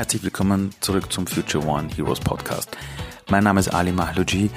herzlich 0.00 0.22
willkommen 0.22 0.70
zurück 0.80 1.12
zum 1.12 1.26
Future 1.26 1.62
One 1.66 1.90
Heroes 1.94 2.20
Podcast. 2.20 2.74
Mein 3.28 3.44
Name 3.44 3.60
ist 3.60 3.68
Ali 3.68 3.92
Mahlouji. 3.92 4.48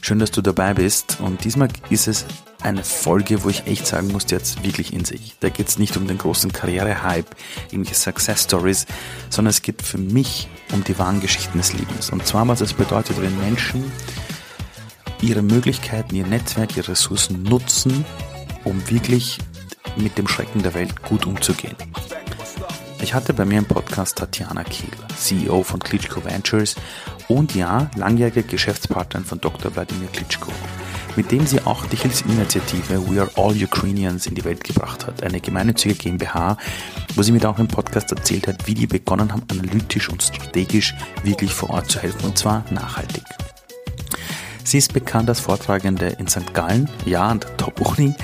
Schön, 0.00 0.18
dass 0.18 0.32
du 0.32 0.42
dabei 0.42 0.74
bist. 0.74 1.18
Und 1.20 1.44
diesmal 1.44 1.68
ist 1.88 2.08
es 2.08 2.26
eine 2.62 2.82
Folge, 2.82 3.44
wo 3.44 3.48
ich 3.48 3.68
echt 3.68 3.86
sagen 3.86 4.08
muss, 4.08 4.24
hat 4.24 4.64
wirklich 4.64 4.92
in 4.92 5.04
sich. 5.04 5.36
Da 5.38 5.50
geht 5.50 5.68
es 5.68 5.78
nicht 5.78 5.96
um 5.96 6.08
den 6.08 6.18
großen 6.18 6.52
Karrierehype, 6.52 7.28
irgendwelche 7.70 7.94
Success 7.94 8.42
Stories, 8.42 8.86
sondern 9.30 9.50
es 9.50 9.62
geht 9.62 9.82
für 9.82 9.98
mich 9.98 10.48
um 10.72 10.82
die 10.82 10.98
wahren 10.98 11.20
Geschichten 11.20 11.58
des 11.58 11.74
Lebens. 11.74 12.10
Und 12.10 12.26
zwar, 12.26 12.48
was 12.48 12.60
es 12.60 12.72
bedeutet, 12.72 13.22
wenn 13.22 13.38
Menschen 13.38 13.92
ihre 15.22 15.42
Möglichkeiten, 15.42 16.16
ihr 16.16 16.26
Netzwerk, 16.26 16.76
ihre 16.76 16.88
Ressourcen 16.88 17.44
nutzen, 17.44 18.04
um 18.64 18.90
wirklich 18.90 19.38
mit 19.94 20.18
dem 20.18 20.26
Schrecken 20.26 20.64
der 20.64 20.74
Welt 20.74 21.04
gut 21.04 21.24
umzugehen. 21.24 21.76
Ich 23.00 23.14
hatte 23.14 23.32
bei 23.32 23.44
mir 23.44 23.58
im 23.58 23.64
Podcast 23.64 24.18
Tatjana 24.18 24.64
Kehl, 24.64 24.90
CEO 25.16 25.62
von 25.62 25.78
Klitschko 25.80 26.24
Ventures 26.24 26.74
und 27.28 27.54
ja, 27.54 27.90
langjährige 27.96 28.42
Geschäftspartnerin 28.42 29.24
von 29.24 29.40
Dr. 29.40 29.74
Wladimir 29.74 30.08
Klitschko, 30.08 30.50
mit 31.14 31.30
dem 31.30 31.46
sie 31.46 31.60
auch 31.60 31.86
die 31.86 31.96
Hilfsinitiative 31.96 33.08
We 33.08 33.20
Are 33.20 33.30
All 33.36 33.54
Ukrainians 33.62 34.26
in 34.26 34.34
die 34.34 34.44
Welt 34.44 34.64
gebracht 34.64 35.06
hat, 35.06 35.22
eine 35.22 35.40
gemeinnützige 35.40 35.94
GmbH, 35.94 36.56
wo 37.14 37.22
sie 37.22 37.32
mir 37.32 37.48
auch 37.48 37.58
im 37.58 37.68
Podcast 37.68 38.10
erzählt 38.10 38.48
hat, 38.48 38.66
wie 38.66 38.74
die 38.74 38.88
begonnen 38.88 39.32
haben, 39.32 39.44
analytisch 39.48 40.08
und 40.08 40.22
strategisch 40.22 40.94
wirklich 41.22 41.54
vor 41.54 41.70
Ort 41.70 41.90
zu 41.90 42.00
helfen, 42.00 42.24
und 42.24 42.36
zwar 42.36 42.64
nachhaltig. 42.70 43.24
Sie 44.68 44.76
ist 44.76 44.92
bekannt 44.92 45.30
als 45.30 45.40
Vortragende 45.40 46.08
in 46.18 46.28
St. 46.28 46.52
Gallen, 46.52 46.90
ja, 47.06 47.26
an 47.26 47.40
der 47.40 47.56
Top-Uni. 47.56 48.14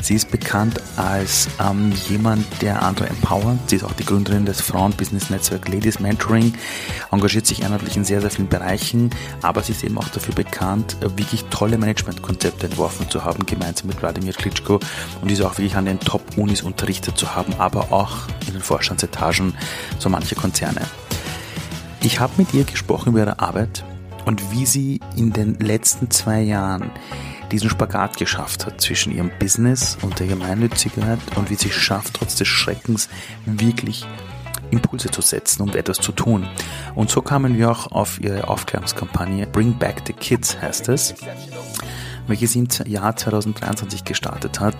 Sie 0.00 0.14
ist 0.14 0.30
bekannt 0.30 0.80
als 0.96 1.46
ähm, 1.60 1.92
jemand, 2.08 2.46
der 2.62 2.80
andere 2.80 3.10
empowert. 3.10 3.58
Sie 3.66 3.76
ist 3.76 3.84
auch 3.84 3.92
die 3.92 4.06
Gründerin 4.06 4.46
des 4.46 4.62
Frauen-Business-Netzwerk 4.62 5.68
Ladies 5.68 6.00
Mentoring, 6.00 6.54
engagiert 7.12 7.46
sich 7.46 7.66
einheitlich 7.66 7.98
in 7.98 8.06
sehr, 8.06 8.22
sehr 8.22 8.30
vielen 8.30 8.48
Bereichen, 8.48 9.10
aber 9.42 9.62
sie 9.62 9.72
ist 9.72 9.84
eben 9.84 9.98
auch 9.98 10.08
dafür 10.08 10.34
bekannt, 10.34 10.96
wirklich 11.16 11.44
tolle 11.50 11.76
Managementkonzepte 11.76 12.68
entworfen 12.68 13.10
zu 13.10 13.22
haben, 13.22 13.44
gemeinsam 13.44 13.88
mit 13.88 14.00
Wladimir 14.00 14.32
Klitschko 14.32 14.80
und 15.20 15.30
diese 15.30 15.46
auch 15.46 15.58
wirklich 15.58 15.76
an 15.76 15.84
den 15.84 16.00
Top-Unis 16.00 16.62
unterrichtet 16.62 17.18
zu 17.18 17.34
haben, 17.34 17.52
aber 17.58 17.92
auch 17.92 18.26
in 18.46 18.54
den 18.54 18.62
Vorstandsetagen 18.62 19.52
so 19.98 20.08
manche 20.08 20.34
Konzerne. 20.34 20.80
Ich 22.02 22.20
habe 22.20 22.32
mit 22.38 22.54
ihr 22.54 22.64
gesprochen 22.64 23.10
über 23.10 23.18
ihre 23.18 23.38
Arbeit, 23.38 23.84
und 24.24 24.52
wie 24.52 24.66
sie 24.66 25.00
in 25.16 25.32
den 25.32 25.54
letzten 25.58 26.10
zwei 26.10 26.40
Jahren 26.40 26.90
diesen 27.50 27.70
Spagat 27.70 28.16
geschafft 28.16 28.66
hat 28.66 28.80
zwischen 28.80 29.12
ihrem 29.12 29.30
Business 29.38 29.98
und 30.02 30.18
der 30.20 30.26
Gemeinnützigkeit 30.26 31.18
und 31.36 31.50
wie 31.50 31.56
sie 31.56 31.68
es 31.68 31.74
schafft, 31.74 32.14
trotz 32.14 32.36
des 32.36 32.48
Schreckens 32.48 33.08
wirklich 33.44 34.06
Impulse 34.70 35.10
zu 35.10 35.20
setzen 35.20 35.62
und 35.62 35.74
etwas 35.74 35.98
zu 35.98 36.12
tun. 36.12 36.48
Und 36.94 37.10
so 37.10 37.22
kamen 37.22 37.58
wir 37.58 37.70
auch 37.70 37.90
auf 37.92 38.20
ihre 38.20 38.48
Aufklärungskampagne 38.48 39.46
Bring 39.46 39.78
Back 39.78 40.02
the 40.06 40.12
Kids 40.12 40.60
heißt 40.60 40.88
es, 40.88 41.14
welche 42.26 42.46
sie 42.46 42.60
im 42.60 42.68
Jahr 42.86 43.16
2023 43.16 44.04
gestartet 44.04 44.60
hat, 44.60 44.76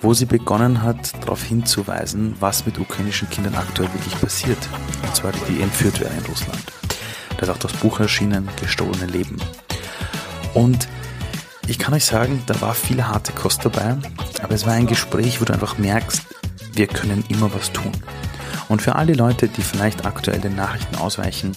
wo 0.00 0.14
sie 0.14 0.26
begonnen 0.26 0.82
hat, 0.82 1.12
darauf 1.22 1.44
hinzuweisen, 1.44 2.34
was 2.40 2.66
mit 2.66 2.78
ukrainischen 2.78 3.30
Kindern 3.30 3.54
aktuell 3.54 3.92
wirklich 3.94 4.20
passiert. 4.20 4.58
Und 5.02 5.14
zwar 5.14 5.32
die, 5.32 5.54
die 5.54 5.62
entführt 5.62 6.00
werden 6.00 6.18
in 6.18 6.26
Russland. 6.26 6.62
Da 7.42 7.48
ist 7.48 7.54
auch 7.56 7.58
das 7.58 7.72
Buch 7.72 7.98
erschienen, 7.98 8.48
Gestohlene 8.60 9.06
Leben. 9.06 9.36
Und 10.54 10.86
ich 11.66 11.76
kann 11.76 11.92
euch 11.92 12.04
sagen, 12.04 12.40
da 12.46 12.60
war 12.60 12.72
viel 12.72 13.02
harte 13.02 13.32
Kost 13.32 13.64
dabei, 13.64 13.96
aber 14.40 14.54
es 14.54 14.64
war 14.64 14.74
ein 14.74 14.86
Gespräch, 14.86 15.40
wo 15.40 15.44
du 15.44 15.52
einfach 15.52 15.76
merkst, 15.76 16.22
wir 16.74 16.86
können 16.86 17.24
immer 17.30 17.52
was 17.52 17.72
tun. 17.72 17.90
Und 18.68 18.80
für 18.80 18.94
all 18.94 19.06
die 19.06 19.14
Leute, 19.14 19.48
die 19.48 19.62
vielleicht 19.62 20.06
aktuell 20.06 20.38
den 20.38 20.54
Nachrichten 20.54 20.94
ausweichen, 20.94 21.56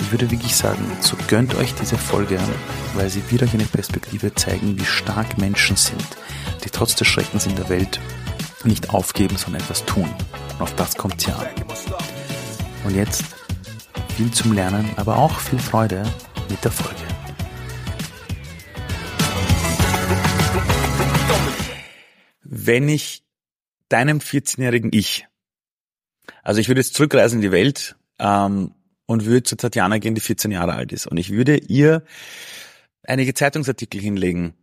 ich 0.00 0.10
würde 0.12 0.30
wirklich 0.30 0.56
sagen, 0.56 0.82
so 1.00 1.14
gönnt 1.26 1.54
euch 1.56 1.74
diese 1.74 1.98
Folge, 1.98 2.40
weil 2.94 3.10
sie 3.10 3.22
wird 3.30 3.42
euch 3.42 3.52
eine 3.52 3.64
Perspektive 3.64 4.34
zeigen, 4.34 4.78
wie 4.80 4.86
stark 4.86 5.36
Menschen 5.36 5.76
sind, 5.76 6.06
die 6.64 6.70
trotz 6.70 6.94
des 6.94 7.06
Schreckens 7.06 7.44
in 7.44 7.54
der 7.54 7.68
Welt 7.68 8.00
nicht 8.64 8.88
aufgeben, 8.94 9.36
sondern 9.36 9.60
etwas 9.60 9.84
tun. 9.84 10.08
Und 10.54 10.62
auf 10.62 10.74
das 10.76 10.96
kommt 10.96 11.20
sie 11.20 11.32
an. 11.32 11.44
Und 12.84 12.94
jetzt 12.94 13.37
viel 14.18 14.32
zum 14.32 14.52
Lernen, 14.52 14.90
aber 14.96 15.16
auch 15.16 15.38
viel 15.38 15.60
Freude 15.60 16.02
mit 16.50 16.64
der 16.64 16.72
Folge. 16.72 17.00
Wenn 22.42 22.88
ich 22.88 23.22
deinem 23.88 24.18
14-jährigen 24.18 24.90
Ich, 24.92 25.28
also 26.42 26.60
ich 26.60 26.66
würde 26.66 26.80
jetzt 26.80 26.94
zurückreisen 26.94 27.38
in 27.38 27.42
die 27.42 27.52
Welt 27.52 27.94
ähm, 28.18 28.74
und 29.06 29.24
würde 29.24 29.44
zu 29.44 29.56
Tatjana 29.56 29.98
gehen, 29.98 30.16
die 30.16 30.20
14 30.20 30.50
Jahre 30.50 30.72
alt 30.74 30.90
ist. 30.90 31.06
Und 31.06 31.16
ich 31.16 31.30
würde 31.30 31.56
ihr 31.56 32.02
einige 33.04 33.34
Zeitungsartikel 33.34 34.00
hinlegen, 34.00 34.54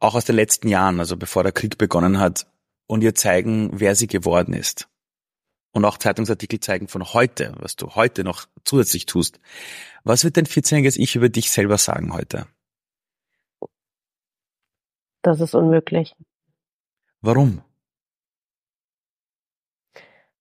auch 0.00 0.16
aus 0.16 0.24
den 0.24 0.34
letzten 0.34 0.66
Jahren, 0.66 0.98
also 0.98 1.16
bevor 1.16 1.44
der 1.44 1.52
Krieg 1.52 1.78
begonnen 1.78 2.18
hat, 2.18 2.48
und 2.88 3.04
ihr 3.04 3.14
zeigen, 3.14 3.70
wer 3.72 3.94
sie 3.94 4.08
geworden 4.08 4.52
ist 4.52 4.88
und 5.74 5.84
auch 5.84 5.98
Zeitungsartikel 5.98 6.60
zeigen 6.60 6.88
von 6.88 7.04
heute, 7.12 7.52
was 7.58 7.76
du 7.76 7.94
heute 7.94 8.24
noch 8.24 8.46
zusätzlich 8.64 9.06
tust. 9.06 9.40
Was 10.04 10.24
wird 10.24 10.36
dein 10.36 10.46
14-jähriges 10.46 10.96
Ich 10.96 11.16
über 11.16 11.28
dich 11.28 11.50
selber 11.50 11.78
sagen 11.78 12.14
heute? 12.14 12.46
Das 15.22 15.40
ist 15.40 15.54
unmöglich. 15.54 16.14
Warum? 17.20 17.62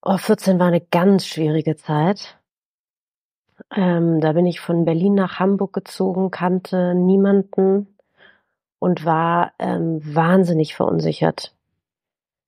Oh, 0.02 0.18
14 0.18 0.60
war 0.60 0.68
eine 0.68 0.82
ganz 0.82 1.26
schwierige 1.26 1.78
Zeit. 1.78 2.38
Ähm, 3.76 4.20
da 4.22 4.34
bin 4.34 4.46
ich 4.46 4.60
von 4.60 4.86
Berlin 4.86 5.16
nach 5.16 5.40
Hamburg 5.40 5.74
gezogen, 5.74 6.30
kannte 6.30 6.94
niemanden 6.94 7.98
und 8.80 9.06
war 9.06 9.54
ähm, 9.58 10.02
wahnsinnig 10.04 10.76
verunsichert 10.76 11.53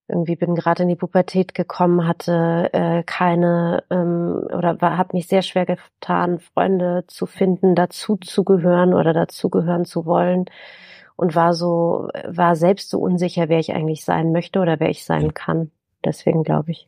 irgendwie 0.08 0.36
bin 0.36 0.56
gerade 0.56 0.84
in 0.84 0.90
die 0.90 0.96
Pubertät 0.96 1.56
gekommen, 1.56 2.08
hatte 2.08 2.70
äh, 2.74 3.04
keine 3.04 3.84
ähm, 3.90 4.48
oder 4.54 4.80
war, 4.82 4.98
habe 4.98 5.16
mich 5.16 5.28
sehr 5.28 5.42
schwer 5.42 5.66
getan, 5.66 6.40
Freunde 6.40 7.06
zu 7.08 7.26
finden, 7.26 7.76
dazu 7.76 8.18
zu 8.18 8.44
gehören 8.44 8.94
oder 8.94 9.14
dazugehören 9.14 9.86
zu 9.86 10.06
wollen 10.06 10.46
und 11.16 11.36
war 11.36 11.54
so 11.54 12.10
war 12.28 12.56
selbst 12.56 12.90
so 12.90 13.00
unsicher, 13.00 13.50
wer 13.50 13.60
ich 13.60 13.74
eigentlich 13.74 14.06
sein 14.06 14.32
möchte 14.32 14.60
oder 14.60 14.80
wer 14.80 14.90
ich 14.90 15.06
sein 15.06 15.34
kann. 15.34 15.72
Deswegen 16.04 16.44
glaube 16.44 16.72
ich. 16.72 16.88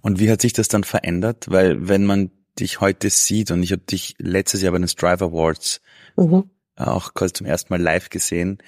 Und 0.00 0.18
wie 0.18 0.30
hat 0.30 0.40
sich 0.40 0.54
das 0.54 0.68
dann 0.68 0.84
verändert? 0.84 1.46
Weil 1.50 1.88
wenn 1.88 2.04
man 2.04 2.30
dich 2.58 2.80
heute 2.80 3.10
sieht 3.10 3.50
und 3.50 3.62
ich 3.62 3.72
habe 3.72 3.82
dich 3.82 4.14
letztes 4.18 4.62
Jahr 4.62 4.72
bei 4.72 4.78
den 4.78 4.88
Strive 4.88 5.26
Awards 5.26 5.82
mhm. 6.16 6.50
auch 6.76 7.12
quasi 7.12 7.34
zum 7.34 7.46
ersten 7.46 7.72
Mal 7.72 7.82
live 7.82 8.08
gesehen 8.08 8.58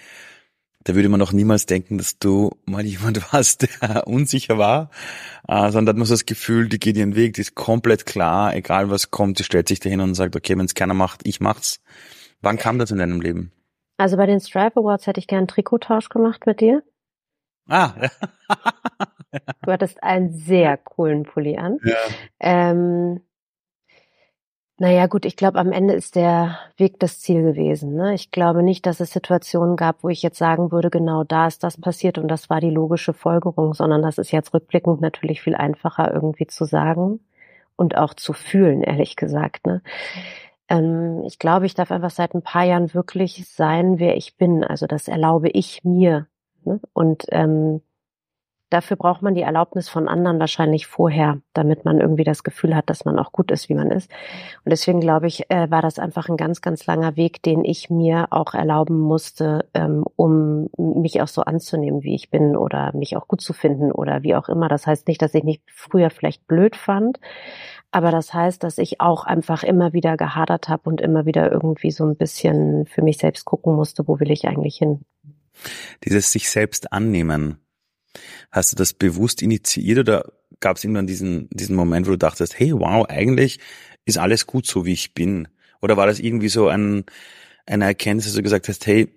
da 0.89 0.95
würde 0.95 1.11
man 1.11 1.21
noch 1.21 1.33
niemals 1.33 1.67
denken, 1.67 1.99
dass 1.99 2.19
du 2.19 2.51
mal 2.65 2.83
jemand 2.83 3.21
warst, 3.33 3.69
der 3.83 4.07
unsicher 4.07 4.57
war, 4.57 4.91
äh, 5.47 5.71
sondern 5.71 5.89
hat 5.93 5.97
man 5.99 6.07
so 6.07 6.15
das 6.15 6.25
Gefühl, 6.25 6.71
die 6.71 6.79
geht 6.79 6.97
ihren 6.97 7.15
Weg, 7.15 7.35
die 7.35 7.43
ist 7.43 7.55
komplett 7.55 8.07
klar, 8.07 8.57
egal 8.57 8.89
was 8.89 9.11
kommt, 9.11 9.39
die 9.39 9.45
stellt 9.45 9.69
sich 9.69 9.81
dahin 9.81 10.01
und 10.01 10.15
sagt, 10.15 10.35
okay, 10.35 10.57
wenn 10.57 10.65
es 10.65 10.75
keiner 10.75 10.95
macht, 10.95 11.27
ich 11.27 11.41
mach's. 11.41 11.83
Wann 12.41 12.57
kam 12.57 12.79
das 12.79 12.91
in 12.91 12.99
deinem 12.99 13.21
Leben? 13.21 13.53
Also 13.99 14.17
bei 14.17 14.25
den 14.25 14.41
Stripe 14.41 14.81
Awards 14.81 15.07
hätte 15.07 15.21
ich 15.21 15.27
gern 15.27 15.41
einen 15.41 15.49
Trikottausch 15.49 16.09
gemacht 16.09 16.47
mit 16.47 16.63
dir. 16.63 16.83
Ah. 17.69 17.93
du 19.63 19.71
hattest 19.71 20.03
einen 20.03 20.33
sehr 20.39 20.79
coolen 20.79 21.25
Pulli 21.25 21.59
an. 21.59 21.79
Ja. 21.85 21.97
Ähm, 22.41 23.21
naja, 24.81 25.07
gut, 25.07 25.25
ich 25.25 25.37
glaube, 25.37 25.59
am 25.59 25.73
Ende 25.73 25.95
ist 25.95 26.15
der 26.15 26.59
Weg 26.77 27.01
das 27.01 27.21
Ziel 27.21 27.43
gewesen. 27.43 27.95
Ne? 27.95 28.15
Ich 28.15 28.31
glaube 28.31 28.63
nicht, 28.63 28.87
dass 28.87 29.01
es 29.01 29.11
Situationen 29.13 29.75
gab, 29.77 30.05
wo 30.05 30.09
ich 30.09 30.23
jetzt 30.23 30.39
sagen 30.39 30.71
würde, 30.71 30.89
genau 30.89 31.25
da 31.25 31.49
ist 31.49 31.65
das 31.65 31.81
passiert 31.81 32.17
und 32.17 32.29
das 32.29 32.49
war 32.49 32.61
die 32.61 32.71
logische 32.71 33.13
Folgerung, 33.13 33.75
sondern 33.75 34.03
das 34.03 34.19
ist 34.19 34.31
jetzt 34.31 34.55
rückblickend 34.55 35.01
natürlich 35.01 35.43
viel 35.43 35.57
einfacher 35.57 36.15
irgendwie 36.15 36.47
zu 36.47 36.65
sagen 36.65 37.19
und 37.75 37.97
auch 37.97 38.15
zu 38.15 38.33
fühlen, 38.33 38.83
ehrlich 38.85 39.17
gesagt. 39.17 39.67
Ne? 39.67 39.83
Ähm, 40.69 41.25
ich 41.27 41.41
glaube, 41.41 41.67
ich 41.67 41.75
darf 41.75 41.91
einfach 41.91 42.11
seit 42.11 42.35
ein 42.35 42.43
paar 42.43 42.65
Jahren 42.65 42.95
wirklich 42.95 43.49
sein, 43.49 43.99
wer 43.99 44.17
ich 44.17 44.37
bin. 44.37 44.63
Also 44.63 44.87
das 44.87 45.09
erlaube 45.09 45.49
ich 45.49 45.83
mir. 45.83 46.29
Ne? 46.65 46.81
Und 46.93 47.27
ähm, 47.31 47.81
Dafür 48.71 48.97
braucht 48.97 49.23
man 49.23 49.35
die 49.35 49.43
Erlaubnis 49.43 49.89
von 49.89 50.09
anderen 50.09 50.39
wahrscheinlich 50.39 50.87
vorher, 50.87 51.41
damit 51.55 51.85
man 51.85 52.01
irgendwie 52.01 52.25
das 52.25 52.43
Gefühl 52.43 52.77
hat, 52.77 52.91
dass 52.91 53.05
man 53.07 53.19
auch 53.19 53.33
gut 53.33 53.51
ist, 53.51 53.69
wie 53.69 53.75
man 53.75 53.91
ist. 53.91 54.11
Und 54.65 54.71
deswegen 54.71 55.01
glaube 55.01 55.27
ich, 55.27 55.51
äh, 55.51 55.71
war 55.71 55.81
das 55.81 55.99
einfach 55.99 56.29
ein 56.29 56.37
ganz, 56.37 56.61
ganz 56.61 56.85
langer 56.87 57.17
Weg, 57.17 57.43
den 57.43 57.65
ich 57.65 57.89
mir 57.89 58.27
auch 58.31 58.53
erlauben 58.53 58.99
musste, 58.99 59.67
ähm, 59.73 60.05
um 60.17 60.69
mich 60.77 61.23
auch 61.23 61.29
so 61.29 61.43
anzunehmen, 61.43 62.03
wie 62.03 62.15
ich 62.15 62.31
bin 62.31 62.57
oder 62.57 62.95
mich 62.95 63.17
auch 63.17 63.27
gut 63.27 63.41
zu 63.41 63.55
finden 63.55 63.91
oder 63.91 64.23
wie 64.23 64.35
auch 64.35 64.49
immer. 64.49 64.69
Das 64.69 64.87
heißt 64.87 65.09
nicht, 65.09 65.23
dass 65.23 65.35
ich 65.35 65.45
mich 65.45 65.63
früher 65.67 66.11
vielleicht 66.11 66.47
blöd 66.47 66.77
fand, 66.77 67.21
aber 67.91 68.11
das 68.11 68.35
heißt, 68.35 68.63
dass 68.63 68.77
ich 68.77 69.01
auch 69.01 69.25
einfach 69.25 69.63
immer 69.63 69.95
wieder 69.95 70.17
gehadert 70.17 70.69
habe 70.69 70.91
und 70.91 71.01
immer 71.01 71.25
wieder 71.25 71.51
irgendwie 71.51 71.91
so 71.91 72.05
ein 72.05 72.17
bisschen 72.17 72.85
für 72.87 73.03
mich 73.03 73.19
selbst 73.19 73.47
gucken 73.47 73.75
musste, 73.75 74.07
wo 74.07 74.21
will 74.21 74.31
ich 74.31 74.47
eigentlich 74.47 74.77
hin. 74.77 75.01
Dieses 76.05 76.31
sich 76.31 76.51
selbst 76.51 76.93
annehmen, 76.93 77.59
Hast 78.51 78.73
du 78.73 78.77
das 78.77 78.93
bewusst 78.93 79.43
initiiert 79.43 79.99
oder 79.99 80.33
gab 80.61 80.77
es 80.77 80.85
irgendwann 80.85 81.07
diesen, 81.07 81.49
diesen 81.51 81.77
Moment, 81.77 82.07
wo 82.07 82.11
du 82.13 82.19
dachtest, 82.19 82.59
hey, 82.59 82.73
wow, 82.73 83.07
eigentlich 83.09 83.59
ist 84.05 84.19
alles 84.19 84.47
gut 84.47 84.67
so, 84.67 84.85
wie 84.85 84.93
ich 84.93 85.15
bin? 85.15 85.49
Oder 85.81 85.97
war 85.97 86.07
das 86.07 86.19
irgendwie 86.19 86.49
so 86.49 86.69
ein, 86.69 87.05
eine 87.67 87.85
Erkenntnis, 87.85 88.27
dass 88.27 88.35
du 88.35 88.43
gesagt 88.43 88.69
hast, 88.69 88.87
hey, 88.87 89.09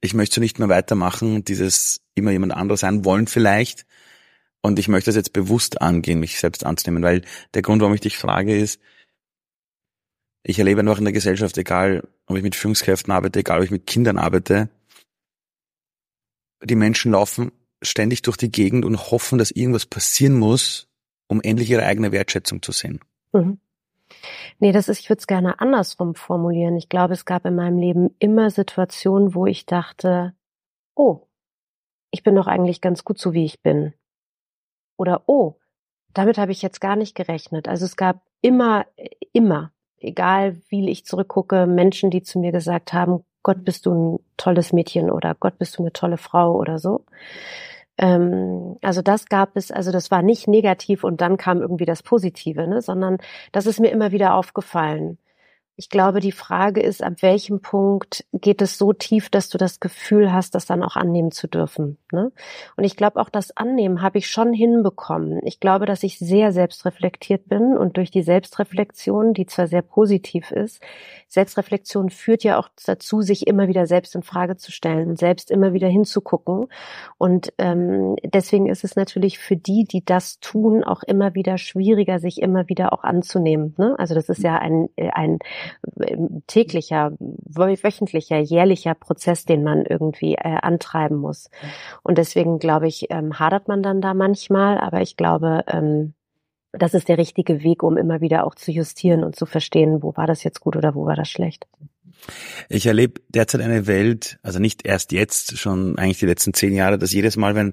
ich 0.00 0.14
möchte 0.14 0.36
so 0.36 0.40
nicht 0.40 0.58
mehr 0.58 0.68
weitermachen, 0.68 1.44
dieses 1.44 2.00
immer 2.14 2.30
jemand 2.30 2.54
anderes 2.54 2.80
sein 2.80 3.04
wollen 3.04 3.26
vielleicht. 3.26 3.86
Und 4.62 4.78
ich 4.78 4.88
möchte 4.88 5.08
das 5.08 5.16
jetzt 5.16 5.32
bewusst 5.32 5.80
angehen, 5.80 6.20
mich 6.20 6.38
selbst 6.38 6.66
anzunehmen, 6.66 7.02
weil 7.02 7.22
der 7.54 7.62
Grund, 7.62 7.80
warum 7.80 7.94
ich 7.94 8.00
dich 8.00 8.18
frage, 8.18 8.56
ist, 8.58 8.80
ich 10.42 10.58
erlebe 10.58 10.80
einfach 10.80 10.98
in 10.98 11.04
der 11.04 11.12
Gesellschaft, 11.12 11.56
egal 11.58 12.08
ob 12.26 12.36
ich 12.36 12.42
mit 12.42 12.54
Führungskräften 12.54 13.12
arbeite, 13.12 13.40
egal 13.40 13.58
ob 13.58 13.64
ich 13.64 13.70
mit 13.70 13.86
Kindern 13.86 14.18
arbeite, 14.18 14.70
die 16.62 16.76
Menschen 16.76 17.12
laufen 17.12 17.52
ständig 17.82 18.22
durch 18.22 18.36
die 18.36 18.50
Gegend 18.50 18.84
und 18.84 19.10
hoffen, 19.10 19.38
dass 19.38 19.50
irgendwas 19.50 19.86
passieren 19.86 20.38
muss, 20.38 20.88
um 21.28 21.40
endlich 21.40 21.70
ihre 21.70 21.84
eigene 21.84 22.12
Wertschätzung 22.12 22.62
zu 22.62 22.72
sehen. 22.72 23.00
Mhm. 23.32 23.58
Nee, 24.58 24.72
das 24.72 24.88
ist, 24.88 25.00
ich 25.00 25.08
würde 25.08 25.20
es 25.20 25.26
gerne 25.26 25.60
andersrum 25.60 26.14
formulieren. 26.14 26.76
Ich 26.76 26.88
glaube, 26.88 27.14
es 27.14 27.24
gab 27.24 27.46
in 27.46 27.54
meinem 27.54 27.78
Leben 27.78 28.14
immer 28.18 28.50
Situationen, 28.50 29.34
wo 29.34 29.46
ich 29.46 29.66
dachte, 29.66 30.34
oh, 30.94 31.26
ich 32.10 32.22
bin 32.22 32.34
doch 32.34 32.46
eigentlich 32.46 32.80
ganz 32.80 33.04
gut 33.04 33.18
so, 33.18 33.32
wie 33.32 33.44
ich 33.44 33.62
bin. 33.62 33.94
Oder 34.96 35.22
oh, 35.26 35.56
damit 36.12 36.38
habe 36.38 36.52
ich 36.52 36.60
jetzt 36.60 36.80
gar 36.80 36.96
nicht 36.96 37.14
gerechnet. 37.14 37.68
Also 37.68 37.84
es 37.84 37.96
gab 37.96 38.22
immer, 38.42 38.84
immer, 39.32 39.72
egal 39.98 40.60
wie 40.68 40.90
ich 40.90 41.06
zurückgucke, 41.06 41.66
Menschen, 41.66 42.10
die 42.10 42.22
zu 42.22 42.38
mir 42.38 42.52
gesagt 42.52 42.92
haben, 42.92 43.24
Gott 43.42 43.64
bist 43.64 43.86
du 43.86 43.94
ein 43.94 44.18
tolles 44.36 44.72
Mädchen 44.72 45.10
oder 45.10 45.34
Gott 45.34 45.58
bist 45.58 45.78
du 45.78 45.82
eine 45.82 45.92
tolle 45.92 46.18
Frau 46.18 46.54
oder 46.56 46.78
so. 46.78 47.04
Ähm, 48.00 48.76
also 48.82 49.02
das 49.02 49.26
gab 49.26 49.56
es, 49.56 49.70
also 49.70 49.92
das 49.92 50.10
war 50.10 50.22
nicht 50.22 50.48
negativ 50.48 51.04
und 51.04 51.20
dann 51.20 51.36
kam 51.36 51.60
irgendwie 51.60 51.84
das 51.84 52.02
Positive, 52.02 52.66
ne, 52.66 52.80
sondern 52.80 53.18
das 53.52 53.66
ist 53.66 53.78
mir 53.78 53.90
immer 53.90 54.10
wieder 54.10 54.34
aufgefallen. 54.34 55.18
Ich 55.76 55.88
glaube, 55.88 56.20
die 56.20 56.32
Frage 56.32 56.82
ist, 56.82 57.02
ab 57.02 57.14
welchem 57.20 57.62
Punkt 57.62 58.26
geht 58.32 58.60
es 58.60 58.76
so 58.76 58.92
tief, 58.92 59.30
dass 59.30 59.48
du 59.48 59.56
das 59.56 59.80
Gefühl 59.80 60.32
hast, 60.32 60.54
das 60.54 60.66
dann 60.66 60.82
auch 60.82 60.96
annehmen 60.96 61.30
zu 61.30 61.48
dürfen. 61.48 61.96
Ne? 62.12 62.32
Und 62.76 62.84
ich 62.84 62.96
glaube, 62.96 63.20
auch 63.20 63.30
das 63.30 63.56
Annehmen 63.56 64.02
habe 64.02 64.18
ich 64.18 64.30
schon 64.30 64.52
hinbekommen. 64.52 65.40
Ich 65.44 65.58
glaube, 65.58 65.86
dass 65.86 66.02
ich 66.02 66.18
sehr 66.18 66.52
selbstreflektiert 66.52 67.48
bin 67.48 67.78
und 67.78 67.96
durch 67.96 68.10
die 68.10 68.22
Selbstreflexion, 68.22 69.32
die 69.32 69.46
zwar 69.46 69.68
sehr 69.68 69.82
positiv 69.82 70.50
ist, 70.50 70.82
Selbstreflexion 71.28 72.10
führt 72.10 72.42
ja 72.42 72.58
auch 72.58 72.68
dazu, 72.84 73.22
sich 73.22 73.46
immer 73.46 73.68
wieder 73.68 73.86
selbst 73.86 74.16
in 74.16 74.22
Frage 74.22 74.56
zu 74.56 74.72
stellen, 74.72 75.16
selbst 75.16 75.50
immer 75.50 75.72
wieder 75.72 75.88
hinzugucken. 75.88 76.66
Und 77.18 77.52
ähm, 77.58 78.16
deswegen 78.24 78.66
ist 78.66 78.82
es 78.82 78.96
natürlich 78.96 79.38
für 79.38 79.56
die, 79.56 79.84
die 79.84 80.04
das 80.04 80.40
tun, 80.40 80.82
auch 80.82 81.04
immer 81.04 81.34
wieder 81.34 81.56
schwieriger, 81.56 82.18
sich 82.18 82.42
immer 82.42 82.68
wieder 82.68 82.92
auch 82.92 83.04
anzunehmen. 83.04 83.74
Ne? 83.78 83.94
Also 83.96 84.14
das 84.14 84.28
ist 84.28 84.42
ja 84.42 84.58
ein, 84.58 84.88
ein 84.96 85.38
täglicher, 86.46 87.12
wöchentlicher, 87.18 88.38
jährlicher 88.38 88.94
Prozess, 88.94 89.44
den 89.44 89.62
man 89.62 89.84
irgendwie 89.84 90.34
äh, 90.34 90.58
antreiben 90.62 91.16
muss. 91.16 91.50
Und 92.02 92.18
deswegen 92.18 92.58
glaube 92.58 92.88
ich, 92.88 93.06
ähm, 93.10 93.38
hadert 93.38 93.68
man 93.68 93.82
dann 93.82 94.00
da 94.00 94.14
manchmal, 94.14 94.78
aber 94.78 95.00
ich 95.00 95.16
glaube, 95.16 95.64
ähm, 95.66 96.14
das 96.72 96.94
ist 96.94 97.08
der 97.08 97.18
richtige 97.18 97.62
Weg, 97.62 97.82
um 97.82 97.96
immer 97.96 98.20
wieder 98.20 98.46
auch 98.46 98.54
zu 98.54 98.70
justieren 98.70 99.24
und 99.24 99.36
zu 99.36 99.46
verstehen, 99.46 100.02
wo 100.02 100.16
war 100.16 100.26
das 100.26 100.44
jetzt 100.44 100.60
gut 100.60 100.76
oder 100.76 100.94
wo 100.94 101.04
war 101.04 101.16
das 101.16 101.28
schlecht. 101.28 101.66
Ich 102.68 102.86
erlebe 102.86 103.20
derzeit 103.28 103.60
eine 103.60 103.86
Welt, 103.86 104.38
also 104.42 104.58
nicht 104.58 104.84
erst 104.84 105.12
jetzt, 105.12 105.58
schon 105.58 105.98
eigentlich 105.98 106.18
die 106.18 106.26
letzten 106.26 106.54
zehn 106.54 106.74
Jahre, 106.74 106.98
dass 106.98 107.12
jedes 107.12 107.36
Mal, 107.36 107.54
wenn 107.54 107.72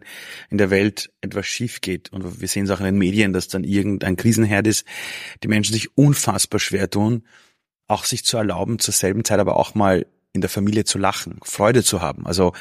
in 0.49 0.57
der 0.57 0.69
Welt 0.69 1.11
etwas 1.21 1.45
schief 1.45 1.81
geht, 1.81 2.11
und 2.13 2.41
wir 2.41 2.47
sehen 2.47 2.65
es 2.65 2.71
auch 2.71 2.79
in 2.79 2.85
den 2.85 2.97
Medien, 2.97 3.33
dass 3.33 3.47
dann 3.47 3.63
irgendein 3.63 4.15
Krisenherd 4.15 4.67
ist, 4.67 4.85
die 5.43 5.47
Menschen 5.47 5.73
sich 5.73 5.97
unfassbar 5.97 6.59
schwer 6.59 6.89
tun, 6.89 7.23
auch 7.87 8.05
sich 8.05 8.25
zu 8.25 8.37
erlauben, 8.37 8.79
zur 8.79 8.93
selben 8.93 9.23
Zeit 9.23 9.39
aber 9.39 9.57
auch 9.57 9.75
mal 9.75 10.05
in 10.33 10.41
der 10.41 10.49
Familie 10.49 10.85
zu 10.85 10.97
lachen, 10.97 11.39
Freude 11.43 11.83
zu 11.83 12.01
haben. 12.01 12.27
Also 12.27 12.53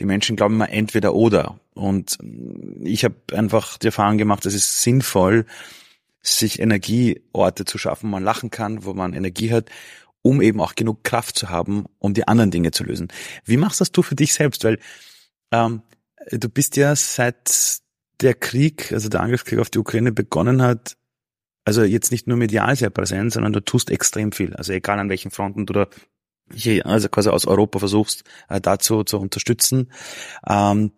die 0.00 0.04
Menschen 0.04 0.36
glauben 0.36 0.54
immer 0.54 0.70
entweder 0.70 1.14
oder. 1.14 1.58
Und 1.74 2.18
ich 2.82 3.04
habe 3.04 3.16
einfach 3.32 3.78
die 3.78 3.86
Erfahrung 3.86 4.18
gemacht, 4.18 4.44
es 4.44 4.54
ist 4.54 4.82
sinnvoll, 4.82 5.46
sich 6.20 6.60
Energieorte 6.60 7.64
zu 7.64 7.78
schaffen, 7.78 8.08
wo 8.08 8.12
man 8.12 8.22
lachen 8.22 8.50
kann, 8.50 8.84
wo 8.84 8.94
man 8.94 9.14
Energie 9.14 9.52
hat, 9.52 9.70
um 10.20 10.40
eben 10.40 10.60
auch 10.60 10.74
genug 10.74 11.02
Kraft 11.04 11.36
zu 11.36 11.48
haben, 11.48 11.86
um 11.98 12.14
die 12.14 12.28
anderen 12.28 12.50
Dinge 12.50 12.70
zu 12.70 12.84
lösen. 12.84 13.08
Wie 13.44 13.56
machst 13.56 13.80
das 13.80 13.92
du 13.92 14.02
für 14.02 14.14
dich 14.14 14.34
selbst? 14.34 14.62
Weil 14.64 14.78
ähm, 15.50 15.82
du 16.30 16.48
bist 16.48 16.76
ja 16.76 16.94
seit 16.94 17.80
der 18.20 18.34
Krieg, 18.34 18.92
also 18.92 19.08
der 19.08 19.20
Angriffskrieg 19.20 19.58
auf 19.58 19.70
die 19.70 19.78
Ukraine 19.78 20.12
begonnen 20.12 20.62
hat, 20.62 20.96
also 21.64 21.84
jetzt 21.84 22.10
nicht 22.10 22.26
nur 22.26 22.36
medial 22.36 22.74
sehr 22.76 22.90
präsent, 22.90 23.32
sondern 23.32 23.52
du 23.52 23.60
tust 23.60 23.90
extrem 23.90 24.32
viel. 24.32 24.54
Also 24.54 24.72
egal 24.72 24.98
an 24.98 25.08
welchen 25.08 25.30
Fronten 25.30 25.66
du 25.66 25.72
da 25.72 25.86
hier, 26.52 26.86
also 26.86 27.08
quasi 27.08 27.28
aus 27.30 27.46
Europa 27.46 27.78
versuchst, 27.78 28.24
äh, 28.48 28.60
dazu 28.60 29.04
zu 29.04 29.18
unterstützen. 29.18 29.92
Ähm, 30.46 30.92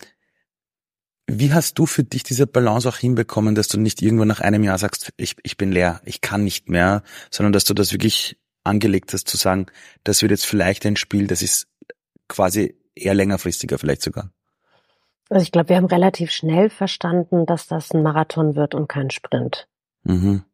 wie 1.26 1.52
hast 1.52 1.78
du 1.78 1.87
für 1.87 2.05
dich 2.05 2.22
diese 2.22 2.46
Balance 2.46 2.88
auch 2.88 2.96
hinbekommen, 2.96 3.55
dass 3.55 3.69
du 3.69 3.78
nicht 3.78 4.02
irgendwann 4.02 4.28
nach 4.28 4.40
einem 4.40 4.62
Jahr 4.62 4.78
sagst, 4.78 5.12
ich, 5.16 5.37
ich 5.43 5.56
bin 5.56 5.72
leer, 5.72 6.00
ich 6.05 6.20
kann 6.20 6.44
nicht 6.44 6.69
mehr, 6.69 7.02
sondern 7.31 7.52
dass 7.52 7.64
du 7.64 7.72
das 7.72 7.93
wirklich 7.93 8.38
angelegt 8.62 9.12
hast 9.12 9.28
zu 9.28 9.37
sagen, 9.37 9.67
das 10.02 10.22
wird 10.22 10.32
jetzt 10.32 10.46
vielleicht 10.46 10.84
ein 10.87 10.96
Spiel, 10.96 11.26
das 11.26 11.43
ist 11.43 11.67
quasi 12.28 12.78
eher 12.94 13.14
längerfristiger 13.14 13.78
vielleicht 13.78 14.02
sogar? 14.02 14.31
Also 15.31 15.43
ich 15.43 15.52
glaube, 15.52 15.70
wir 15.70 15.76
haben 15.76 15.87
relativ 15.87 16.31
schnell 16.31 16.69
verstanden, 16.69 17.46
dass 17.46 17.67
das 17.67 17.93
ein 17.93 18.02
Marathon 18.02 18.55
wird 18.55 18.75
und 18.75 18.88
kein 18.88 19.10
Sprint. 19.10 19.69
Mhm 20.05 20.44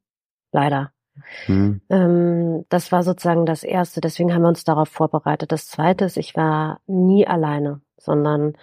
leider. 0.53 0.93
Mhm. 1.47 1.81
Ähm, 1.91 2.65
das 2.69 2.93
war 2.93 3.03
sozusagen 3.03 3.47
das 3.47 3.63
Erste, 3.63 4.01
deswegen 4.01 4.33
haben 4.35 4.43
wir 4.43 4.49
uns 4.49 4.65
darauf 4.65 4.89
vorbereitet. 4.89 5.53
Das 5.53 5.67
Zweite 5.67 6.05
ist, 6.05 6.17
ich 6.17 6.37
war 6.37 6.81
nie 6.87 7.27
alleine, 7.27 7.81
sondern 7.99 8.55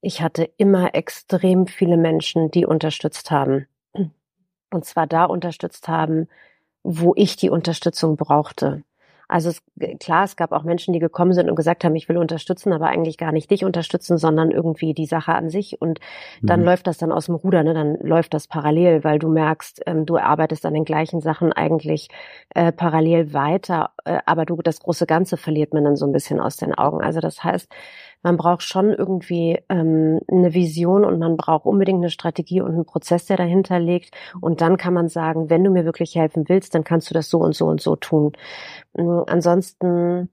ich 0.00 0.22
hatte 0.22 0.50
immer 0.56 0.94
extrem 0.94 1.66
viele 1.66 1.96
Menschen, 1.96 2.50
die 2.50 2.64
unterstützt 2.64 3.30
haben. 3.30 3.66
Und 4.72 4.84
zwar 4.84 5.06
da 5.06 5.24
unterstützt 5.24 5.88
haben, 5.88 6.28
wo 6.82 7.12
ich 7.16 7.36
die 7.36 7.50
Unterstützung 7.50 8.16
brauchte. 8.16 8.82
Also 9.30 9.50
es, 9.50 9.62
klar, 10.00 10.24
es 10.24 10.36
gab 10.36 10.52
auch 10.52 10.64
Menschen, 10.64 10.92
die 10.92 10.98
gekommen 10.98 11.32
sind 11.32 11.48
und 11.48 11.56
gesagt 11.56 11.84
haben, 11.84 11.94
ich 11.94 12.08
will 12.08 12.16
unterstützen, 12.16 12.72
aber 12.72 12.88
eigentlich 12.88 13.16
gar 13.16 13.32
nicht 13.32 13.50
dich 13.50 13.64
unterstützen, 13.64 14.18
sondern 14.18 14.50
irgendwie 14.50 14.92
die 14.92 15.06
Sache 15.06 15.32
an 15.32 15.50
sich. 15.50 15.80
Und 15.80 16.00
dann 16.42 16.60
mhm. 16.60 16.66
läuft 16.66 16.86
das 16.86 16.98
dann 16.98 17.12
aus 17.12 17.26
dem 17.26 17.36
Ruder, 17.36 17.62
ne? 17.62 17.72
dann 17.72 17.96
läuft 18.00 18.34
das 18.34 18.48
parallel, 18.48 19.04
weil 19.04 19.18
du 19.18 19.28
merkst, 19.28 19.82
ähm, 19.86 20.04
du 20.04 20.18
arbeitest 20.18 20.66
an 20.66 20.74
den 20.74 20.84
gleichen 20.84 21.20
Sachen 21.20 21.52
eigentlich 21.52 22.08
äh, 22.54 22.72
parallel 22.72 23.32
weiter, 23.32 23.90
äh, 24.04 24.18
aber 24.26 24.44
du 24.46 24.56
das 24.56 24.80
große 24.80 25.06
Ganze 25.06 25.36
verliert 25.36 25.72
man 25.72 25.84
dann 25.84 25.96
so 25.96 26.06
ein 26.06 26.12
bisschen 26.12 26.40
aus 26.40 26.56
den 26.56 26.74
Augen. 26.74 27.00
Also 27.00 27.20
das 27.20 27.44
heißt, 27.44 27.72
man 28.22 28.36
braucht 28.36 28.62
schon 28.62 28.92
irgendwie 28.92 29.58
ähm, 29.68 30.20
eine 30.28 30.54
Vision 30.54 31.04
und 31.04 31.18
man 31.18 31.36
braucht 31.36 31.66
unbedingt 31.66 31.98
eine 31.98 32.10
Strategie 32.10 32.60
und 32.60 32.72
einen 32.72 32.84
Prozess, 32.84 33.26
der 33.26 33.36
dahinter 33.36 33.78
liegt. 33.78 34.14
Und 34.40 34.60
dann 34.60 34.76
kann 34.76 34.94
man 34.94 35.08
sagen, 35.08 35.50
wenn 35.50 35.64
du 35.64 35.70
mir 35.70 35.84
wirklich 35.84 36.14
helfen 36.16 36.48
willst, 36.48 36.74
dann 36.74 36.84
kannst 36.84 37.10
du 37.10 37.14
das 37.14 37.30
so 37.30 37.38
und 37.38 37.54
so 37.54 37.66
und 37.66 37.80
so 37.80 37.96
tun. 37.96 38.32
Ähm, 38.96 39.24
ansonsten 39.26 40.28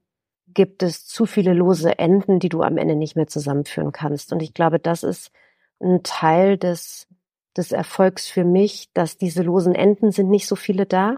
gibt 0.54 0.82
es 0.82 1.06
zu 1.06 1.26
viele 1.26 1.52
lose 1.54 1.98
Enden, 1.98 2.40
die 2.40 2.48
du 2.48 2.62
am 2.62 2.78
Ende 2.78 2.96
nicht 2.96 3.16
mehr 3.16 3.26
zusammenführen 3.26 3.92
kannst. 3.92 4.32
Und 4.32 4.42
ich 4.42 4.54
glaube, 4.54 4.78
das 4.78 5.02
ist 5.02 5.30
ein 5.80 6.02
Teil 6.02 6.58
des, 6.58 7.06
des 7.56 7.72
Erfolgs 7.72 8.26
für 8.28 8.44
mich, 8.44 8.90
dass 8.92 9.16
diese 9.16 9.42
losen 9.42 9.74
Enden 9.74 10.10
sind 10.10 10.28
nicht 10.28 10.46
so 10.46 10.56
viele 10.56 10.86
da, 10.86 11.16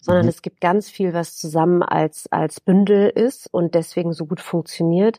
sondern 0.00 0.24
mhm. 0.24 0.30
es 0.30 0.42
gibt 0.42 0.60
ganz 0.60 0.88
viel, 0.88 1.12
was 1.12 1.36
zusammen 1.36 1.82
als, 1.82 2.30
als 2.30 2.60
Bündel 2.60 3.08
ist 3.10 3.52
und 3.52 3.74
deswegen 3.74 4.12
so 4.12 4.26
gut 4.26 4.40
funktioniert. 4.40 5.18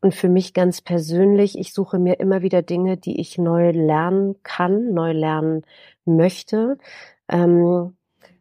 Und 0.00 0.14
für 0.14 0.28
mich 0.28 0.54
ganz 0.54 0.80
persönlich, 0.80 1.58
ich 1.58 1.72
suche 1.72 1.98
mir 1.98 2.20
immer 2.20 2.42
wieder 2.42 2.62
Dinge, 2.62 2.96
die 2.96 3.20
ich 3.20 3.38
neu 3.38 3.70
lernen 3.70 4.36
kann, 4.42 4.92
neu 4.92 5.12
lernen 5.12 5.64
möchte. 6.04 6.78
Ähm, 7.28 7.96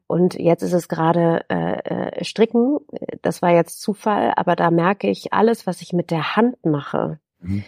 und 0.08 0.36
jetzt 0.36 0.64
ist 0.64 0.74
es 0.74 0.88
gerade 0.88 1.46
äh, 1.50 2.18
äh, 2.18 2.24
Stricken. 2.24 2.80
Das 3.22 3.42
war 3.42 3.52
jetzt 3.52 3.82
Zufall, 3.82 4.34
aber 4.36 4.56
da 4.56 4.72
merke 4.72 5.10
ich, 5.10 5.34
alles, 5.34 5.68
was 5.68 5.82
ich 5.82 5.94
mit 5.94 6.12
der 6.12 6.36
Hand 6.36 6.66
mache, 6.66 7.20
mhm. 7.42 7.64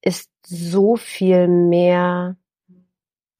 ist 0.00 0.30
so 0.44 0.96
viel 0.96 1.46
mehr 1.46 2.36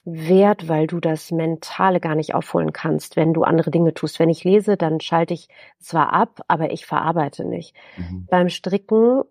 wert, 0.06 0.68
weil 0.68 0.86
du 0.86 1.00
das 1.00 1.32
Mentale 1.32 2.00
gar 2.00 2.14
nicht 2.14 2.34
aufholen 2.34 2.72
kannst, 2.72 3.16
wenn 3.16 3.34
du 3.34 3.42
andere 3.42 3.72
Dinge 3.72 3.92
tust. 3.92 4.18
Wenn 4.20 4.30
ich 4.30 4.44
lese, 4.44 4.76
dann 4.76 5.00
schalte 5.00 5.34
ich 5.34 5.48
zwar 5.80 6.12
ab, 6.12 6.40
aber 6.46 6.70
ich 6.70 6.86
verarbeite 6.86 7.44
nicht. 7.44 7.75
Mhm. 7.96 8.26
Beim 8.30 8.48
Stricken 8.48 9.25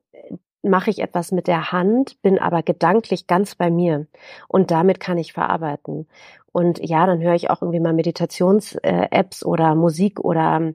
mache 0.61 0.89
ich 0.89 0.99
etwas 0.99 1.31
mit 1.31 1.47
der 1.47 1.71
Hand, 1.71 2.21
bin 2.21 2.39
aber 2.39 2.61
gedanklich 2.61 3.27
ganz 3.27 3.55
bei 3.55 3.71
mir 3.71 4.07
und 4.47 4.71
damit 4.71 4.99
kann 4.99 5.17
ich 5.17 5.31
verarbeiten. 5.31 6.07
Und 6.51 6.79
ja, 6.83 7.05
dann 7.05 7.21
höre 7.21 7.35
ich 7.35 7.49
auch 7.49 7.61
irgendwie 7.61 7.79
mal 7.79 7.93
Meditations-Apps 7.93 9.45
oder 9.45 9.75
Musik 9.75 10.19
oder 10.19 10.73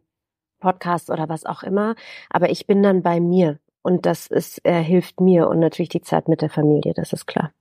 Podcasts 0.61 1.11
oder 1.11 1.29
was 1.29 1.45
auch 1.45 1.63
immer, 1.63 1.95
aber 2.31 2.51
ich 2.51 2.67
bin 2.67 2.83
dann 2.83 3.03
bei 3.03 3.21
mir 3.21 3.59
und 3.83 4.07
das 4.07 4.27
ist 4.27 4.65
äh, 4.65 4.83
hilft 4.83 5.21
mir 5.21 5.49
und 5.49 5.59
natürlich 5.59 5.89
die 5.89 6.03
Zeit 6.03 6.29
mit 6.29 6.43
der 6.43 6.51
Familie, 6.51 6.95
das 6.95 7.13
ist 7.13 7.27
klar. 7.27 7.53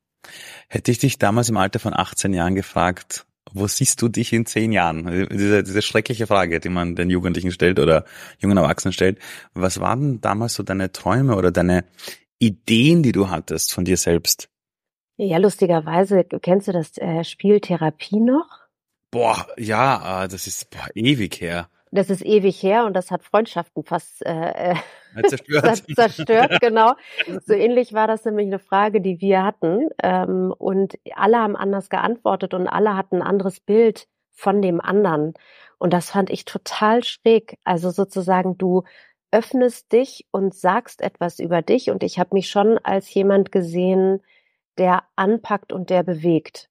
Hätte 0.68 0.92
ich 0.92 1.00
dich 1.00 1.18
damals 1.18 1.50
im 1.50 1.58
Alter 1.58 1.80
von 1.80 1.94
18 1.94 2.34
Jahren 2.34 2.56
gefragt, 2.56 3.26
wo 3.54 3.68
siehst 3.68 4.02
du 4.02 4.10
dich 4.10 4.34
in 4.34 4.46
zehn 4.46 4.72
Jahren? 4.72 5.28
Diese, 5.32 5.64
diese 5.64 5.82
schreckliche 5.82 6.28
Frage, 6.28 6.60
die 6.60 6.70
man 6.70 6.96
den 6.96 7.10
Jugendlichen 7.10 7.52
stellt 7.52 7.80
oder 7.80 8.06
jungen 8.40 8.58
Erwachsenen 8.58 8.94
stellt. 8.94 9.20
Was 9.54 9.80
waren 9.80 10.22
damals 10.22 10.54
so 10.54 10.64
deine 10.64 10.92
Träume 10.92 11.36
oder 11.36 11.52
deine 11.52 11.86
Ideen, 12.38 13.04
die 13.04 13.12
du 13.12 13.30
hattest 13.30 13.74
von 13.74 13.86
dir 13.86 13.98
selbst? 13.98 14.50
Ja, 15.18 15.38
lustigerweise, 15.38 16.24
kennst 16.24 16.68
du 16.68 16.72
das 16.72 16.98
äh, 16.98 17.24
Spiel 17.24 17.60
Therapie 17.60 18.20
noch? 18.20 18.48
Boah, 19.12 19.48
ja, 19.58 20.24
äh, 20.24 20.28
das 20.28 20.48
ist 20.48 20.70
boah, 20.70 20.88
ewig 20.94 21.42
her. 21.42 21.70
Das 21.92 22.10
ist 22.10 22.24
ewig 22.24 22.62
her 22.62 22.86
und 22.86 22.94
das 22.94 23.10
hat 23.10 23.24
Freundschaften 23.24 23.84
fast 23.84 24.24
äh, 24.26 24.74
äh 24.74 25.24
zerstört. 25.28 25.84
zerstört, 25.96 26.58
genau. 26.62 26.94
So 27.46 27.54
ähnlich 27.54 27.94
war 27.94 28.08
das 28.08 28.26
nämlich 28.26 28.48
eine 28.48 28.60
Frage, 28.60 29.02
die 29.02 29.22
wir 29.22 29.44
hatten. 29.44 29.90
Ähm, 30.04 30.54
und 30.58 31.00
alle 31.16 31.38
haben 31.38 31.56
anders 31.56 31.90
geantwortet 31.90 32.54
und 32.54 32.68
alle 32.68 32.96
hatten 32.96 33.18
ein 33.18 33.28
anderes 33.28 33.60
Bild 33.60 34.08
von 34.32 34.62
dem 34.62 34.80
anderen. 34.80 35.34
Und 35.80 35.94
das 35.94 36.12
fand 36.12 36.30
ich 36.30 36.46
total 36.46 37.04
schräg. 37.04 37.58
Also 37.64 37.90
sozusagen, 37.90 38.58
du 38.58 38.84
öffnest 39.32 39.92
dich 39.92 40.28
und 40.32 40.54
sagst 40.54 41.02
etwas 41.02 41.40
über 41.40 41.62
dich. 41.62 41.90
Und 41.90 42.04
ich 42.04 42.20
habe 42.20 42.34
mich 42.34 42.50
schon 42.50 42.78
als 42.80 43.14
jemand 43.14 43.52
gesehen, 43.52 44.22
der 44.78 45.04
anpackt 45.16 45.74
und 45.74 45.90
der 45.90 46.04
bewegt. 46.04 46.70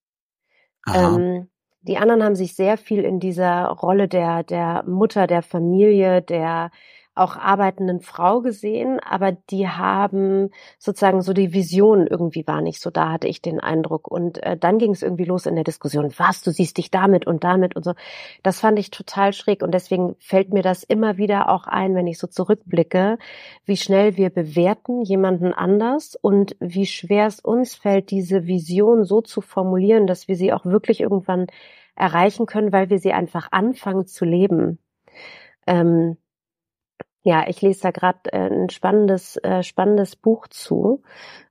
Ähm, 0.92 1.48
die 1.82 1.96
anderen 1.98 2.22
haben 2.22 2.34
sich 2.36 2.54
sehr 2.54 2.76
viel 2.76 3.04
in 3.04 3.20
dieser 3.20 3.66
Rolle 3.66 4.08
der, 4.08 4.42
der 4.42 4.84
Mutter, 4.86 5.26
der 5.26 5.42
Familie, 5.42 6.22
der 6.22 6.70
auch 7.18 7.36
arbeitenden 7.36 8.00
Frau 8.00 8.40
gesehen, 8.40 9.00
aber 9.00 9.32
die 9.32 9.68
haben 9.68 10.50
sozusagen 10.78 11.22
so 11.22 11.32
die 11.32 11.52
Vision 11.52 12.06
irgendwie 12.06 12.46
war 12.46 12.60
nicht 12.60 12.80
so 12.80 12.90
da, 12.90 13.12
hatte 13.12 13.28
ich 13.28 13.42
den 13.42 13.60
Eindruck. 13.60 14.08
Und 14.08 14.42
äh, 14.42 14.56
dann 14.56 14.78
ging 14.78 14.92
es 14.92 15.02
irgendwie 15.02 15.24
los 15.24 15.46
in 15.46 15.54
der 15.54 15.64
Diskussion, 15.64 16.12
was, 16.16 16.42
du 16.42 16.50
siehst 16.50 16.78
dich 16.78 16.90
damit 16.90 17.26
und 17.26 17.44
damit 17.44 17.76
und 17.76 17.84
so. 17.84 17.94
Das 18.42 18.60
fand 18.60 18.78
ich 18.78 18.90
total 18.90 19.32
schräg 19.32 19.62
und 19.62 19.72
deswegen 19.72 20.14
fällt 20.18 20.52
mir 20.52 20.62
das 20.62 20.82
immer 20.82 21.16
wieder 21.16 21.48
auch 21.50 21.66
ein, 21.66 21.94
wenn 21.94 22.06
ich 22.06 22.18
so 22.18 22.26
zurückblicke, 22.26 23.18
wie 23.64 23.76
schnell 23.76 24.16
wir 24.16 24.30
bewerten 24.30 25.02
jemanden 25.02 25.52
anders 25.52 26.16
und 26.20 26.56
wie 26.60 26.86
schwer 26.86 27.26
es 27.26 27.40
uns 27.40 27.74
fällt, 27.74 28.10
diese 28.10 28.46
Vision 28.46 29.04
so 29.04 29.20
zu 29.20 29.40
formulieren, 29.40 30.06
dass 30.06 30.28
wir 30.28 30.36
sie 30.36 30.52
auch 30.52 30.64
wirklich 30.64 31.00
irgendwann 31.00 31.46
erreichen 31.98 32.46
können, 32.46 32.72
weil 32.72 32.90
wir 32.90 32.98
sie 32.98 33.12
einfach 33.12 33.48
anfangen 33.50 34.06
zu 34.06 34.24
leben. 34.24 34.78
Ähm, 35.66 36.16
ja, 37.22 37.46
ich 37.48 37.60
lese 37.62 37.82
da 37.82 37.90
gerade 37.90 38.32
äh, 38.32 38.48
ein 38.48 38.70
spannendes, 38.70 39.36
äh, 39.38 39.62
spannendes 39.62 40.16
Buch 40.16 40.48
zu 40.48 41.02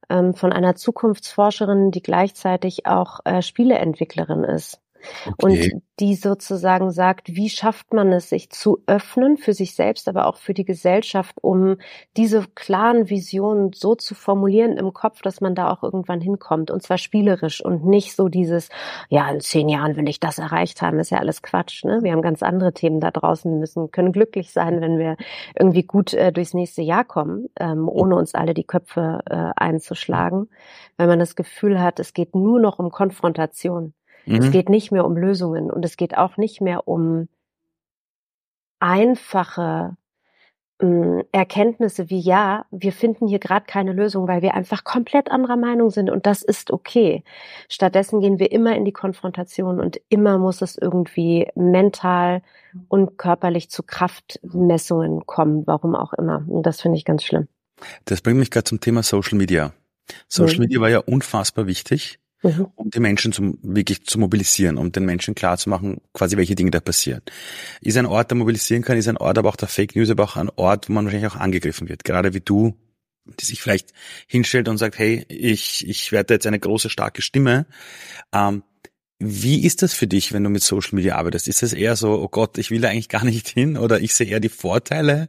ähm, 0.09 0.33
von 0.33 0.53
einer 0.53 0.75
Zukunftsforscherin, 0.75 1.91
die 1.91 2.01
gleichzeitig 2.01 2.85
auch 2.85 3.19
äh, 3.25 3.41
Spieleentwicklerin 3.41 4.43
ist. 4.43 4.81
Okay. 5.25 5.73
Und 5.73 5.81
die 5.99 6.13
sozusagen 6.13 6.91
sagt, 6.91 7.35
wie 7.35 7.49
schafft 7.49 7.91
man 7.91 8.11
es, 8.13 8.29
sich 8.29 8.51
zu 8.51 8.83
öffnen 8.85 9.37
für 9.37 9.53
sich 9.53 9.73
selbst, 9.73 10.07
aber 10.07 10.27
auch 10.27 10.37
für 10.37 10.53
die 10.53 10.65
Gesellschaft, 10.65 11.35
um 11.41 11.77
diese 12.15 12.45
klaren 12.53 13.09
Visionen 13.09 13.71
so 13.73 13.95
zu 13.95 14.13
formulieren 14.13 14.77
im 14.77 14.93
Kopf, 14.93 15.23
dass 15.23 15.41
man 15.41 15.55
da 15.55 15.71
auch 15.71 15.81
irgendwann 15.81 16.21
hinkommt. 16.21 16.69
Und 16.69 16.83
zwar 16.83 16.99
spielerisch 16.99 17.65
und 17.65 17.85
nicht 17.85 18.15
so 18.15 18.27
dieses, 18.27 18.69
ja, 19.09 19.27
in 19.29 19.39
zehn 19.39 19.69
Jahren 19.69 19.95
will 19.95 20.07
ich 20.07 20.19
das 20.19 20.37
erreicht 20.37 20.83
haben, 20.83 20.99
ist 20.99 21.09
ja 21.09 21.17
alles 21.17 21.41
Quatsch. 21.41 21.83
Ne? 21.83 21.99
Wir 22.03 22.11
haben 22.11 22.21
ganz 22.21 22.43
andere 22.43 22.73
Themen 22.73 22.99
da 22.99 23.09
draußen. 23.09 23.51
Wir 23.51 23.59
müssen, 23.59 23.89
können 23.89 24.11
glücklich 24.11 24.51
sein, 24.51 24.81
wenn 24.81 24.99
wir 24.99 25.17
irgendwie 25.57 25.83
gut 25.83 26.13
äh, 26.13 26.31
durchs 26.31 26.53
nächste 26.53 26.83
Jahr 26.83 27.05
kommen, 27.05 27.47
ähm, 27.59 27.89
ohne 27.89 28.15
uns 28.15 28.35
alle 28.35 28.53
die 28.53 28.65
Köpfe 28.65 29.21
äh, 29.25 29.49
einzuschlagen, 29.55 30.49
weil 30.97 31.07
man 31.07 31.17
das 31.17 31.35
Gefühl 31.35 31.81
hat, 31.81 31.99
es 31.99 32.13
geht 32.13 32.35
nur 32.35 32.59
noch 32.59 32.77
um 32.77 32.91
Konfrontation. 32.91 33.93
Mhm. 34.27 34.35
Es 34.35 34.51
geht 34.51 34.69
nicht 34.69 34.91
mehr 34.91 35.05
um 35.05 35.15
Lösungen 35.15 35.71
und 35.71 35.83
es 35.85 35.97
geht 35.97 36.17
auch 36.17 36.37
nicht 36.37 36.61
mehr 36.61 36.87
um 36.87 37.27
einfache 38.79 39.97
äh, 40.79 41.23
Erkenntnisse 41.31 42.09
wie 42.09 42.19
ja, 42.19 42.65
wir 42.69 42.91
finden 42.91 43.27
hier 43.27 43.39
gerade 43.39 43.65
keine 43.65 43.93
Lösung, 43.93 44.27
weil 44.27 44.41
wir 44.41 44.53
einfach 44.53 44.83
komplett 44.83 45.31
anderer 45.31 45.57
Meinung 45.57 45.89
sind 45.89 46.09
und 46.09 46.25
das 46.25 46.43
ist 46.43 46.71
okay. 46.71 47.23
Stattdessen 47.67 48.19
gehen 48.19 48.37
wir 48.37 48.51
immer 48.51 48.75
in 48.75 48.85
die 48.85 48.91
Konfrontation 48.91 49.79
und 49.79 49.99
immer 50.09 50.37
muss 50.37 50.61
es 50.61 50.77
irgendwie 50.77 51.47
mental 51.55 52.43
und 52.89 53.17
körperlich 53.17 53.71
zu 53.71 53.81
Kraftmessungen 53.81 55.25
kommen, 55.25 55.65
warum 55.65 55.95
auch 55.95 56.13
immer. 56.13 56.45
Und 56.47 56.63
das 56.63 56.81
finde 56.81 56.97
ich 56.97 57.05
ganz 57.05 57.23
schlimm. 57.23 57.47
Das 58.05 58.21
bringt 58.21 58.39
mich 58.39 58.51
gerade 58.51 58.65
zum 58.65 58.79
Thema 58.79 59.01
Social 59.01 59.37
Media. 59.37 59.73
Social 60.27 60.57
mhm. 60.57 60.61
Media 60.61 60.81
war 60.81 60.89
ja 60.89 60.99
unfassbar 60.99 61.65
wichtig 61.65 62.19
mhm. 62.43 62.67
um 62.75 62.89
die 62.89 62.99
Menschen 62.99 63.31
zum, 63.31 63.57
wirklich 63.61 64.05
zu 64.05 64.19
mobilisieren, 64.19 64.77
um 64.77 64.91
den 64.91 65.05
Menschen 65.05 65.35
klarzumachen, 65.35 66.01
quasi 66.13 66.37
welche 66.37 66.55
Dinge 66.55 66.71
da 66.71 66.79
passieren. 66.79 67.21
Ist 67.81 67.97
ein 67.97 68.05
Ort, 68.05 68.31
der 68.31 68.37
mobilisieren 68.37 68.83
kann, 68.83 68.97
ist 68.97 69.07
ein 69.07 69.17
Ort 69.17 69.37
aber 69.37 69.49
auch 69.49 69.55
der 69.55 69.67
Fake 69.67 69.95
News, 69.95 70.09
aber 70.09 70.23
auch 70.23 70.37
ein 70.37 70.49
Ort, 70.55 70.89
wo 70.89 70.93
man 70.93 71.05
wahrscheinlich 71.05 71.31
auch 71.31 71.37
angegriffen 71.37 71.89
wird. 71.89 72.03
Gerade 72.03 72.33
wie 72.33 72.41
du, 72.41 72.75
die 73.25 73.45
sich 73.45 73.61
vielleicht 73.61 73.93
hinstellt 74.27 74.69
und 74.69 74.77
sagt, 74.77 74.97
hey, 74.97 75.25
ich, 75.27 75.87
ich 75.87 76.11
werde 76.11 76.35
jetzt 76.35 76.47
eine 76.47 76.59
große, 76.59 76.89
starke 76.89 77.21
Stimme. 77.21 77.65
Ähm, 78.33 78.63
wie 79.19 79.65
ist 79.65 79.81
das 79.81 79.93
für 79.93 80.05
dich, 80.05 80.31
wenn 80.31 80.43
du 80.43 80.49
mit 80.49 80.61
Social 80.61 80.95
Media 80.95 81.15
arbeitest? 81.15 81.47
Ist 81.47 81.63
es 81.63 81.73
eher 81.73 81.95
so, 81.95 82.21
oh 82.21 82.27
Gott, 82.27 82.59
ich 82.59 82.69
will 82.69 82.81
da 82.81 82.89
eigentlich 82.89 83.09
gar 83.09 83.25
nicht 83.25 83.47
hin 83.47 83.75
oder 83.75 83.99
ich 83.99 84.13
sehe 84.13 84.27
eher 84.27 84.39
die 84.39 84.49
Vorteile? 84.49 85.27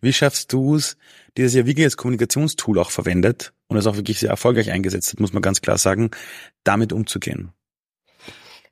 Wie 0.00 0.12
schaffst 0.12 0.52
du 0.52 0.74
es, 0.74 0.96
dieses 1.36 1.54
ja 1.54 1.64
wirklich 1.64 1.86
als 1.86 1.96
Kommunikationstool 1.96 2.78
auch 2.78 2.90
verwendet 2.90 3.52
und 3.68 3.76
es 3.76 3.86
auch 3.86 3.96
wirklich 3.96 4.18
sehr 4.18 4.30
erfolgreich 4.30 4.70
eingesetzt 4.70 5.12
hat, 5.12 5.20
muss 5.20 5.32
man 5.32 5.42
ganz 5.42 5.60
klar 5.60 5.78
sagen, 5.78 6.10
damit 6.64 6.92
umzugehen? 6.92 7.52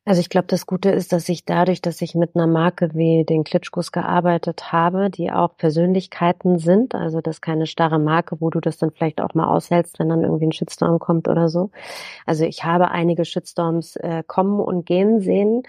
Also 0.09 0.21
ich 0.21 0.29
glaube, 0.29 0.47
das 0.47 0.67
Gute 0.67 0.91
ist, 0.91 1.13
dass 1.13 1.29
ich 1.29 1.45
dadurch, 1.45 1.83
dass 1.83 2.01
ich 2.01 2.15
mit 2.15 2.37
einer 2.37 2.47
Marke 2.47 2.91
wie 2.95 3.25
den 3.25 3.43
Klitschkos 3.43 3.91
gearbeitet 3.91 4.71
habe, 4.71 5.11
die 5.11 5.33
auch 5.33 5.57
Persönlichkeiten 5.57 6.61
sind, 6.61 6.95
also 6.95 7.21
das 7.21 7.39
ist 7.39 7.41
keine 7.41 7.67
starre 7.67 7.99
Marke, 7.99 8.41
wo 8.41 8.49
du 8.49 8.61
das 8.61 8.79
dann 8.79 8.93
vielleicht 8.93 9.21
auch 9.21 9.35
mal 9.35 9.49
aushältst, 9.49 9.99
wenn 9.99 10.09
dann 10.09 10.23
irgendwie 10.23 10.47
ein 10.47 10.53
Shitstorm 10.53 11.01
kommt 11.01 11.27
oder 11.27 11.49
so. 11.49 11.71
Also 12.25 12.45
ich 12.45 12.63
habe 12.63 12.93
einige 12.93 13.25
Shitstorms 13.25 13.97
äh, 13.97 14.23
kommen 14.25 14.61
und 14.61 14.87
gehen 14.87 15.19
sehen. 15.21 15.65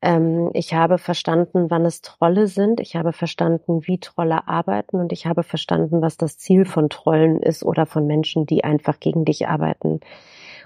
Ähm, 0.00 0.48
ich 0.54 0.72
habe 0.72 0.96
verstanden, 0.96 1.66
wann 1.68 1.84
es 1.84 2.00
Trolle 2.00 2.46
sind. 2.46 2.80
Ich 2.80 2.96
habe 2.96 3.12
verstanden, 3.12 3.86
wie 3.86 4.00
Trolle 4.00 4.48
arbeiten 4.48 5.00
und 5.00 5.12
ich 5.12 5.26
habe 5.26 5.42
verstanden, 5.42 6.00
was 6.00 6.16
das 6.16 6.38
Ziel 6.38 6.64
von 6.64 6.88
Trollen 6.88 7.42
ist 7.42 7.62
oder 7.62 7.84
von 7.84 8.06
Menschen, 8.06 8.46
die 8.46 8.64
einfach 8.64 9.00
gegen 9.00 9.26
dich 9.26 9.48
arbeiten. 9.48 10.00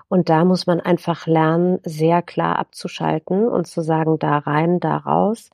Und 0.09 0.29
da 0.29 0.45
muss 0.45 0.67
man 0.67 0.81
einfach 0.81 1.27
lernen, 1.27 1.81
sehr 1.83 2.23
klar 2.23 2.59
abzuschalten 2.59 3.49
und 3.49 3.67
zu 3.67 3.81
sagen, 3.83 4.19
da 4.19 4.39
rein, 4.39 4.79
da 4.81 4.97
raus. 4.99 5.51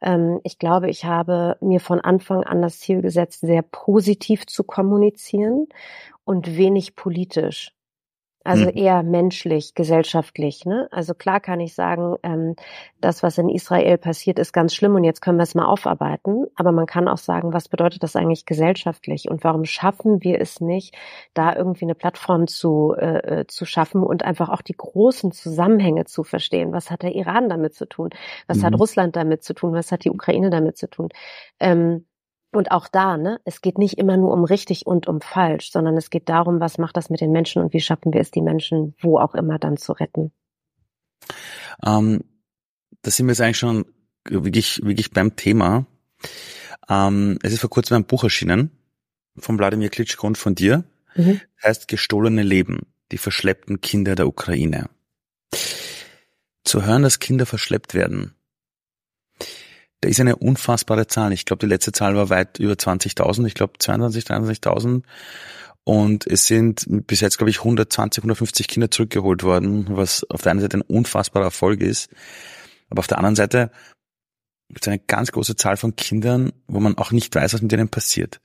Ähm, 0.00 0.40
ich 0.44 0.58
glaube, 0.58 0.88
ich 0.90 1.04
habe 1.04 1.56
mir 1.60 1.80
von 1.80 2.00
Anfang 2.00 2.42
an 2.44 2.62
das 2.62 2.80
Ziel 2.80 3.02
gesetzt, 3.02 3.40
sehr 3.40 3.62
positiv 3.62 4.46
zu 4.46 4.64
kommunizieren 4.64 5.66
und 6.24 6.56
wenig 6.56 6.96
politisch. 6.96 7.72
Also 8.44 8.66
hm. 8.66 8.76
eher 8.76 9.02
menschlich, 9.02 9.74
gesellschaftlich. 9.74 10.64
Ne? 10.64 10.88
Also 10.90 11.14
klar 11.14 11.40
kann 11.40 11.60
ich 11.60 11.74
sagen, 11.74 12.16
ähm, 12.22 12.56
das, 13.00 13.22
was 13.22 13.38
in 13.38 13.48
Israel 13.48 13.98
passiert, 13.98 14.38
ist 14.38 14.52
ganz 14.52 14.74
schlimm 14.74 14.94
und 14.94 15.04
jetzt 15.04 15.20
können 15.20 15.38
wir 15.38 15.44
es 15.44 15.54
mal 15.54 15.66
aufarbeiten. 15.66 16.46
Aber 16.56 16.72
man 16.72 16.86
kann 16.86 17.08
auch 17.08 17.18
sagen, 17.18 17.52
was 17.52 17.68
bedeutet 17.68 18.02
das 18.02 18.16
eigentlich 18.16 18.46
gesellschaftlich 18.46 19.28
und 19.30 19.44
warum 19.44 19.64
schaffen 19.64 20.22
wir 20.22 20.40
es 20.40 20.60
nicht, 20.60 20.96
da 21.34 21.54
irgendwie 21.54 21.84
eine 21.84 21.94
Plattform 21.94 22.46
zu, 22.46 22.94
äh, 22.98 23.40
äh 23.40 23.46
zu 23.46 23.64
schaffen 23.64 24.02
und 24.02 24.24
einfach 24.24 24.48
auch 24.48 24.62
die 24.62 24.76
großen 24.76 25.32
Zusammenhänge 25.32 26.04
zu 26.04 26.24
verstehen. 26.24 26.72
Was 26.72 26.90
hat 26.90 27.02
der 27.02 27.14
Iran 27.14 27.48
damit 27.48 27.74
zu 27.74 27.86
tun? 27.86 28.10
Was 28.46 28.58
mhm. 28.58 28.64
hat 28.64 28.78
Russland 28.78 29.16
damit 29.16 29.42
zu 29.44 29.54
tun? 29.54 29.72
Was 29.72 29.92
hat 29.92 30.04
die 30.04 30.10
Ukraine 30.10 30.50
damit 30.50 30.76
zu 30.76 30.88
tun? 30.88 31.08
Ähm, 31.60 32.06
und 32.56 32.70
auch 32.70 32.88
da, 32.88 33.16
ne, 33.16 33.40
es 33.44 33.60
geht 33.60 33.78
nicht 33.78 33.98
immer 33.98 34.16
nur 34.16 34.32
um 34.32 34.44
richtig 34.44 34.86
und 34.86 35.08
um 35.08 35.20
falsch, 35.20 35.70
sondern 35.70 35.96
es 35.96 36.10
geht 36.10 36.28
darum, 36.28 36.60
was 36.60 36.78
macht 36.78 36.96
das 36.96 37.10
mit 37.10 37.20
den 37.20 37.32
Menschen 37.32 37.62
und 37.62 37.72
wie 37.72 37.80
schaffen 37.80 38.12
wir 38.12 38.20
es, 38.20 38.30
die 38.30 38.42
Menschen 38.42 38.94
wo 39.00 39.18
auch 39.18 39.34
immer 39.34 39.58
dann 39.58 39.76
zu 39.76 39.92
retten. 39.92 40.32
Ähm, 41.84 42.24
da 43.02 43.10
sind 43.10 43.26
wir 43.26 43.32
jetzt 43.32 43.40
eigentlich 43.40 43.58
schon 43.58 43.86
wirklich, 44.24 44.80
wirklich 44.84 45.10
beim 45.10 45.36
Thema. 45.36 45.86
Ähm, 46.88 47.38
es 47.42 47.52
ist 47.52 47.60
vor 47.60 47.70
kurzem 47.70 47.98
ein 47.98 48.04
Buch 48.04 48.24
erschienen 48.24 48.70
von 49.36 49.58
Wladimir 49.58 49.88
Klitschko 49.88 50.26
und 50.26 50.38
von 50.38 50.54
dir. 50.54 50.84
Mhm. 51.14 51.40
Heißt 51.62 51.88
Gestohlene 51.88 52.42
Leben, 52.42 52.86
die 53.10 53.18
verschleppten 53.18 53.80
Kinder 53.80 54.14
der 54.14 54.26
Ukraine. 54.26 54.88
Zu 56.64 56.84
hören, 56.84 57.02
dass 57.02 57.18
Kinder 57.18 57.44
verschleppt 57.44 57.94
werden, 57.94 58.34
da 60.02 60.08
ist 60.08 60.20
eine 60.20 60.36
unfassbare 60.36 61.06
Zahl. 61.06 61.32
Ich 61.32 61.46
glaube, 61.46 61.60
die 61.60 61.70
letzte 61.70 61.92
Zahl 61.92 62.16
war 62.16 62.28
weit 62.28 62.58
über 62.58 62.74
20.000. 62.74 63.46
Ich 63.46 63.54
glaube 63.54 63.74
22, 63.78 64.24
23.000. 64.24 65.02
Und 65.84 66.26
es 66.26 66.46
sind 66.46 66.86
bis 66.88 67.20
jetzt, 67.20 67.38
glaube 67.38 67.50
ich, 67.50 67.58
120, 67.58 68.22
150 68.22 68.66
Kinder 68.66 68.90
zurückgeholt 68.90 69.44
worden, 69.44 69.86
was 69.90 70.28
auf 70.28 70.42
der 70.42 70.50
einen 70.50 70.60
Seite 70.60 70.78
ein 70.78 70.82
unfassbarer 70.82 71.44
Erfolg 71.44 71.80
ist. 71.80 72.10
Aber 72.90 72.98
auf 72.98 73.06
der 73.06 73.18
anderen 73.18 73.36
Seite 73.36 73.70
gibt 74.68 74.84
es 74.84 74.88
eine 74.88 74.98
ganz 74.98 75.30
große 75.30 75.54
Zahl 75.54 75.76
von 75.76 75.94
Kindern, 75.94 76.52
wo 76.66 76.80
man 76.80 76.98
auch 76.98 77.12
nicht 77.12 77.32
weiß, 77.34 77.54
was 77.54 77.62
mit 77.62 77.70
denen 77.70 77.88
passiert. 77.88 78.40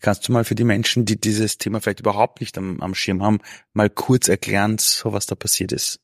Kannst 0.00 0.26
du 0.26 0.32
mal 0.32 0.44
für 0.44 0.54
die 0.54 0.64
Menschen, 0.64 1.04
die 1.04 1.20
dieses 1.20 1.58
Thema 1.58 1.80
vielleicht 1.80 2.00
überhaupt 2.00 2.40
nicht 2.40 2.56
am, 2.56 2.80
am 2.80 2.94
Schirm 2.94 3.22
haben, 3.22 3.40
mal 3.74 3.90
kurz 3.90 4.28
erklären, 4.28 4.78
so 4.78 5.12
was 5.12 5.26
da 5.26 5.34
passiert 5.34 5.72
ist? 5.72 6.01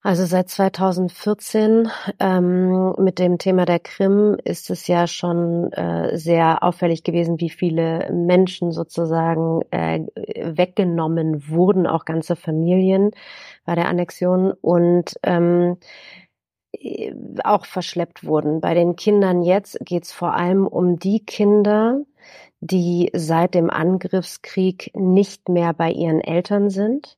Also 0.00 0.26
seit 0.26 0.48
2014 0.48 1.88
ähm, 2.20 2.94
mit 2.98 3.18
dem 3.18 3.38
Thema 3.38 3.64
der 3.64 3.80
Krim 3.80 4.36
ist 4.44 4.70
es 4.70 4.86
ja 4.86 5.08
schon 5.08 5.72
äh, 5.72 6.16
sehr 6.16 6.62
auffällig 6.62 7.02
gewesen, 7.02 7.40
wie 7.40 7.50
viele 7.50 8.08
Menschen 8.12 8.70
sozusagen 8.70 9.62
äh, 9.72 10.06
weggenommen 10.14 11.48
wurden, 11.48 11.88
auch 11.88 12.04
ganze 12.04 12.36
Familien 12.36 13.10
bei 13.64 13.74
der 13.74 13.88
Annexion 13.88 14.52
und 14.52 15.14
ähm, 15.24 15.78
auch 17.42 17.66
verschleppt 17.66 18.24
wurden. 18.24 18.60
Bei 18.60 18.74
den 18.74 18.94
Kindern 18.94 19.42
jetzt 19.42 19.78
geht 19.80 20.04
es 20.04 20.12
vor 20.12 20.34
allem 20.34 20.66
um 20.68 21.00
die 21.00 21.24
Kinder, 21.24 22.04
die 22.60 23.10
seit 23.14 23.54
dem 23.54 23.68
Angriffskrieg 23.68 24.92
nicht 24.94 25.48
mehr 25.48 25.72
bei 25.74 25.90
ihren 25.90 26.20
Eltern 26.20 26.70
sind 26.70 27.17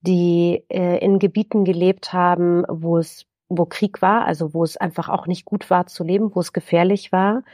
die 0.00 0.64
äh, 0.68 0.98
in 0.98 1.18
Gebieten 1.18 1.64
gelebt 1.64 2.12
haben, 2.12 2.64
wo 2.68 2.98
es 2.98 3.26
wo 3.50 3.64
Krieg 3.64 4.02
war, 4.02 4.26
also 4.26 4.52
wo 4.52 4.62
es 4.62 4.76
einfach 4.76 5.08
auch 5.08 5.26
nicht 5.26 5.46
gut 5.46 5.70
war 5.70 5.86
zu 5.86 6.04
leben, 6.04 6.34
wo 6.34 6.40
es 6.40 6.52
gefährlich 6.52 7.12
war, 7.12 7.44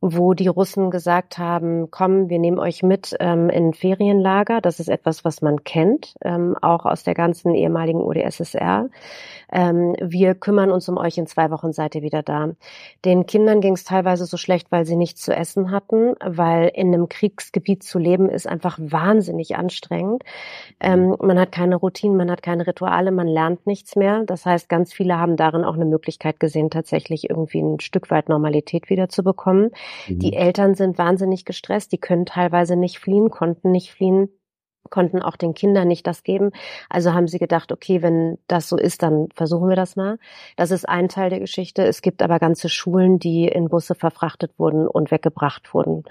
wo 0.00 0.32
die 0.32 0.48
Russen 0.48 0.90
gesagt 0.90 1.36
haben, 1.36 1.90
komm, 1.90 2.30
wir 2.30 2.38
nehmen 2.38 2.58
euch 2.58 2.82
mit 2.82 3.14
ähm, 3.20 3.50
in 3.50 3.74
Ferienlager. 3.74 4.62
Das 4.62 4.80
ist 4.80 4.88
etwas, 4.88 5.24
was 5.26 5.42
man 5.42 5.62
kennt, 5.62 6.14
ähm, 6.24 6.56
auch 6.62 6.86
aus 6.86 7.04
der 7.04 7.14
ganzen 7.14 7.54
ehemaligen 7.54 8.00
UdSSR. 8.00 8.88
Ähm, 9.52 9.94
wir 10.00 10.34
kümmern 10.34 10.70
uns 10.70 10.88
um 10.88 10.96
euch, 10.96 11.18
in 11.18 11.26
zwei 11.26 11.50
Wochen 11.50 11.72
seid 11.72 11.94
ihr 11.94 12.02
wieder 12.02 12.22
da. 12.22 12.50
Den 13.04 13.26
Kindern 13.26 13.60
ging 13.60 13.74
es 13.74 13.84
teilweise 13.84 14.24
so 14.24 14.38
schlecht, 14.38 14.72
weil 14.72 14.86
sie 14.86 14.96
nichts 14.96 15.20
zu 15.20 15.34
essen 15.34 15.70
hatten, 15.70 16.14
weil 16.24 16.70
in 16.74 16.94
einem 16.94 17.08
Kriegsgebiet 17.08 17.82
zu 17.82 17.98
leben 17.98 18.30
ist 18.30 18.46
einfach 18.46 18.78
wahnsinnig 18.80 19.56
anstrengend. 19.56 20.22
Ähm, 20.80 21.14
man 21.20 21.38
hat 21.38 21.52
keine 21.52 21.76
Routinen, 21.76 22.16
man 22.16 22.30
hat 22.30 22.42
keine 22.42 22.66
Rituale, 22.66 23.10
man 23.10 23.26
lernt 23.26 23.66
nichts 23.66 23.96
mehr. 23.96 24.22
Das 24.24 24.46
heißt, 24.46 24.70
ganz 24.70 24.94
viele 24.94 25.18
haben 25.18 25.36
darin 25.36 25.64
auch 25.64 25.74
eine 25.74 25.84
Möglichkeit 25.84 26.40
gesehen, 26.40 26.70
tatsächlich 26.70 27.28
irgendwie 27.28 27.60
ein 27.60 27.80
Stück 27.80 28.10
weit 28.10 28.30
Normalität 28.30 28.88
wiederzubekommen. 28.88 29.72
Die 30.08 30.32
mhm. 30.32 30.36
Eltern 30.36 30.74
sind 30.74 30.98
wahnsinnig 30.98 31.44
gestresst, 31.44 31.92
die 31.92 31.98
können 31.98 32.26
teilweise 32.26 32.76
nicht 32.76 32.98
fliehen, 32.98 33.30
konnten 33.30 33.70
nicht 33.70 33.92
fliehen 33.92 34.28
konnten 34.90 35.22
auch 35.22 35.36
den 35.36 35.54
Kindern 35.54 35.88
nicht 35.88 36.06
das 36.06 36.22
geben. 36.22 36.50
Also 36.88 37.14
haben 37.14 37.28
sie 37.28 37.38
gedacht, 37.38 37.72
okay, 37.72 38.02
wenn 38.02 38.38
das 38.48 38.68
so 38.68 38.76
ist, 38.76 39.02
dann 39.02 39.28
versuchen 39.34 39.68
wir 39.68 39.76
das 39.76 39.96
mal. 39.96 40.18
Das 40.56 40.70
ist 40.70 40.88
ein 40.88 41.08
Teil 41.08 41.30
der 41.30 41.40
Geschichte. 41.40 41.84
Es 41.84 42.02
gibt 42.02 42.22
aber 42.22 42.38
ganze 42.38 42.68
Schulen, 42.68 43.18
die 43.18 43.46
in 43.46 43.68
Busse 43.68 43.94
verfrachtet 43.94 44.58
wurden 44.58 44.86
und 44.86 45.10
weggebracht 45.10 45.72
wurden. 45.72 46.04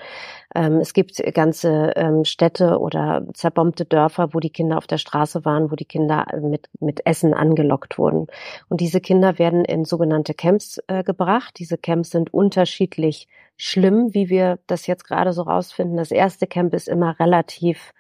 Ähm, 0.56 0.78
es 0.80 0.94
gibt 0.94 1.22
ganze 1.34 1.94
ähm, 1.96 2.24
Städte 2.24 2.80
oder 2.80 3.26
zerbombte 3.34 3.86
Dörfer, 3.86 4.34
wo 4.34 4.40
die 4.40 4.50
Kinder 4.50 4.78
auf 4.78 4.88
der 4.88 4.98
Straße 4.98 5.46
waren, 5.46 5.72
wo 5.72 5.76
die 5.76 5.86
Kinder 5.86 6.26
mit, 6.42 6.70
mit 6.80 7.06
Essen 7.06 7.34
angelockt 7.34 7.98
wurden. 7.98 8.28
Und 8.70 8.82
diese 8.82 9.02
Kinder 9.02 9.38
werden 9.40 9.66
in 9.66 9.86
sogenannte 9.86 10.34
Camps 10.34 10.80
äh, 10.88 11.04
gebracht. 11.04 11.56
Diese 11.60 11.78
Camps 11.78 12.12
sind 12.12 12.34
unterschiedlich 12.34 13.28
schlimm, 13.60 14.14
wie 14.14 14.30
wir 14.30 14.58
das 14.68 14.88
jetzt 14.88 15.04
gerade 15.04 15.34
so 15.34 15.44
rausfinden. 15.44 15.98
Das 15.98 16.12
erste 16.12 16.48
Camp 16.48 16.74
ist 16.74 16.88
immer 16.88 17.20
relativ 17.20 17.94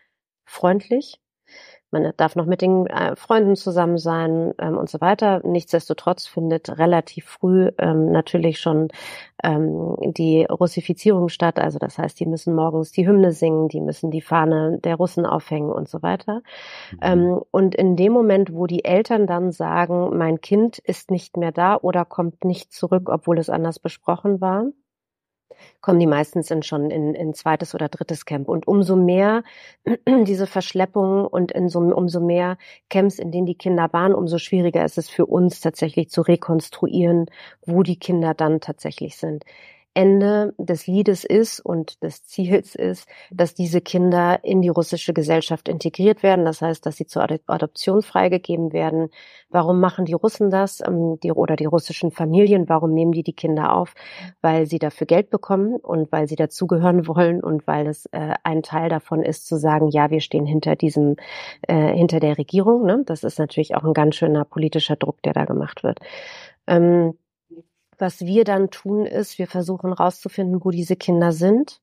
freundlich. 0.46 1.20
Man 1.92 2.13
darf 2.18 2.36
noch 2.36 2.46
mit 2.46 2.62
den 2.62 2.86
äh, 2.86 3.16
Freunden 3.16 3.56
zusammen 3.56 3.98
sein 3.98 4.54
ähm, 4.60 4.78
und 4.78 4.89
so 4.89 5.01
weiter. 5.01 5.42
Nichtsdestotrotz 5.44 6.28
findet 6.28 6.78
relativ 6.78 7.25
früh 7.25 7.72
ähm, 7.80 8.12
natürlich 8.12 8.60
schon 8.60 8.89
ähm, 9.44 9.96
die 10.00 10.46
Russifizierung 10.46 11.30
statt. 11.30 11.60
Also 11.60 11.80
das 11.80 11.98
heißt, 11.98 12.20
die 12.20 12.28
müssen 12.28 12.56
morgens 12.56 12.92
die 12.92 13.08
Hymne 13.08 13.32
singen, 13.32 13.70
die 13.70 13.82
müssen 13.82 14.12
die 14.12 14.22
Fahne 14.22 14.78
der 14.84 14.96
Russen 14.96 15.25
aufhängen 15.25 15.72
und 15.72 15.89
so 15.89 16.04
weiter. 16.04 16.42
Mhm. 16.92 17.00
Ähm, 17.01 17.42
und 17.50 17.75
in 17.75 17.96
dem 17.96 18.13
Moment, 18.13 18.54
wo 18.54 18.67
die 18.67 18.86
Eltern 18.86 19.26
dann 19.26 19.52
sagen, 19.52 20.15
mein 20.15 20.41
Kind 20.41 20.78
ist 20.78 21.10
nicht 21.10 21.38
mehr 21.38 21.52
da 21.52 21.76
oder 21.76 22.06
kommt 22.06 22.45
nicht 22.45 22.72
zurück, 22.72 23.10
obwohl 23.10 23.39
es 23.39 23.50
anders 23.50 23.80
besprochen 23.80 24.41
war, 24.41 24.65
kommen 25.81 25.99
die 25.99 26.07
meistens 26.07 26.51
in 26.51 26.63
schon 26.63 26.91
in, 26.91 27.15
in 27.15 27.33
zweites 27.33 27.75
oder 27.75 27.89
drittes 27.89 28.25
Camp. 28.25 28.49
Und 28.49 28.67
umso 28.67 28.95
mehr 28.95 29.43
diese 30.07 30.47
Verschleppungen 30.47 31.25
und 31.25 31.51
in 31.51 31.69
so, 31.69 31.79
umso 31.79 32.19
mehr 32.19 32.57
Camps, 32.89 33.19
in 33.19 33.31
denen 33.31 33.45
die 33.45 33.55
Kinder 33.55 33.89
waren, 33.91 34.13
umso 34.13 34.38
schwieriger 34.38 34.83
ist 34.83 34.97
es 34.97 35.09
für 35.09 35.25
uns 35.25 35.62
tatsächlich 35.62 36.09
zu 36.09 36.21
rekonstruieren, 36.21 37.27
wo 37.65 37.83
die 37.83 37.97
Kinder 37.97 38.33
dann 38.33 38.59
tatsächlich 38.62 39.17
sind. 39.17 39.43
Ende 39.93 40.54
des 40.58 40.88
Liedes 40.88 41.23
ist 41.23 41.60
und 41.60 42.02
des 42.04 42.23
Ziels 42.23 42.75
ist, 42.75 43.08
dass 43.32 43.56
diese 43.56 43.82
Kinder 43.82 44.43
in 44.43 44.62
die 44.62 44.69
russische 44.69 45.13
Gesellschaft 45.13 45.67
integriert 45.67 46.21
werden. 46.21 46.45
Das 46.45 46.62
heißt, 46.62 46.86
dass 46.86 46.97
sie 46.97 47.08
zur 47.08 47.23
Adoption 47.47 48.02
freigegeben 48.02 48.71
werden. 48.71 49.10
Warum 49.49 49.80
machen 49.80 50.06
die 50.06 50.13
Russen 50.13 50.52
das? 50.52 50.82
Ähm, 50.86 51.19
die, 51.23 51.32
oder 51.32 51.56
die 51.56 51.65
russischen 51.65 52.12
Familien, 52.12 52.69
warum 52.69 52.93
nehmen 52.93 53.12
die 53.12 53.23
die 53.23 53.34
Kinder 53.34 53.73
auf? 53.73 53.93
Weil 54.41 54.67
sie 54.67 54.80
dafür 54.80 55.08
Geld 55.08 55.32
bekommen 55.32 55.75
und 55.78 56.12
weil 56.12 56.28
sie 56.28 56.36
dazugehören 56.36 57.08
wollen 57.08 57.43
und 57.43 57.65
weil 57.65 57.88
es 57.88 58.06
äh, 58.12 58.36
ein 58.43 58.62
Teil 58.62 58.89
davon 58.89 59.23
ist, 59.23 59.47
zu 59.47 59.58
sagen, 59.58 59.89
ja, 59.89 60.12
wir 60.12 60.21
stehen 60.21 60.45
hinter 60.45 60.75
diesem, 60.75 61.15
äh, 61.67 61.93
hinter 61.93 62.19
der 62.19 62.38
Regierung. 62.38 62.86
Ne? 62.86 63.04
Das 63.06 63.23
ist 63.23 63.39
natürlich 63.39 63.75
auch 63.75 63.84
ein 63.84 63.93
ganz 63.93 64.15
schöner 64.15 64.45
politischer 64.45 64.95
Druck, 64.95 65.21
der 65.23 65.34
da 65.34 65.45
gemacht 65.45 65.84
wird. 65.84 65.99
Ähm, 66.67 67.15
was 67.99 68.21
wir 68.21 68.43
dann 68.45 68.69
tun, 68.71 69.05
ist, 69.05 69.38
wir 69.39 69.47
versuchen 69.47 69.95
herauszufinden, 69.95 70.63
wo 70.63 70.71
diese 70.71 70.95
Kinder 70.95 71.31
sind. 71.31 71.81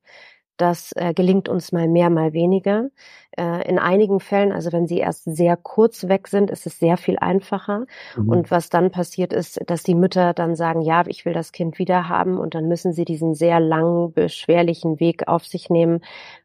Das 0.57 0.93
äh, 0.93 1.13
gelingt 1.15 1.49
uns 1.49 1.73
mal 1.73 1.89
mehr, 1.89 2.11
mal 2.11 2.33
weniger. 2.33 2.91
Äh, 3.37 3.69
in 3.69 3.79
einigen 3.79 4.19
Fällen, 4.19 4.51
also 4.51 4.73
wenn 4.73 4.87
sie 4.87 4.99
erst 4.99 5.25
sehr 5.25 5.59
kurz 5.59 6.09
weg 6.09 6.27
sind, 6.27 6.51
ist 6.51 6.67
es 6.67 6.79
sehr 6.79 6.97
viel 6.97 7.19
einfacher. 7.19 7.85
Mhm. 8.17 8.29
Und 8.31 8.51
was 8.51 8.71
dann 8.71 8.91
passiert 8.91 9.35
ist, 9.35 9.61
dass 9.67 9.83
die 9.83 9.95
Mütter 9.95 10.33
dann 10.33 10.57
sagen, 10.57 10.81
ja, 10.81 11.05
ich 11.07 11.27
will 11.27 11.35
das 11.35 11.53
Kind 11.53 11.79
wieder 11.79 12.09
haben 12.09 12.39
und 12.39 12.55
dann 12.55 12.67
müssen 12.67 12.95
sie 12.95 13.05
diesen 13.05 13.35
sehr 13.35 13.61
langen, 13.61 14.13
beschwerlichen 14.13 15.01
Weg 15.01 15.29
auf 15.29 15.45
sich 15.45 15.69
nehmen, 15.69 16.01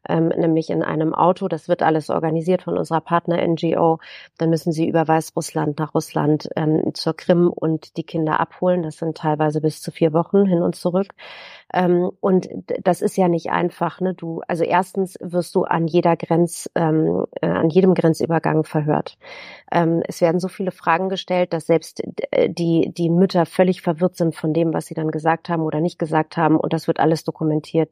ähm, 0.06 0.28
nämlich 0.28 0.68
in 0.68 0.82
einem 0.82 1.14
Auto. 1.14 1.48
Das 1.48 1.66
wird 1.66 1.82
alles 1.82 2.10
organisiert 2.10 2.62
von 2.62 2.76
unserer 2.76 3.00
Partner-NGO. 3.00 3.98
Dann 4.36 4.50
müssen 4.50 4.72
sie 4.72 4.86
über 4.86 5.08
Weißrussland 5.08 5.78
nach 5.78 5.94
Russland 5.94 6.50
ähm, 6.56 6.92
zur 6.92 7.16
Krim 7.16 7.48
und 7.48 7.96
die 7.96 8.04
Kinder 8.04 8.38
abholen. 8.38 8.82
Das 8.82 8.98
sind 8.98 9.16
teilweise 9.16 9.62
bis 9.62 9.80
zu 9.80 9.92
vier 9.92 10.12
Wochen 10.12 10.44
hin 10.44 10.60
und 10.60 10.76
zurück. 10.76 11.14
Ähm, 11.72 12.10
und 12.20 12.50
das 12.82 13.00
ist 13.00 13.16
ja 13.16 13.28
nicht 13.28 13.50
einfach. 13.50 14.01
Ne? 14.02 14.14
Du, 14.14 14.42
also 14.46 14.64
erstens 14.64 15.16
wirst 15.20 15.54
du 15.54 15.64
an 15.64 15.86
jeder 15.86 16.16
Grenz 16.16 16.70
ähm, 16.74 17.26
äh, 17.40 17.46
an 17.46 17.70
jedem 17.70 17.94
Grenzübergang 17.94 18.64
verhört. 18.64 19.16
Ähm, 19.70 20.02
es 20.06 20.20
werden 20.20 20.40
so 20.40 20.48
viele 20.48 20.70
Fragen 20.70 21.08
gestellt, 21.08 21.52
dass 21.52 21.66
selbst 21.66 22.02
äh, 22.30 22.50
die, 22.50 22.92
die 22.92 23.08
Mütter 23.08 23.46
völlig 23.46 23.82
verwirrt 23.82 24.16
sind 24.16 24.34
von 24.34 24.52
dem, 24.52 24.74
was 24.74 24.86
sie 24.86 24.94
dann 24.94 25.10
gesagt 25.10 25.48
haben 25.48 25.62
oder 25.62 25.80
nicht 25.80 25.98
gesagt 25.98 26.36
haben 26.36 26.56
und 26.56 26.72
das 26.72 26.86
wird 26.86 27.00
alles 27.00 27.24
dokumentiert. 27.24 27.90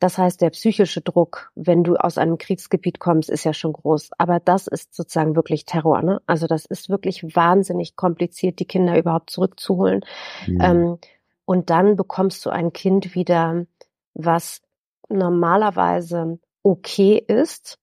Das 0.00 0.18
heißt, 0.18 0.40
der 0.40 0.50
psychische 0.50 1.00
Druck, 1.00 1.50
wenn 1.54 1.84
du 1.84 1.96
aus 1.96 2.18
einem 2.18 2.36
Kriegsgebiet 2.36 2.98
kommst, 2.98 3.30
ist 3.30 3.44
ja 3.44 3.54
schon 3.54 3.72
groß. 3.72 4.10
Aber 4.18 4.40
das 4.40 4.66
ist 4.66 4.94
sozusagen 4.94 5.36
wirklich 5.36 5.64
Terror. 5.64 6.02
Ne? 6.02 6.20
Also 6.26 6.46
das 6.46 6.66
ist 6.66 6.90
wirklich 6.90 7.34
wahnsinnig 7.34 7.96
kompliziert, 7.96 8.58
die 8.58 8.66
Kinder 8.66 8.98
überhaupt 8.98 9.30
zurückzuholen. 9.30 10.04
Mhm. 10.46 10.60
Ähm, 10.60 10.98
und 11.46 11.70
dann 11.70 11.96
bekommst 11.96 12.44
du 12.44 12.50
ein 12.50 12.72
Kind 12.72 13.14
wieder, 13.14 13.66
was 14.14 14.62
normalerweise 15.08 16.38
okay 16.62 17.22
ist, 17.26 17.78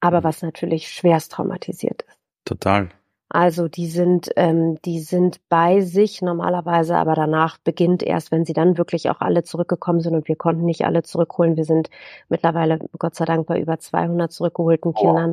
aber 0.00 0.20
mhm. 0.20 0.24
was 0.24 0.42
natürlich 0.42 0.88
schwerst 0.88 1.32
traumatisiert 1.32 2.02
ist. 2.02 2.18
Total. 2.44 2.90
Also 3.34 3.66
die 3.66 3.86
sind, 3.86 4.28
ähm, 4.36 4.78
die 4.84 5.00
sind 5.00 5.40
bei 5.48 5.80
sich 5.80 6.20
normalerweise, 6.20 6.96
aber 6.96 7.14
danach 7.14 7.56
beginnt 7.56 8.02
erst, 8.02 8.30
wenn 8.30 8.44
sie 8.44 8.52
dann 8.52 8.76
wirklich 8.76 9.08
auch 9.08 9.22
alle 9.22 9.42
zurückgekommen 9.42 10.00
sind 10.00 10.14
und 10.14 10.28
wir 10.28 10.36
konnten 10.36 10.66
nicht 10.66 10.84
alle 10.84 11.02
zurückholen. 11.02 11.56
Wir 11.56 11.64
sind 11.64 11.88
mittlerweile, 12.28 12.78
Gott 12.98 13.14
sei 13.14 13.24
Dank, 13.24 13.46
bei 13.46 13.58
über 13.58 13.78
200 13.78 14.30
zurückgeholten 14.30 14.92
Kindern. 14.92 15.32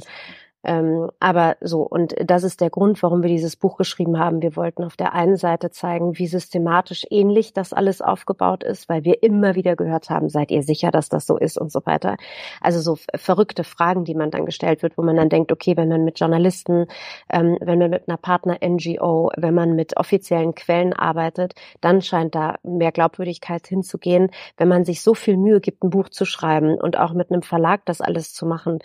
Ähm, 0.64 1.10
aber 1.20 1.56
so, 1.62 1.84
und 1.84 2.16
das 2.24 2.44
ist 2.44 2.60
der 2.60 2.70
Grund, 2.70 3.02
warum 3.02 3.22
wir 3.22 3.30
dieses 3.30 3.56
Buch 3.56 3.78
geschrieben 3.78 4.20
haben. 4.20 4.42
Wir 4.42 4.58
wollten 4.58 4.84
auf 4.84 4.98
der 4.98 5.14
einen 5.14 5.38
Seite 5.38 5.72
zeigen, 5.72 6.18
wie 6.18 6.28
systematisch 6.28 7.06
ähnlich 7.10 7.54
das 7.54 7.72
alles 7.72 8.02
aufgebaut 8.02 8.64
ist, 8.64 8.90
weil 8.90 9.06
wir 9.06 9.24
immer 9.24 9.56
wieder 9.56 9.78
gehört 9.78 10.10
haben, 10.10 10.28
seid 10.28 10.52
ihr 10.52 10.64
sicher, 10.64 10.92
dass 10.92 11.08
das 11.08 11.26
so 11.26 11.38
ist 11.38 11.58
und 11.58 11.72
so 11.72 11.82
weiter. 11.86 12.18
Also 12.60 12.82
so 12.82 12.98
verrückte 13.16 13.64
Fragen, 13.64 14.04
die 14.04 14.16
man 14.16 14.32
dann 14.32 14.46
gestellt 14.46 14.84
wird, 14.84 14.98
wo 14.98 15.02
man 15.02 15.16
dann 15.16 15.30
denkt, 15.30 15.52
okay, 15.54 15.78
wenn 15.78 15.88
man 15.88 16.04
mit 16.04 16.20
Journalisten, 16.20 16.88
ähm, 17.30 17.58
wenn 17.62 17.80
man 17.80 17.90
mit 17.90 18.10
einer 18.10 18.18
Partner-NGO, 18.18 19.32
wenn 19.38 19.54
man 19.54 19.76
mit 19.76 19.96
offiziellen 19.96 20.56
Quellen 20.56 20.92
arbeitet, 20.92 21.54
dann 21.80 22.02
scheint 22.02 22.36
da 22.36 22.56
mehr 22.64 22.92
Glaubwürdigkeit 22.92 23.66
hinzugehen. 23.66 24.30
Wenn 24.58 24.68
man 24.68 24.84
sich 24.84 25.02
so 25.02 25.14
viel 25.14 25.38
Mühe 25.38 25.62
gibt, 25.62 25.84
ein 25.84 25.90
Buch 25.90 26.10
zu 26.10 26.26
schreiben 26.26 26.76
und 26.76 26.98
auch 26.98 27.14
mit 27.14 27.32
einem 27.32 27.44
Verlag 27.44 27.86
das 27.86 28.02
alles 28.02 28.34
zu 28.34 28.46
machen, 28.46 28.80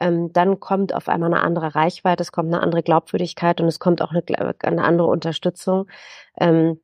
ähm, 0.00 0.32
dann 0.32 0.60
kommt 0.60 0.94
auf 0.94 1.08
einmal 1.08 1.32
eine 1.32 1.42
andere 1.42 1.74
Reichweite, 1.74 2.22
es 2.22 2.32
kommt 2.32 2.52
eine 2.52 2.62
andere 2.62 2.82
Glaubwürdigkeit 2.82 3.60
und 3.60 3.68
es 3.68 3.78
kommt 3.78 4.02
auch 4.02 4.12
eine, 4.12 4.54
eine 4.62 4.84
andere 4.84 5.08
Unterstützung. 5.08 5.86
Ähm, 6.38 6.80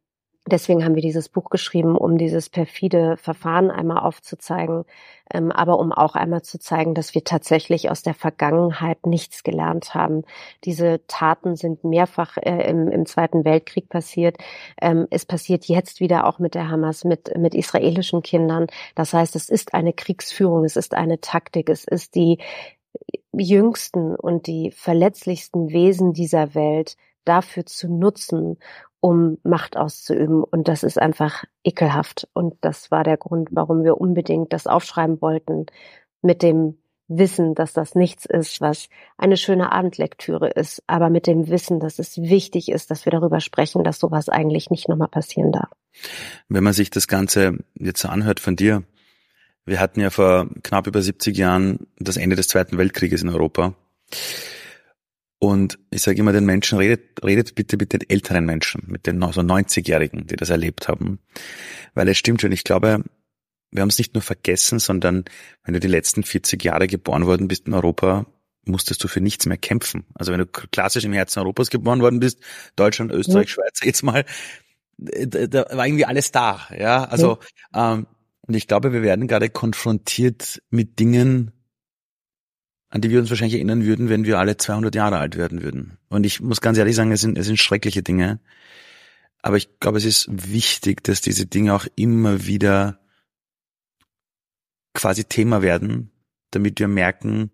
Deswegen 0.46 0.84
haben 0.84 0.94
wir 0.94 1.02
dieses 1.02 1.28
Buch 1.28 1.50
geschrieben, 1.50 1.96
um 1.96 2.16
dieses 2.16 2.48
perfide 2.48 3.18
Verfahren 3.18 3.70
einmal 3.70 3.98
aufzuzeigen, 3.98 4.84
ähm, 5.32 5.52
aber 5.52 5.78
um 5.78 5.92
auch 5.92 6.14
einmal 6.14 6.40
zu 6.40 6.58
zeigen, 6.58 6.94
dass 6.94 7.14
wir 7.14 7.24
tatsächlich 7.24 7.90
aus 7.90 8.02
der 8.02 8.14
Vergangenheit 8.14 9.06
nichts 9.06 9.42
gelernt 9.42 9.94
haben. 9.94 10.24
Diese 10.64 11.06
Taten 11.06 11.56
sind 11.56 11.84
mehrfach 11.84 12.38
äh, 12.38 12.70
im, 12.70 12.88
im, 12.88 13.04
Zweiten 13.04 13.44
Weltkrieg 13.44 13.90
passiert. 13.90 14.38
Ähm, 14.80 15.06
es 15.10 15.26
passiert 15.26 15.66
jetzt 15.66 16.00
wieder 16.00 16.26
auch 16.26 16.38
mit 16.38 16.54
der 16.54 16.70
Hamas, 16.70 17.04
mit, 17.04 17.36
mit 17.36 17.54
israelischen 17.54 18.22
Kindern. 18.22 18.66
Das 18.94 19.12
heißt, 19.12 19.36
es 19.36 19.50
ist 19.50 19.74
eine 19.74 19.92
Kriegsführung, 19.92 20.64
es 20.64 20.76
ist 20.76 20.94
eine 20.94 21.20
Taktik, 21.20 21.68
es 21.68 21.84
ist 21.84 22.14
die 22.14 22.38
jüngsten 23.32 24.14
und 24.16 24.46
die 24.46 24.70
verletzlichsten 24.70 25.70
Wesen 25.70 26.12
dieser 26.12 26.54
Welt 26.54 26.96
dafür 27.24 27.66
zu 27.66 27.88
nutzen, 27.88 28.58
um 29.00 29.38
Macht 29.42 29.76
auszuüben. 29.76 30.44
Und 30.44 30.68
das 30.68 30.82
ist 30.82 31.00
einfach 31.00 31.44
ekelhaft. 31.64 32.28
Und 32.32 32.54
das 32.60 32.90
war 32.90 33.04
der 33.04 33.16
Grund, 33.16 33.48
warum 33.52 33.84
wir 33.84 34.00
unbedingt 34.00 34.52
das 34.52 34.66
aufschreiben 34.66 35.20
wollten, 35.20 35.66
mit 36.22 36.42
dem 36.42 36.76
Wissen, 37.08 37.54
dass 37.56 37.72
das 37.72 37.96
nichts 37.96 38.24
ist, 38.24 38.60
was 38.60 38.88
eine 39.18 39.36
schöne 39.36 39.72
Abendlektüre 39.72 40.48
ist, 40.48 40.82
aber 40.86 41.10
mit 41.10 41.26
dem 41.26 41.48
Wissen, 41.48 41.80
dass 41.80 41.98
es 41.98 42.18
wichtig 42.18 42.70
ist, 42.70 42.90
dass 42.90 43.04
wir 43.04 43.10
darüber 43.10 43.40
sprechen, 43.40 43.82
dass 43.82 43.98
sowas 43.98 44.28
eigentlich 44.28 44.70
nicht 44.70 44.88
nochmal 44.88 45.08
passieren 45.08 45.50
darf. 45.50 45.70
Wenn 46.48 46.62
man 46.62 46.72
sich 46.72 46.88
das 46.88 47.08
Ganze 47.08 47.58
jetzt 47.74 48.04
anhört 48.06 48.38
von 48.38 48.54
dir, 48.54 48.84
wir 49.70 49.78
hatten 49.78 50.00
ja 50.00 50.11
vor 50.11 50.48
knapp 50.64 50.88
über 50.88 51.00
70 51.00 51.37
Jahren 51.37 51.87
das 51.96 52.16
Ende 52.16 52.35
des 52.35 52.48
Zweiten 52.48 52.76
Weltkrieges 52.76 53.22
in 53.22 53.28
Europa. 53.28 53.74
Und 55.38 55.78
ich 55.90 56.02
sage 56.02 56.18
immer 56.18 56.33
den 56.33 56.44
Menschen, 56.44 56.76
redet, 56.76 57.24
redet 57.24 57.54
bitte 57.54 57.76
mit 57.76 57.92
den 57.92 58.00
älteren 58.11 58.44
Menschen, 58.44 58.83
mit 58.88 59.06
den 59.06 59.20
so 59.20 59.40
90-Jährigen, 59.40 60.26
die 60.26 60.35
das 60.35 60.50
erlebt 60.50 60.88
haben. 60.88 61.20
Weil 61.94 62.09
es 62.09 62.18
stimmt 62.18 62.40
schon, 62.42 62.50
ich 62.50 62.64
glaube, 62.64 63.04
wir 63.70 63.80
haben 63.80 63.88
es 63.88 63.98
nicht 63.98 64.12
nur 64.12 64.22
vergessen, 64.22 64.80
sondern 64.80 65.24
wenn 65.62 65.74
du 65.74 65.80
die 65.80 65.87
letzten 65.87 66.24
40 66.24 66.64
Jahre 66.64 66.88
geboren 66.88 67.24
worden 67.24 67.46
bist 67.46 67.68
in 67.68 67.72
Europa, 67.72 68.26
musstest 68.64 69.04
du 69.04 69.09
für 69.09 69.20
nichts 69.20 69.46
mehr 69.46 69.56
kämpfen. 69.56 70.04
Also 70.14 70.33
wenn 70.33 70.40
du 70.40 70.46
klassisch 70.46 71.04
im 71.04 71.12
Herzen 71.12 71.38
Europas 71.38 71.70
geboren 71.70 72.02
worden 72.02 72.18
bist, 72.18 72.40
Deutschland, 72.74 73.12
Österreich, 73.12 73.46
mhm. 73.46 73.50
Schweiz, 73.50 73.80
jetzt 73.85 74.02
mal, 74.02 74.24
da, 74.98 75.46
da 75.46 75.64
war 75.70 75.87
irgendwie 75.87 76.06
alles 76.06 76.33
da. 76.33 76.61
Ja, 76.76 77.04
also 77.04 77.38
mhm. 77.72 77.78
ähm, 77.78 78.06
und 78.50 78.56
ich 78.56 78.66
glaube, 78.66 78.92
wir 78.92 79.02
werden 79.02 79.28
gerade 79.28 79.48
konfrontiert 79.48 80.60
mit 80.70 80.98
Dingen, 80.98 81.52
an 82.88 83.00
die 83.00 83.08
wir 83.08 83.20
uns 83.20 83.30
wahrscheinlich 83.30 83.54
erinnern 83.54 83.84
würden, 83.84 84.08
wenn 84.08 84.24
wir 84.24 84.40
alle 84.40 84.56
200 84.56 84.92
Jahre 84.92 85.18
alt 85.18 85.36
werden 85.36 85.62
würden. 85.62 85.98
Und 86.08 86.26
ich 86.26 86.40
muss 86.40 86.60
ganz 86.60 86.76
ehrlich 86.76 86.96
sagen, 86.96 87.12
es 87.12 87.20
sind, 87.20 87.38
es 87.38 87.46
sind 87.46 87.60
schreckliche 87.60 88.02
Dinge. 88.02 88.40
Aber 89.40 89.56
ich 89.56 89.78
glaube, 89.78 89.98
es 89.98 90.04
ist 90.04 90.26
wichtig, 90.32 91.04
dass 91.04 91.20
diese 91.20 91.46
Dinge 91.46 91.74
auch 91.74 91.86
immer 91.94 92.44
wieder 92.44 92.98
quasi 94.94 95.22
Thema 95.22 95.62
werden, 95.62 96.10
damit 96.50 96.80
wir 96.80 96.88
merken, 96.88 97.52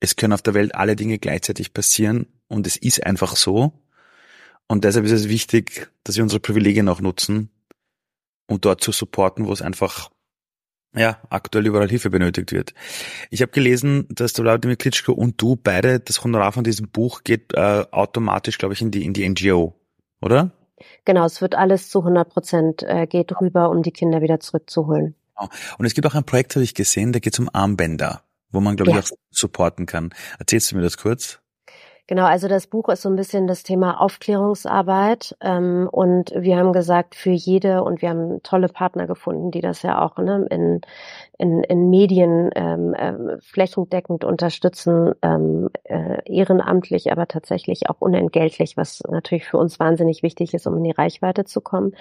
es 0.00 0.16
können 0.16 0.32
auf 0.32 0.40
der 0.40 0.54
Welt 0.54 0.74
alle 0.74 0.96
Dinge 0.96 1.18
gleichzeitig 1.18 1.74
passieren 1.74 2.28
und 2.48 2.66
es 2.66 2.78
ist 2.78 3.04
einfach 3.04 3.36
so. 3.36 3.74
Und 4.68 4.84
deshalb 4.84 5.04
ist 5.04 5.12
es 5.12 5.28
wichtig, 5.28 5.90
dass 6.02 6.16
wir 6.16 6.22
unsere 6.22 6.40
Privilegien 6.40 6.88
auch 6.88 7.02
nutzen 7.02 7.50
und 8.46 8.64
dort 8.64 8.82
zu 8.82 8.92
supporten, 8.92 9.46
wo 9.46 9.52
es 9.52 9.62
einfach 9.62 10.10
ja, 10.94 11.18
aktuell 11.28 11.66
überall 11.66 11.88
Hilfe 11.88 12.10
benötigt 12.10 12.52
wird. 12.52 12.72
Ich 13.30 13.42
habe 13.42 13.52
gelesen, 13.52 14.06
dass 14.10 14.32
der 14.32 14.44
Wladimir 14.44 14.76
Klitschko 14.76 15.12
und 15.12 15.40
du 15.40 15.56
beide, 15.56 16.00
das 16.00 16.24
Honorar 16.24 16.52
von 16.52 16.64
diesem 16.64 16.88
Buch 16.88 17.22
geht 17.22 17.52
äh, 17.52 17.84
automatisch, 17.90 18.56
glaube 18.58 18.74
ich, 18.74 18.80
in 18.80 18.90
die, 18.90 19.04
in 19.04 19.12
die 19.12 19.28
NGO, 19.28 19.74
oder? 20.22 20.52
Genau, 21.04 21.24
es 21.24 21.40
wird 21.40 21.54
alles 21.54 21.88
zu 21.90 22.00
100 22.00 22.28
Prozent, 22.28 22.82
äh, 22.82 23.06
geht 23.06 23.38
rüber, 23.40 23.70
um 23.70 23.82
die 23.82 23.92
Kinder 23.92 24.22
wieder 24.22 24.40
zurückzuholen. 24.40 25.14
Genau. 25.36 25.50
Und 25.78 25.86
es 25.86 25.94
gibt 25.94 26.06
auch 26.06 26.14
ein 26.14 26.24
Projekt, 26.24 26.54
habe 26.54 26.64
ich 26.64 26.74
gesehen, 26.74 27.12
da 27.12 27.18
geht 27.18 27.34
es 27.34 27.38
um 27.38 27.50
Armbänder, 27.52 28.22
wo 28.50 28.60
man, 28.60 28.76
glaube 28.76 28.92
ja. 28.92 28.98
ich, 28.98 29.12
auch 29.12 29.16
supporten 29.30 29.86
kann. 29.86 30.14
Erzählst 30.38 30.72
du 30.72 30.76
mir 30.76 30.82
das 30.82 30.96
kurz? 30.96 31.40
Genau, 32.08 32.24
also 32.24 32.46
das 32.46 32.68
Buch 32.68 32.88
ist 32.88 33.02
so 33.02 33.08
ein 33.08 33.16
bisschen 33.16 33.48
das 33.48 33.64
Thema 33.64 34.00
Aufklärungsarbeit 34.00 35.36
ähm, 35.40 35.88
und 35.90 36.32
wir 36.36 36.56
haben 36.56 36.72
gesagt, 36.72 37.16
für 37.16 37.30
jede 37.30 37.82
und 37.82 38.00
wir 38.00 38.10
haben 38.10 38.42
tolle 38.44 38.68
Partner 38.68 39.08
gefunden, 39.08 39.50
die 39.50 39.60
das 39.60 39.82
ja 39.82 40.00
auch 40.00 40.16
ne, 40.18 40.46
in, 40.50 40.82
in, 41.38 41.62
in 41.64 41.90
Medien 41.90 42.50
ähm, 42.54 42.94
äh, 42.94 43.40
flächendeckend 43.40 44.24
unterstützen, 44.24 45.12
ähm, 45.22 45.70
äh, 45.84 46.22
ehrenamtlich, 46.24 47.12
aber 47.12 47.28
tatsächlich 47.28 47.88
auch 47.90 48.00
unentgeltlich, 48.00 48.76
was 48.76 49.02
natürlich 49.08 49.46
für 49.46 49.58
uns 49.58 49.78
wahnsinnig 49.78 50.22
wichtig 50.22 50.54
ist, 50.54 50.66
um 50.66 50.76
in 50.78 50.84
die 50.84 50.92
Reichweite 50.92 51.44
zu 51.44 51.60
kommen. 51.60 51.94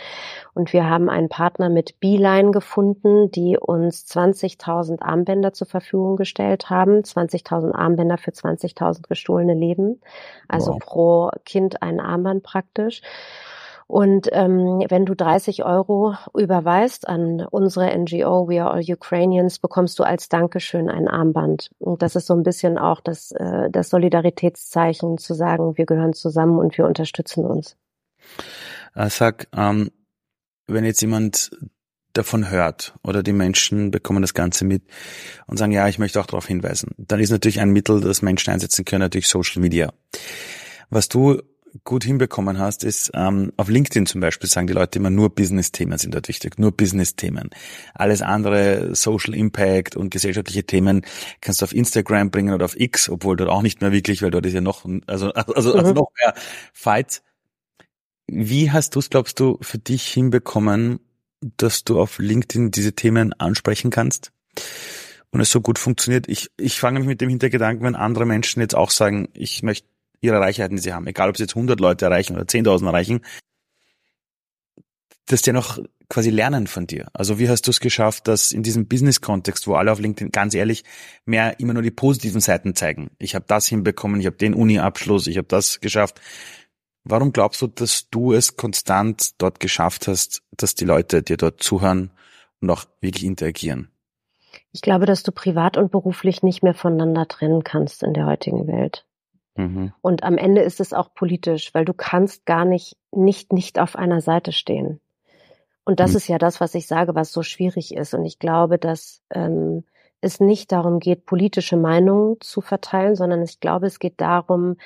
Und 0.53 0.73
wir 0.73 0.89
haben 0.89 1.09
einen 1.09 1.29
Partner 1.29 1.69
mit 1.69 1.99
Beeline 1.99 2.51
gefunden, 2.51 3.31
die 3.31 3.57
uns 3.57 4.05
20.000 4.05 5.01
Armbänder 5.01 5.53
zur 5.53 5.67
Verfügung 5.67 6.15
gestellt 6.15 6.69
haben, 6.69 7.01
20.000 7.01 7.73
Armbänder 7.73 8.17
für 8.17 8.31
20.000 8.31 9.07
gestohlene 9.07 9.53
Leben, 9.53 10.01
also 10.47 10.73
wow. 10.73 10.79
pro 10.79 11.31
Kind 11.45 11.81
ein 11.81 11.99
Armband 11.99 12.43
praktisch. 12.43 13.01
Und 13.87 14.29
ähm, 14.31 14.83
wenn 14.89 15.05
du 15.05 15.15
30 15.15 15.63
Euro 15.63 16.15
überweist 16.35 17.07
an 17.07 17.45
unsere 17.51 17.95
NGO 17.95 18.47
We 18.47 18.61
Are 18.63 18.71
All 18.71 18.81
Ukrainians, 18.81 19.59
bekommst 19.59 19.99
du 19.99 20.03
als 20.03 20.27
Dankeschön 20.27 20.89
ein 20.89 21.07
Armband. 21.07 21.69
Und 21.77 22.01
das 22.01 22.15
ist 22.15 22.25
so 22.25 22.33
ein 22.33 22.43
bisschen 22.43 22.79
auch 22.79 22.99
das, 22.99 23.31
äh, 23.31 23.69
das 23.69 23.89
Solidaritätszeichen 23.89 25.19
zu 25.19 25.35
sagen, 25.35 25.77
wir 25.77 25.85
gehören 25.85 26.13
zusammen 26.13 26.57
und 26.57 26.77
wir 26.77 26.85
unterstützen 26.85 27.45
uns. 27.45 27.77
Äh, 28.95 29.09
sag, 29.09 29.47
ähm, 29.55 29.91
wenn 30.67 30.83
jetzt 30.83 31.01
jemand 31.01 31.51
davon 32.13 32.49
hört 32.49 32.95
oder 33.03 33.21
die 33.21 33.33
Menschen 33.33 33.91
bekommen 33.91 34.21
das 34.21 34.33
Ganze 34.33 34.65
mit 34.65 34.83
und 35.45 35.57
sagen, 35.57 35.71
ja, 35.71 35.87
ich 35.87 35.99
möchte 35.99 36.19
auch 36.19 36.25
darauf 36.25 36.47
hinweisen, 36.47 36.91
dann 36.97 37.19
ist 37.19 37.29
natürlich 37.29 37.59
ein 37.59 37.69
Mittel, 37.69 38.01
das 38.01 38.23
Menschen 38.23 38.51
einsetzen 38.51 38.85
können, 38.85 39.01
natürlich 39.01 39.27
Social 39.27 39.61
Media. 39.61 39.93
Was 40.89 41.07
du 41.07 41.41
gut 41.83 42.03
hinbekommen 42.03 42.57
hast, 42.57 42.83
ist 42.83 43.11
ähm, 43.13 43.51
auf 43.57 43.67
LinkedIn 43.67 44.05
zum 44.05 44.21
Beispiel 44.21 44.49
sagen 44.49 44.67
die 44.67 44.73
Leute 44.73 44.99
immer 44.99 45.09
nur 45.09 45.33
Business-Themen 45.33 45.97
sind 45.97 46.13
dort 46.13 46.27
wichtig, 46.27 46.57
nur 46.57 46.71
Business-Themen. 46.71 47.49
Alles 47.93 48.21
andere, 48.21 48.95
Social 48.95 49.33
Impact 49.33 49.95
und 49.95 50.09
gesellschaftliche 50.09 50.63
Themen 50.63 51.05
kannst 51.41 51.61
du 51.61 51.65
auf 51.65 51.73
Instagram 51.73 52.31
bringen 52.31 52.53
oder 52.53 52.65
auf 52.65 52.79
X, 52.79 53.09
obwohl 53.09 53.35
dort 53.35 53.49
auch 53.49 53.61
nicht 53.61 53.81
mehr 53.81 53.91
wirklich, 53.91 54.21
weil 54.21 54.31
dort 54.31 54.45
ist 54.45 54.53
ja 54.53 54.61
noch, 54.61 54.85
also 55.07 55.31
also, 55.33 55.73
also 55.73 55.77
mhm. 55.77 55.93
noch 55.93 56.11
mehr 56.19 56.33
Fight. 56.73 57.21
Wie 58.27 58.71
hast 58.71 58.95
du 58.95 58.99
es, 58.99 59.09
glaubst 59.09 59.39
du, 59.39 59.57
für 59.61 59.77
dich 59.77 60.07
hinbekommen, 60.07 60.99
dass 61.57 61.83
du 61.83 61.99
auf 61.99 62.17
LinkedIn 62.19 62.71
diese 62.71 62.93
Themen 62.93 63.33
ansprechen 63.33 63.91
kannst? 63.91 64.31
Und 65.31 65.41
es 65.41 65.51
so 65.51 65.59
gut 65.59 65.77
funktioniert. 65.77 66.29
Ich, 66.29 66.49
ich 66.55 66.79
fange 66.79 66.99
mich 66.99 67.09
mit 67.09 67.19
dem 67.19 67.27
Hintergedanken, 67.27 67.85
wenn 67.85 67.95
andere 67.95 68.25
Menschen 68.25 68.61
jetzt 68.61 68.73
auch 68.73 68.89
sagen, 68.89 69.27
ich 69.33 69.63
möchte 69.63 69.85
ihre 70.25 70.39
Reichweiten, 70.39 70.75
die 70.75 70.81
sie 70.81 70.93
haben, 70.93 71.07
egal 71.07 71.29
ob 71.29 71.38
sie 71.38 71.43
jetzt 71.43 71.55
100 71.55 71.79
Leute 71.79 72.05
erreichen 72.05 72.35
oder 72.35 72.45
10.000 72.45 72.85
erreichen, 72.85 73.21
dass 75.27 75.41
die 75.41 75.53
noch 75.53 75.79
quasi 76.09 76.29
lernen 76.29 76.67
von 76.67 76.88
dir. 76.88 77.07
Also 77.13 77.39
wie 77.39 77.49
hast 77.49 77.63
du 77.63 77.71
es 77.71 77.79
geschafft, 77.79 78.27
dass 78.27 78.51
in 78.51 78.63
diesem 78.63 78.88
Business-Kontext, 78.88 79.67
wo 79.67 79.75
alle 79.75 79.91
auf 79.91 79.99
LinkedIn 79.99 80.31
ganz 80.31 80.53
ehrlich 80.53 80.83
mehr 81.25 81.59
immer 81.59 81.73
nur 81.73 81.81
die 81.81 81.91
positiven 81.91 82.41
Seiten 82.41 82.75
zeigen. 82.75 83.09
Ich 83.17 83.35
habe 83.35 83.45
das 83.47 83.67
hinbekommen, 83.67 84.19
ich 84.19 84.27
habe 84.27 84.38
den 84.38 84.53
Uni-Abschluss, 84.53 85.27
ich 85.27 85.38
habe 85.38 85.47
das 85.47 85.79
geschafft. 85.79 86.21
Warum 87.03 87.33
glaubst 87.33 87.61
du, 87.61 87.67
dass 87.67 88.09
du 88.09 88.33
es 88.33 88.55
konstant 88.55 89.41
dort 89.41 89.59
geschafft 89.59 90.07
hast, 90.07 90.41
dass 90.51 90.75
die 90.75 90.85
Leute 90.85 91.21
dir 91.21 91.38
dort 91.38 91.61
zuhören 91.61 92.11
und 92.61 92.69
auch 92.69 92.85
wirklich 93.01 93.25
interagieren? 93.25 93.89
Ich 94.71 94.81
glaube, 94.81 95.05
dass 95.05 95.23
du 95.23 95.31
privat 95.31 95.77
und 95.77 95.91
beruflich 95.91 96.43
nicht 96.43 96.63
mehr 96.63 96.73
voneinander 96.73 97.27
trennen 97.27 97.63
kannst 97.63 98.03
in 98.03 98.13
der 98.13 98.25
heutigen 98.25 98.67
Welt. 98.67 99.04
Mhm. 99.55 99.93
Und 100.01 100.23
am 100.23 100.37
Ende 100.37 100.61
ist 100.61 100.79
es 100.79 100.93
auch 100.93 101.13
politisch, 101.13 101.73
weil 101.73 101.85
du 101.85 101.93
kannst 101.93 102.45
gar 102.45 102.65
nicht, 102.65 102.97
nicht, 103.11 103.53
nicht 103.53 103.79
auf 103.79 103.95
einer 103.95 104.21
Seite 104.21 104.51
stehen. 104.51 104.99
Und 105.85 105.99
das 105.99 106.11
mhm. 106.11 106.17
ist 106.17 106.27
ja 106.27 106.37
das, 106.37 106.59
was 106.59 106.75
ich 106.75 106.87
sage, 106.87 107.15
was 107.15 107.31
so 107.31 107.43
schwierig 107.43 107.95
ist. 107.95 108.13
Und 108.13 108.25
ich 108.25 108.39
glaube, 108.39 108.77
dass 108.77 109.21
ähm, 109.29 109.83
es 110.21 110.39
nicht 110.39 110.71
darum 110.71 110.99
geht, 110.99 111.25
politische 111.25 111.77
Meinungen 111.77 112.37
zu 112.41 112.61
verteilen, 112.61 113.15
sondern 113.15 113.41
ich 113.43 113.59
glaube, 113.59 113.87
es 113.87 113.99
geht 113.99 114.19
darum, 114.19 114.77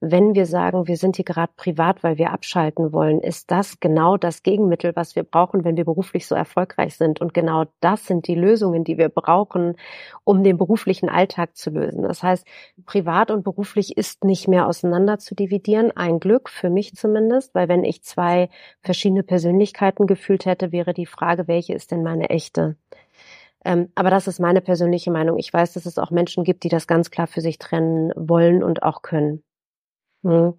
wenn 0.00 0.34
wir 0.34 0.44
sagen, 0.44 0.86
wir 0.86 0.96
sind 0.96 1.16
hier 1.16 1.24
gerade 1.24 1.52
privat, 1.56 2.02
weil 2.02 2.18
wir 2.18 2.30
abschalten 2.32 2.92
wollen, 2.92 3.20
ist 3.20 3.50
das 3.50 3.80
genau 3.80 4.18
das 4.18 4.42
Gegenmittel, 4.42 4.94
was 4.94 5.16
wir 5.16 5.22
brauchen, 5.22 5.64
wenn 5.64 5.76
wir 5.76 5.86
beruflich 5.86 6.26
so 6.26 6.34
erfolgreich 6.34 6.96
sind. 6.96 7.20
Und 7.20 7.32
genau 7.32 7.64
das 7.80 8.06
sind 8.06 8.28
die 8.28 8.34
Lösungen, 8.34 8.84
die 8.84 8.98
wir 8.98 9.08
brauchen, 9.08 9.76
um 10.24 10.44
den 10.44 10.58
beruflichen 10.58 11.08
Alltag 11.08 11.56
zu 11.56 11.70
lösen. 11.70 12.02
Das 12.02 12.22
heißt, 12.22 12.46
privat 12.84 13.30
und 13.30 13.42
beruflich 13.42 13.96
ist 13.96 14.24
nicht 14.24 14.48
mehr 14.48 14.66
auseinander 14.66 15.18
zu 15.18 15.34
dividieren. 15.34 15.92
Ein 15.96 16.20
Glück 16.20 16.50
für 16.50 16.68
mich 16.68 16.94
zumindest, 16.94 17.54
weil 17.54 17.68
wenn 17.68 17.84
ich 17.84 18.02
zwei 18.02 18.50
verschiedene 18.82 19.22
Persönlichkeiten 19.22 20.06
gefühlt 20.06 20.44
hätte, 20.44 20.72
wäre 20.72 20.92
die 20.92 21.06
Frage, 21.06 21.48
welche 21.48 21.72
ist 21.72 21.90
denn 21.90 22.02
meine 22.02 22.28
echte? 22.28 22.76
Ähm, 23.64 23.90
aber 23.94 24.10
das 24.10 24.28
ist 24.28 24.40
meine 24.40 24.60
persönliche 24.60 25.10
Meinung. 25.10 25.38
Ich 25.38 25.52
weiß, 25.52 25.72
dass 25.72 25.86
es 25.86 25.98
auch 25.98 26.10
Menschen 26.10 26.44
gibt, 26.44 26.64
die 26.64 26.68
das 26.68 26.86
ganz 26.86 27.10
klar 27.10 27.26
für 27.26 27.40
sich 27.40 27.58
trennen 27.58 28.12
wollen 28.14 28.62
und 28.62 28.82
auch 28.82 29.02
können. 29.02 29.42
Mhm. 30.22 30.54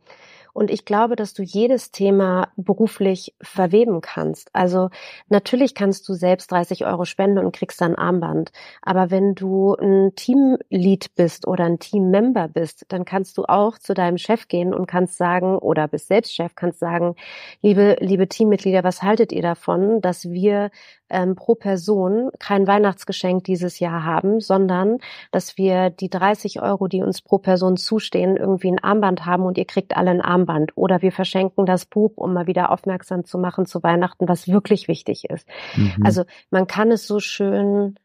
Und 0.57 0.71
ich 0.71 0.85
glaube, 0.85 1.15
dass 1.15 1.35
du 1.35 1.43
jedes 1.43 1.91
Thema 1.91 2.47
beruflich 2.55 3.35
verweben 3.39 4.01
kannst. 4.01 4.49
Also 4.53 4.89
natürlich 5.29 5.75
kannst 5.75 6.09
du 6.09 6.15
selbst 6.15 6.51
30 6.51 6.83
Euro 6.87 7.05
spenden 7.05 7.37
und 7.37 7.55
kriegst 7.55 7.79
dann 7.79 7.93
Armband. 7.93 8.51
Aber 8.81 9.11
wenn 9.11 9.35
du 9.35 9.75
ein 9.75 10.15
Teamlead 10.15 11.13
bist 11.13 11.45
oder 11.45 11.65
ein 11.65 11.77
Teammember 11.77 12.47
bist, 12.47 12.85
dann 12.87 13.05
kannst 13.05 13.37
du 13.37 13.43
auch 13.43 13.77
zu 13.77 13.93
deinem 13.93 14.17
Chef 14.17 14.47
gehen 14.47 14.73
und 14.73 14.87
kannst 14.87 15.17
sagen, 15.17 15.59
oder 15.59 15.87
bist 15.87 16.07
selbst 16.07 16.33
Chef, 16.33 16.55
kannst 16.55 16.79
sagen, 16.79 17.13
liebe, 17.61 17.97
liebe 17.99 18.27
Teammitglieder, 18.27 18.83
was 18.83 19.03
haltet 19.03 19.31
ihr 19.31 19.43
davon, 19.43 20.01
dass 20.01 20.27
wir 20.27 20.71
ähm, 21.09 21.35
pro 21.35 21.55
Person 21.55 22.29
kein 22.39 22.67
Weihnachtsgeschenk 22.67 23.43
dieses 23.43 23.79
Jahr 23.79 24.03
haben, 24.03 24.39
sondern 24.39 24.97
dass 25.31 25.57
wir 25.57 25.89
die 25.89 26.09
30 26.09 26.61
Euro, 26.61 26.87
die 26.87 27.01
uns 27.01 27.21
pro 27.21 27.37
Person 27.37 27.77
zustehen, 27.77 28.37
irgendwie 28.37 28.71
ein 28.71 28.83
Armband 28.83 29.25
haben 29.25 29.43
und 29.43 29.57
ihr 29.57 29.65
kriegt 29.65 29.95
alle 29.95 30.11
ein 30.11 30.21
Armband. 30.21 30.71
Oder 30.75 31.01
wir 31.01 31.11
verschenken 31.11 31.65
das 31.65 31.85
Buch, 31.85 32.13
um 32.15 32.33
mal 32.33 32.47
wieder 32.47 32.71
aufmerksam 32.71 33.25
zu 33.25 33.37
machen 33.37 33.65
zu 33.65 33.83
Weihnachten, 33.83 34.27
was 34.27 34.47
wirklich 34.47 34.87
wichtig 34.87 35.29
ist. 35.29 35.47
Mhm. 35.75 36.03
Also 36.03 36.23
man 36.49 36.67
kann 36.67 36.91
es 36.91 37.07
so 37.07 37.19
schön 37.19 37.95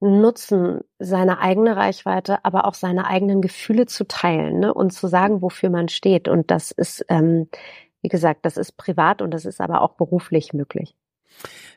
nutzen, 0.00 0.80
seine 0.98 1.38
eigene 1.38 1.76
Reichweite, 1.76 2.44
aber 2.44 2.66
auch 2.66 2.74
seine 2.74 3.06
eigenen 3.06 3.40
Gefühle 3.40 3.86
zu 3.86 4.06
teilen 4.06 4.60
ne? 4.60 4.74
und 4.74 4.92
zu 4.92 5.06
sagen, 5.08 5.42
wofür 5.42 5.70
man 5.70 5.88
steht. 5.88 6.28
Und 6.28 6.50
das 6.50 6.70
ist, 6.70 7.04
ähm, 7.08 7.48
wie 8.02 8.08
gesagt, 8.08 8.44
das 8.44 8.56
ist 8.56 8.76
privat 8.76 9.22
und 9.22 9.32
das 9.32 9.46
ist 9.46 9.60
aber 9.60 9.80
auch 9.80 9.94
beruflich 9.94 10.52
möglich. 10.52 10.94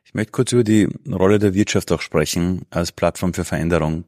Ich 0.05 0.13
möchte 0.13 0.31
kurz 0.31 0.51
über 0.53 0.63
die 0.63 0.87
Rolle 1.09 1.39
der 1.39 1.53
Wirtschaft 1.53 1.91
auch 1.91 2.01
sprechen 2.01 2.65
als 2.69 2.91
Plattform 2.91 3.33
für 3.33 3.43
Veränderung. 3.43 4.05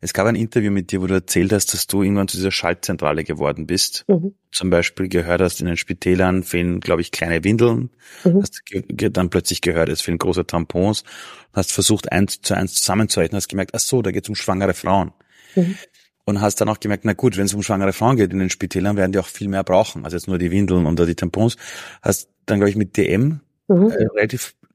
Es 0.00 0.12
gab 0.12 0.26
ein 0.26 0.36
Interview 0.36 0.70
mit 0.70 0.92
dir, 0.92 1.00
wo 1.00 1.06
du 1.06 1.14
erzählt 1.14 1.52
hast, 1.52 1.72
dass 1.72 1.86
du 1.86 2.02
irgendwann 2.02 2.28
zu 2.28 2.36
dieser 2.36 2.50
Schaltzentrale 2.50 3.24
geworden 3.24 3.66
bist. 3.66 4.04
Mhm. 4.08 4.34
Zum 4.52 4.70
Beispiel 4.70 5.08
gehört 5.08 5.40
hast, 5.40 5.60
in 5.60 5.66
den 5.66 5.76
Spitälern 5.76 6.42
fehlen, 6.42 6.80
glaube 6.80 7.00
ich, 7.00 7.10
kleine 7.10 7.42
Windeln. 7.44 7.90
Mhm. 8.24 8.42
Hast 8.42 8.62
dann 8.90 9.30
plötzlich 9.30 9.62
gehört, 9.62 9.88
es 9.88 10.02
fehlen 10.02 10.18
große 10.18 10.46
Tampons. 10.46 11.04
Hast 11.52 11.72
versucht, 11.72 12.12
eins 12.12 12.40
zu 12.42 12.54
eins 12.54 12.74
zusammenzurechnen, 12.74 13.36
hast 13.36 13.48
gemerkt, 13.48 13.72
ach 13.74 13.80
so, 13.80 14.02
da 14.02 14.10
geht 14.10 14.24
es 14.24 14.28
um 14.28 14.34
schwangere 14.34 14.74
Frauen. 14.74 15.12
Mhm. 15.54 15.76
Und 16.24 16.40
hast 16.40 16.60
dann 16.60 16.68
auch 16.68 16.80
gemerkt, 16.80 17.04
na 17.04 17.12
gut, 17.12 17.36
wenn 17.36 17.46
es 17.46 17.54
um 17.54 17.62
schwangere 17.62 17.92
Frauen 17.92 18.16
geht 18.16 18.32
in 18.32 18.40
den 18.40 18.50
Spitälern, 18.50 18.96
werden 18.96 19.12
die 19.12 19.18
auch 19.18 19.26
viel 19.26 19.48
mehr 19.48 19.64
brauchen. 19.64 20.04
Also 20.04 20.16
jetzt 20.16 20.28
nur 20.28 20.38
die 20.38 20.50
Windeln 20.50 20.86
oder 20.86 21.06
die 21.06 21.14
Tampons. 21.14 21.56
Hast 22.02 22.28
dann, 22.46 22.58
glaube 22.58 22.70
ich, 22.70 22.76
mit 22.76 22.96
DM 22.96 23.40
mhm. 23.68 23.90
äh, 23.90 24.06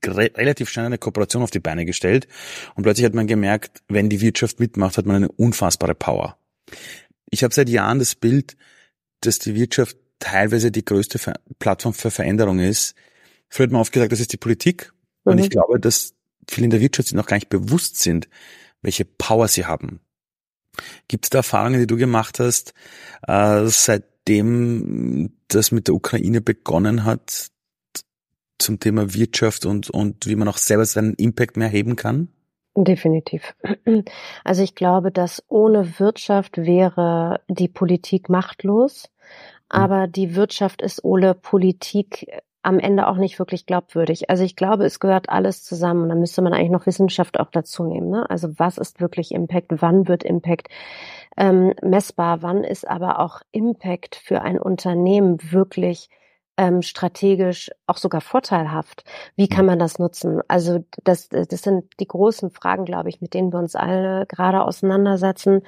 relativ 0.05 0.37
relativ 0.37 0.69
schnell 0.69 0.85
eine 0.85 0.97
Kooperation 0.97 1.43
auf 1.43 1.51
die 1.51 1.59
Beine 1.59 1.85
gestellt 1.85 2.27
und 2.75 2.83
plötzlich 2.83 3.05
hat 3.05 3.13
man 3.13 3.27
gemerkt, 3.27 3.81
wenn 3.87 4.09
die 4.09 4.21
Wirtschaft 4.21 4.59
mitmacht, 4.59 4.97
hat 4.97 5.05
man 5.05 5.17
eine 5.17 5.31
unfassbare 5.31 5.95
Power. 5.95 6.37
Ich 7.29 7.43
habe 7.43 7.53
seit 7.53 7.69
Jahren 7.69 7.99
das 7.99 8.15
Bild, 8.15 8.57
dass 9.21 9.39
die 9.39 9.55
Wirtschaft 9.55 9.97
teilweise 10.19 10.71
die 10.71 10.85
größte 10.85 11.19
Plattform 11.59 11.93
für 11.93 12.11
Veränderung 12.11 12.59
ist. 12.59 12.95
Früher 13.49 13.65
hat 13.65 13.71
man 13.71 13.81
oft 13.81 13.91
gesagt, 13.91 14.11
das 14.11 14.19
ist 14.19 14.33
die 14.33 14.37
Politik. 14.37 14.93
Mhm. 15.25 15.31
Und 15.31 15.37
ich 15.39 15.49
glaube, 15.49 15.79
dass 15.79 16.13
viele 16.49 16.65
in 16.65 16.71
der 16.71 16.81
Wirtschaft 16.81 17.09
sich 17.09 17.15
noch 17.15 17.25
gar 17.25 17.37
nicht 17.37 17.49
bewusst 17.49 17.99
sind, 17.99 18.29
welche 18.81 19.05
Power 19.05 19.47
sie 19.47 19.65
haben. 19.65 19.99
Gibt 21.07 21.25
es 21.25 21.29
da 21.29 21.39
Erfahrungen, 21.39 21.79
die 21.79 21.87
du 21.87 21.97
gemacht 21.97 22.39
hast, 22.39 22.73
äh, 23.27 23.65
seitdem 23.65 25.33
das 25.49 25.71
mit 25.71 25.87
der 25.87 25.95
Ukraine 25.95 26.41
begonnen 26.41 27.03
hat, 27.03 27.51
zum 28.61 28.79
Thema 28.79 29.13
Wirtschaft 29.13 29.65
und, 29.65 29.89
und 29.89 30.27
wie 30.27 30.35
man 30.35 30.47
auch 30.47 30.57
selber 30.57 30.85
seinen 30.85 31.13
Impact 31.15 31.57
mehr 31.57 31.67
heben 31.67 31.95
kann? 31.95 32.29
Definitiv. 32.75 33.53
Also 34.43 34.63
ich 34.63 34.75
glaube, 34.75 35.11
dass 35.11 35.43
ohne 35.49 35.99
Wirtschaft 35.99 36.57
wäre 36.57 37.41
die 37.49 37.67
Politik 37.67 38.29
machtlos, 38.29 39.09
hm. 39.71 39.81
aber 39.81 40.07
die 40.07 40.35
Wirtschaft 40.35 40.81
ist 40.81 41.03
ohne 41.03 41.33
Politik 41.33 42.27
am 42.63 42.79
Ende 42.79 43.07
auch 43.07 43.17
nicht 43.17 43.39
wirklich 43.39 43.65
glaubwürdig. 43.65 44.29
Also 44.29 44.43
ich 44.43 44.55
glaube, 44.55 44.85
es 44.85 44.99
gehört 44.99 45.29
alles 45.29 45.63
zusammen. 45.63 46.09
Da 46.09 46.15
müsste 46.15 46.41
man 46.41 46.53
eigentlich 46.53 46.71
noch 46.71 46.85
Wissenschaft 46.85 47.39
auch 47.39 47.49
dazu 47.51 47.83
nehmen. 47.83 48.09
Ne? 48.09 48.29
Also 48.29 48.49
was 48.57 48.77
ist 48.77 49.01
wirklich 49.01 49.31
Impact? 49.31 49.67
Wann 49.81 50.07
wird 50.07 50.23
Impact 50.23 50.67
ähm, 51.37 51.73
messbar? 51.81 52.43
Wann 52.43 52.63
ist 52.63 52.87
aber 52.87 53.19
auch 53.19 53.41
Impact 53.51 54.15
für 54.15 54.41
ein 54.43 54.59
Unternehmen 54.59 55.39
wirklich 55.51 56.09
ähm, 56.57 56.81
strategisch 56.81 57.71
auch 57.87 57.97
sogar 57.97 58.21
vorteilhaft. 58.21 59.03
Wie 59.35 59.47
kann 59.47 59.65
man 59.65 59.79
das 59.79 59.99
nutzen? 59.99 60.41
Also 60.47 60.85
das, 61.03 61.29
das 61.29 61.61
sind 61.61 61.85
die 61.99 62.07
großen 62.07 62.51
Fragen, 62.51 62.85
glaube 62.85 63.09
ich, 63.09 63.21
mit 63.21 63.33
denen 63.33 63.51
wir 63.51 63.59
uns 63.59 63.75
alle 63.75 64.25
gerade 64.27 64.63
auseinandersetzen. 64.63 65.61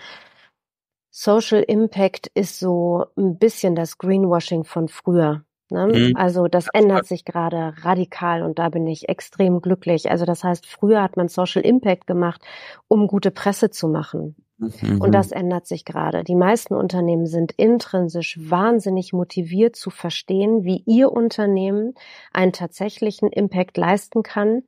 Social 1.11 1.61
Impact 1.61 2.27
ist 2.33 2.59
so 2.59 3.05
ein 3.17 3.37
bisschen 3.37 3.75
das 3.75 3.97
Greenwashing 3.97 4.63
von 4.63 4.87
früher. 4.87 5.43
Ne? 5.69 5.87
Mhm. 5.87 6.15
Also 6.15 6.47
das 6.47 6.67
ändert 6.73 7.05
sich 7.05 7.25
gerade 7.25 7.73
radikal 7.81 8.43
und 8.43 8.59
da 8.59 8.69
bin 8.69 8.85
ich 8.87 9.09
extrem 9.09 9.61
glücklich. 9.61 10.09
Also 10.11 10.25
das 10.25 10.43
heißt, 10.43 10.65
früher 10.65 11.01
hat 11.01 11.17
man 11.17 11.27
Social 11.27 11.63
Impact 11.63 12.07
gemacht, 12.07 12.41
um 12.87 13.07
gute 13.07 13.31
Presse 13.31 13.69
zu 13.69 13.87
machen. 13.87 14.35
Mhm. 14.81 15.01
Und 15.01 15.11
das 15.13 15.31
ändert 15.31 15.67
sich 15.67 15.85
gerade. 15.85 16.23
Die 16.23 16.35
meisten 16.35 16.75
Unternehmen 16.75 17.25
sind 17.25 17.51
intrinsisch 17.53 18.39
wahnsinnig 18.41 19.13
motiviert 19.13 19.75
zu 19.75 19.89
verstehen, 19.89 20.63
wie 20.63 20.83
ihr 20.85 21.11
Unternehmen 21.11 21.93
einen 22.31 22.53
tatsächlichen 22.53 23.29
Impact 23.29 23.77
leisten 23.77 24.23
kann 24.23 24.63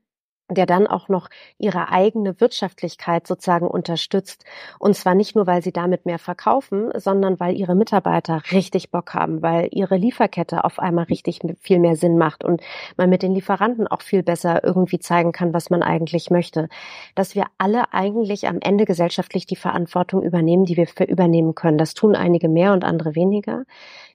der 0.49 0.65
dann 0.67 0.85
auch 0.85 1.09
noch 1.09 1.29
ihre 1.57 1.89
eigene 1.89 2.39
Wirtschaftlichkeit 2.39 3.25
sozusagen 3.25 3.67
unterstützt. 3.67 4.45
Und 4.77 4.95
zwar 4.95 5.15
nicht 5.15 5.35
nur, 5.35 5.47
weil 5.47 5.63
sie 5.63 5.71
damit 5.71 6.05
mehr 6.05 6.19
verkaufen, 6.19 6.91
sondern 6.95 7.39
weil 7.39 7.55
ihre 7.55 7.73
Mitarbeiter 7.73 8.41
richtig 8.51 8.91
Bock 8.91 9.13
haben, 9.13 9.41
weil 9.41 9.69
ihre 9.71 9.97
Lieferkette 9.97 10.63
auf 10.63 10.77
einmal 10.77 11.05
richtig 11.05 11.39
viel 11.61 11.79
mehr 11.79 11.95
Sinn 11.95 12.17
macht 12.17 12.43
und 12.43 12.61
man 12.95 13.09
mit 13.09 13.23
den 13.23 13.33
Lieferanten 13.33 13.87
auch 13.87 14.01
viel 14.01 14.21
besser 14.21 14.63
irgendwie 14.63 14.99
zeigen 14.99 15.31
kann, 15.31 15.53
was 15.53 15.69
man 15.69 15.81
eigentlich 15.81 16.29
möchte. 16.29 16.69
Dass 17.15 17.33
wir 17.33 17.45
alle 17.57 17.93
eigentlich 17.93 18.47
am 18.47 18.59
Ende 18.61 18.85
gesellschaftlich 18.85 19.47
die 19.47 19.55
Verantwortung 19.55 20.21
übernehmen, 20.21 20.65
die 20.65 20.77
wir 20.77 20.87
übernehmen 21.07 21.55
können. 21.55 21.77
Das 21.77 21.95
tun 21.95 22.15
einige 22.15 22.49
mehr 22.49 22.73
und 22.73 22.83
andere 22.83 23.15
weniger. 23.15 23.63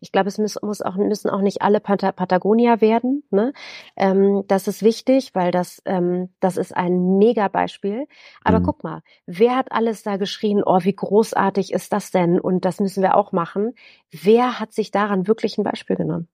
Ich 0.00 0.12
glaube, 0.12 0.28
es 0.28 0.38
muss 0.38 0.82
auch, 0.82 0.96
müssen 0.96 1.28
auch 1.28 1.40
nicht 1.40 1.62
alle 1.62 1.80
Pat 1.80 2.00
Patagonia 2.16 2.80
werden. 2.80 3.22
Ne? 3.30 3.52
Ähm, 3.96 4.44
das 4.46 4.68
ist 4.68 4.82
wichtig, 4.82 5.34
weil 5.34 5.50
das, 5.50 5.82
ähm, 5.84 6.19
das 6.40 6.56
ist 6.56 6.76
ein 6.76 7.18
Mega-Beispiel. 7.18 8.06
Aber 8.44 8.60
mhm. 8.60 8.64
guck 8.64 8.84
mal, 8.84 9.02
wer 9.26 9.56
hat 9.56 9.72
alles 9.72 10.02
da 10.02 10.16
geschrien, 10.16 10.62
oh, 10.64 10.80
wie 10.82 10.94
großartig 10.94 11.72
ist 11.72 11.92
das 11.92 12.10
denn? 12.10 12.40
Und 12.40 12.64
das 12.64 12.80
müssen 12.80 13.02
wir 13.02 13.16
auch 13.16 13.32
machen. 13.32 13.74
Wer 14.10 14.60
hat 14.60 14.72
sich 14.72 14.90
daran 14.90 15.26
wirklich 15.26 15.58
ein 15.58 15.64
Beispiel 15.64 15.96
genommen? 15.96 16.28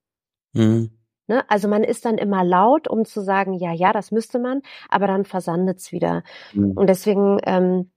Mhm. 0.52 0.90
Ne? 1.28 1.48
Also 1.48 1.68
man 1.68 1.82
ist 1.82 2.04
dann 2.04 2.18
immer 2.18 2.44
laut, 2.44 2.88
um 2.88 3.04
zu 3.04 3.20
sagen, 3.20 3.54
ja, 3.54 3.72
ja, 3.72 3.92
das 3.92 4.10
müsste 4.12 4.38
man, 4.38 4.62
aber 4.88 5.06
dann 5.06 5.24
versandet's 5.24 5.92
wieder. 5.92 6.22
Mhm. 6.52 6.72
Und 6.72 6.88
deswegen 6.88 7.38
ähm, 7.44 7.90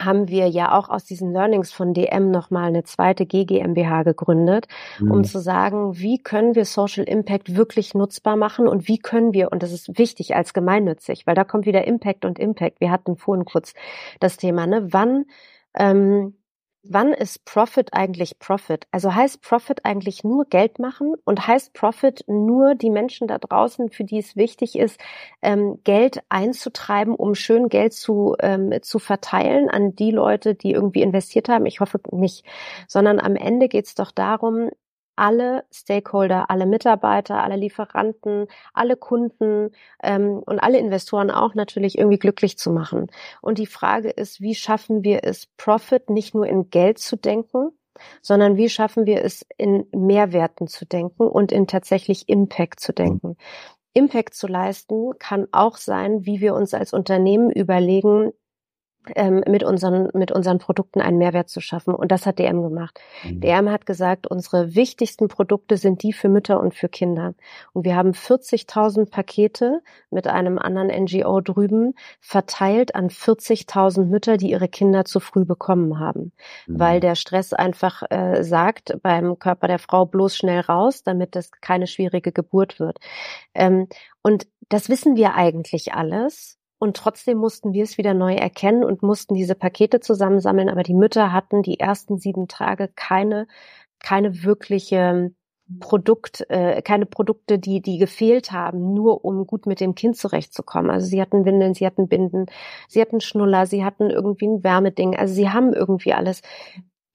haben 0.00 0.28
wir 0.28 0.48
ja 0.48 0.76
auch 0.76 0.88
aus 0.88 1.04
diesen 1.04 1.32
Learnings 1.32 1.72
von 1.72 1.94
DM 1.94 2.30
nochmal 2.30 2.68
eine 2.68 2.84
zweite 2.84 3.26
GGMBH 3.26 4.02
gegründet, 4.02 4.66
mhm. 4.98 5.10
um 5.10 5.24
zu 5.24 5.38
sagen, 5.38 5.98
wie 5.98 6.18
können 6.18 6.54
wir 6.54 6.64
Social 6.64 7.04
Impact 7.04 7.56
wirklich 7.56 7.94
nutzbar 7.94 8.36
machen 8.36 8.66
und 8.66 8.88
wie 8.88 8.98
können 8.98 9.32
wir, 9.32 9.52
und 9.52 9.62
das 9.62 9.72
ist 9.72 9.98
wichtig 9.98 10.34
als 10.34 10.52
gemeinnützig, 10.52 11.26
weil 11.26 11.34
da 11.34 11.44
kommt 11.44 11.66
wieder 11.66 11.86
Impact 11.86 12.24
und 12.24 12.38
Impact. 12.38 12.80
Wir 12.80 12.90
hatten 12.90 13.16
vorhin 13.16 13.44
kurz 13.44 13.74
das 14.20 14.36
Thema, 14.36 14.66
ne? 14.66 14.92
Wann 14.92 15.26
ähm, 15.74 16.34
wann 16.84 17.12
ist 17.12 17.44
Profit 17.44 17.92
eigentlich 17.92 18.38
Profit? 18.38 18.86
Also 18.90 19.14
heißt 19.14 19.42
Profit 19.42 19.84
eigentlich 19.84 20.24
nur 20.24 20.44
Geld 20.44 20.78
machen 20.78 21.14
und 21.24 21.46
heißt 21.46 21.72
Profit 21.72 22.24
nur 22.26 22.74
die 22.74 22.90
Menschen 22.90 23.28
da 23.28 23.38
draußen, 23.38 23.90
für 23.90 24.04
die 24.04 24.18
es 24.18 24.36
wichtig 24.36 24.78
ist, 24.78 25.00
ähm, 25.42 25.80
Geld 25.84 26.22
einzutreiben, 26.28 27.14
um 27.14 27.34
schön 27.34 27.68
Geld 27.68 27.92
zu, 27.94 28.36
ähm, 28.40 28.72
zu 28.82 28.98
verteilen 28.98 29.68
an 29.70 29.94
die 29.96 30.10
Leute, 30.10 30.54
die 30.54 30.72
irgendwie 30.72 31.02
investiert 31.02 31.48
haben? 31.48 31.66
Ich 31.66 31.80
hoffe 31.80 32.00
nicht, 32.12 32.44
sondern 32.88 33.18
am 33.20 33.36
Ende 33.36 33.68
geht 33.68 33.86
es 33.86 33.94
doch 33.94 34.10
darum, 34.10 34.70
alle 35.16 35.64
Stakeholder, 35.72 36.50
alle 36.50 36.66
Mitarbeiter, 36.66 37.42
alle 37.42 37.56
Lieferanten, 37.56 38.46
alle 38.72 38.96
Kunden 38.96 39.70
ähm, 40.02 40.42
und 40.44 40.58
alle 40.58 40.78
Investoren 40.78 41.30
auch 41.30 41.54
natürlich 41.54 41.98
irgendwie 41.98 42.18
glücklich 42.18 42.58
zu 42.58 42.70
machen. 42.70 43.10
Und 43.40 43.58
die 43.58 43.66
Frage 43.66 44.10
ist, 44.10 44.40
wie 44.40 44.54
schaffen 44.54 45.04
wir 45.04 45.24
es, 45.24 45.46
Profit 45.56 46.10
nicht 46.10 46.34
nur 46.34 46.46
in 46.46 46.70
Geld 46.70 46.98
zu 46.98 47.16
denken, 47.16 47.70
sondern 48.22 48.56
wie 48.56 48.68
schaffen 48.68 49.06
wir 49.06 49.24
es, 49.24 49.46
in 49.56 49.86
Mehrwerten 49.92 50.66
zu 50.66 50.84
denken 50.84 51.26
und 51.28 51.52
in 51.52 51.66
tatsächlich 51.66 52.28
Impact 52.28 52.80
zu 52.80 52.92
denken. 52.92 53.36
Impact 53.92 54.34
zu 54.34 54.48
leisten 54.48 55.16
kann 55.18 55.46
auch 55.52 55.76
sein, 55.76 56.26
wie 56.26 56.40
wir 56.40 56.54
uns 56.54 56.74
als 56.74 56.92
Unternehmen 56.92 57.50
überlegen, 57.50 58.32
ähm, 59.14 59.42
mit 59.48 59.62
unseren 59.62 60.08
mit 60.14 60.32
unseren 60.32 60.58
Produkten 60.58 61.00
einen 61.00 61.18
Mehrwert 61.18 61.48
zu 61.48 61.60
schaffen 61.60 61.94
und 61.94 62.10
das 62.10 62.26
hat 62.26 62.38
DM 62.38 62.62
gemacht. 62.62 62.98
Mhm. 63.24 63.40
DM 63.40 63.70
hat 63.70 63.86
gesagt, 63.86 64.26
unsere 64.26 64.74
wichtigsten 64.74 65.28
Produkte 65.28 65.76
sind 65.76 66.02
die 66.02 66.12
für 66.12 66.28
Mütter 66.28 66.60
und 66.60 66.74
für 66.74 66.88
Kinder 66.88 67.34
und 67.72 67.84
wir 67.84 67.96
haben 67.96 68.10
40.000 68.10 69.10
Pakete 69.10 69.80
mit 70.10 70.26
einem 70.26 70.58
anderen 70.58 70.88
NGO 70.88 71.40
drüben 71.40 71.94
verteilt 72.20 72.94
an 72.94 73.08
40.000 73.08 74.04
Mütter, 74.04 74.36
die 74.36 74.50
ihre 74.50 74.68
Kinder 74.68 75.04
zu 75.04 75.20
früh 75.20 75.44
bekommen 75.44 75.98
haben, 75.98 76.32
mhm. 76.66 76.80
weil 76.80 77.00
der 77.00 77.14
Stress 77.14 77.52
einfach 77.52 78.02
äh, 78.10 78.42
sagt 78.42 78.98
beim 79.02 79.38
Körper 79.38 79.68
der 79.68 79.78
Frau 79.78 80.06
bloß 80.06 80.36
schnell 80.36 80.60
raus, 80.60 81.02
damit 81.02 81.36
das 81.36 81.50
keine 81.50 81.86
schwierige 81.86 82.32
Geburt 82.32 82.80
wird. 82.80 82.98
Ähm, 83.54 83.88
und 84.22 84.46
das 84.68 84.88
wissen 84.88 85.16
wir 85.16 85.34
eigentlich 85.34 85.94
alles. 85.94 86.58
Und 86.78 86.96
trotzdem 86.96 87.38
mussten 87.38 87.72
wir 87.72 87.84
es 87.84 87.98
wieder 87.98 88.14
neu 88.14 88.34
erkennen 88.34 88.84
und 88.84 89.02
mussten 89.02 89.34
diese 89.34 89.54
Pakete 89.54 90.00
zusammensammeln. 90.00 90.68
Aber 90.68 90.82
die 90.82 90.94
Mütter 90.94 91.32
hatten 91.32 91.62
die 91.62 91.80
ersten 91.80 92.18
sieben 92.18 92.48
Tage 92.48 92.88
keine, 92.94 93.46
keine 94.00 94.44
wirkliche 94.44 95.32
Produkt, 95.80 96.44
äh, 96.50 96.82
keine 96.82 97.06
Produkte, 97.06 97.58
die, 97.58 97.80
die 97.80 97.96
gefehlt 97.96 98.52
haben, 98.52 98.92
nur 98.92 99.24
um 99.24 99.46
gut 99.46 99.66
mit 99.66 99.80
dem 99.80 99.94
Kind 99.94 100.16
zurechtzukommen. 100.16 100.90
Also 100.90 101.06
sie 101.06 101.20
hatten 101.20 101.46
Windeln, 101.46 101.72
sie 101.72 101.86
hatten 101.86 102.06
Binden, 102.06 102.46
sie 102.86 103.00
hatten 103.00 103.20
Schnuller, 103.20 103.64
sie 103.64 103.84
hatten 103.84 104.10
irgendwie 104.10 104.46
ein 104.46 104.62
Wärmeding. 104.62 105.16
Also 105.16 105.32
sie 105.32 105.48
haben 105.48 105.72
irgendwie 105.72 106.12
alles. 106.12 106.42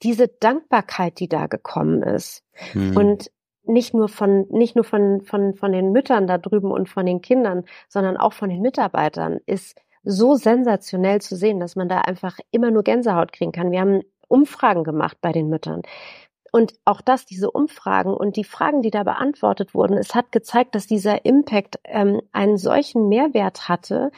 Diese 0.02 0.28
Dankbarkeit, 0.28 1.20
die 1.20 1.28
da 1.28 1.46
gekommen 1.46 2.02
ist. 2.02 2.44
Mhm. 2.74 2.98
Und 2.98 3.32
nicht 3.64 3.94
nur 3.94 4.10
von 4.10 4.48
nicht 4.50 4.76
nur 4.76 4.86
von 4.86 5.22
von 5.22 5.54
von 5.56 5.72
den 5.72 5.92
Müttern 5.92 6.28
da 6.28 6.38
drüben 6.38 6.72
und 6.72 6.90
von 6.90 7.06
den 7.06 7.22
Kindern, 7.22 7.66
sondern 7.88 8.18
auch 8.18 8.34
von 8.34 8.50
den 8.50 8.62
Mitarbeitern 8.62 9.40
ist 9.46 9.78
so 10.04 10.36
sensationell 10.36 11.22
zu 11.22 11.36
sehen, 11.36 11.60
dass 11.60 11.76
man 11.76 11.90
da 11.90 12.00
einfach 12.02 12.40
immer 12.52 12.72
nur 12.72 12.84
Gänsehaut 12.84 13.34
kriegen 13.34 13.52
kann. 13.52 13.72
Wir 13.72 13.82
haben 13.82 14.02
Umfragen 14.28 14.84
gemacht 14.84 15.18
bei 15.22 15.32
den 15.32 15.50
Müttern. 15.50 15.82
Und 16.52 16.74
auch 16.86 17.02
das, 17.02 17.26
diese 17.26 17.52
Umfragen 17.52 18.14
und 18.14 18.36
die 18.36 18.44
Fragen, 18.44 18.82
die 18.82 18.90
da 18.90 19.04
beantwortet 19.04 19.74
wurden, 19.74 19.98
es 19.98 20.16
hat 20.16 20.32
gezeigt, 20.32 20.74
dass 20.76 20.88
dieser 20.88 21.26
Impact 21.26 21.80
ähm, 21.84 22.22
einen 22.32 22.58
solchen 22.58 23.08
Mehrwert 23.08 23.70
hatte, 23.70 24.12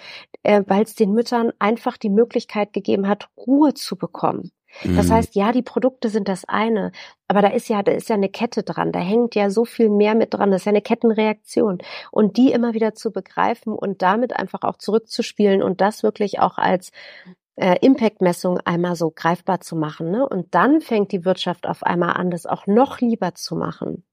äh, 0.43 0.63
weil 0.67 0.83
es 0.83 0.95
den 0.95 1.11
Müttern 1.11 1.51
einfach 1.59 1.97
die 1.97 2.09
Möglichkeit 2.09 2.73
gegeben 2.73 3.07
hat, 3.07 3.29
Ruhe 3.35 3.73
zu 3.73 3.97
bekommen. 3.97 4.51
Das 4.83 5.07
mhm. 5.07 5.11
heißt, 5.11 5.35
ja, 5.35 5.51
die 5.51 5.61
Produkte 5.61 6.09
sind 6.09 6.27
das 6.27 6.45
eine, 6.45 6.91
aber 7.27 7.41
da 7.41 7.49
ist 7.49 7.69
ja, 7.69 7.83
da 7.83 7.91
ist 7.91 8.09
ja 8.09 8.15
eine 8.15 8.29
Kette 8.29 8.63
dran, 8.63 8.91
da 8.91 8.99
hängt 8.99 9.35
ja 9.35 9.49
so 9.49 9.65
viel 9.65 9.89
mehr 9.89 10.15
mit 10.15 10.33
dran, 10.33 10.51
das 10.51 10.61
ist 10.61 10.65
ja 10.65 10.71
eine 10.71 10.81
Kettenreaktion. 10.81 11.79
Und 12.11 12.37
die 12.37 12.51
immer 12.51 12.73
wieder 12.73 12.93
zu 12.95 13.11
begreifen 13.11 13.73
und 13.73 14.01
damit 14.01 14.35
einfach 14.35 14.61
auch 14.63 14.77
zurückzuspielen 14.77 15.61
und 15.61 15.81
das 15.81 16.03
wirklich 16.03 16.39
auch 16.39 16.57
als 16.57 16.91
äh, 17.55 17.77
Impact-Messung 17.81 18.59
einmal 18.59 18.95
so 18.95 19.11
greifbar 19.11 19.61
zu 19.61 19.75
machen. 19.75 20.09
Ne? 20.11 20.27
Und 20.27 20.53
dann 20.55 20.81
fängt 20.81 21.11
die 21.11 21.25
Wirtschaft 21.25 21.67
auf 21.67 21.83
einmal 21.83 22.13
an, 22.13 22.31
das 22.31 22.45
auch 22.45 22.67
noch 22.67 22.99
lieber 22.99 23.35
zu 23.35 23.55
machen. 23.55 24.03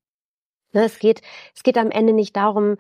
Ne? 0.73 0.85
Es 0.85 0.99
geht, 0.99 1.23
es 1.55 1.63
geht 1.63 1.79
am 1.79 1.91
Ende 1.91 2.13
nicht 2.13 2.37
darum, 2.37 2.77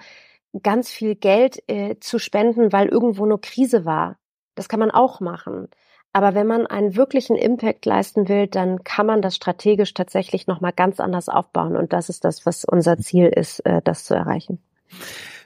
ganz 0.63 0.91
viel 0.91 1.15
Geld 1.15 1.63
äh, 1.69 1.97
zu 2.01 2.19
spenden, 2.19 2.73
weil 2.73 2.89
irgendwo 2.89 3.27
nur 3.27 3.41
Krise 3.41 3.85
war. 3.85 4.19
Das 4.55 4.69
kann 4.69 4.81
man 4.81 4.91
auch 4.91 5.21
machen. 5.21 5.69
Aber 6.13 6.35
wenn 6.35 6.47
man 6.47 6.67
einen 6.67 6.97
wirklichen 6.97 7.37
Impact 7.37 7.85
leisten 7.87 8.29
will, 8.29 8.47
dann 8.47 8.83
kann 8.83 9.07
man 9.07 9.23
das 9.23 9.37
strategisch 9.37 9.95
tatsächlich 9.95 10.47
nochmal 10.47 10.73
ganz 10.73 11.01
anders 11.01 11.29
aufbauen. 11.29 11.77
Und 11.77 11.93
das 11.93 12.09
ist 12.09 12.25
das, 12.25 12.47
was 12.47 12.65
unser 12.65 12.99
Ziel 12.99 13.27
ist, 13.27 13.61
äh, 13.61 13.83
das 13.85 14.05
zu 14.05 14.15
erreichen. 14.15 14.59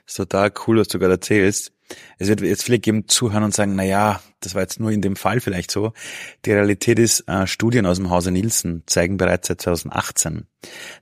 Ist 0.05 0.17
total 0.17 0.51
cool, 0.67 0.79
was 0.79 0.87
du 0.87 0.99
gerade 0.99 1.13
erzählst. 1.13 1.73
Es 2.17 2.27
wird 2.27 2.41
jetzt 2.41 2.63
viele 2.63 2.79
geben 2.79 3.07
zuhören 3.07 3.43
und 3.43 3.53
sagen, 3.53 3.75
na 3.75 3.83
ja, 3.83 4.21
das 4.39 4.55
war 4.55 4.61
jetzt 4.61 4.79
nur 4.79 4.91
in 4.91 5.01
dem 5.01 5.15
Fall 5.15 5.39
vielleicht 5.39 5.71
so. 5.71 5.93
Die 6.45 6.51
Realität 6.51 6.99
ist, 6.99 7.27
äh, 7.27 7.47
Studien 7.47 7.85
aus 7.85 7.97
dem 7.97 8.09
Hause 8.09 8.31
Nielsen 8.31 8.83
zeigen 8.85 9.17
bereits 9.17 9.47
seit 9.47 9.61
2018, 9.61 10.47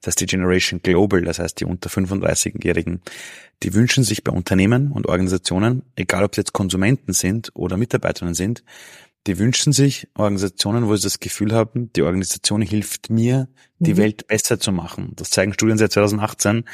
dass 0.02 0.15
die 0.15 0.26
Generation 0.26 0.82
Global, 0.82 1.21
das 1.21 1.39
heißt 1.39 1.60
die 1.60 1.65
unter 1.65 1.89
35-Jährigen, 1.89 3.02
die 3.63 3.74
wünschen 3.74 4.04
sich 4.04 4.24
bei 4.24 4.32
Unternehmen 4.32 4.91
und 4.91 5.08
Organisationen, 5.08 5.84
egal 5.95 6.24
ob 6.24 6.34
es 6.34 6.38
jetzt 6.38 6.54
Konsumenten 6.54 7.13
sind 7.13 7.52
oder 7.54 7.78
Mitarbeiterinnen 7.78 8.36
sind, 8.36 8.63
die 9.28 9.38
wünschen 9.38 9.72
sich 9.72 10.08
Organisationen, 10.16 10.88
wo 10.88 10.96
sie 10.96 11.04
das 11.04 11.20
Gefühl 11.20 11.54
haben, 11.54 11.92
die 11.94 12.02
Organisation 12.02 12.62
hilft 12.62 13.10
mir, 13.10 13.48
die 13.80 13.94
mhm. 13.94 13.98
Welt 13.98 14.28
besser 14.28 14.60
zu 14.60 14.72
machen. 14.72 15.14
Das 15.16 15.30
zeigen 15.30 15.54
Studien 15.54 15.78
seit 15.78 15.92
2018. 15.92 16.66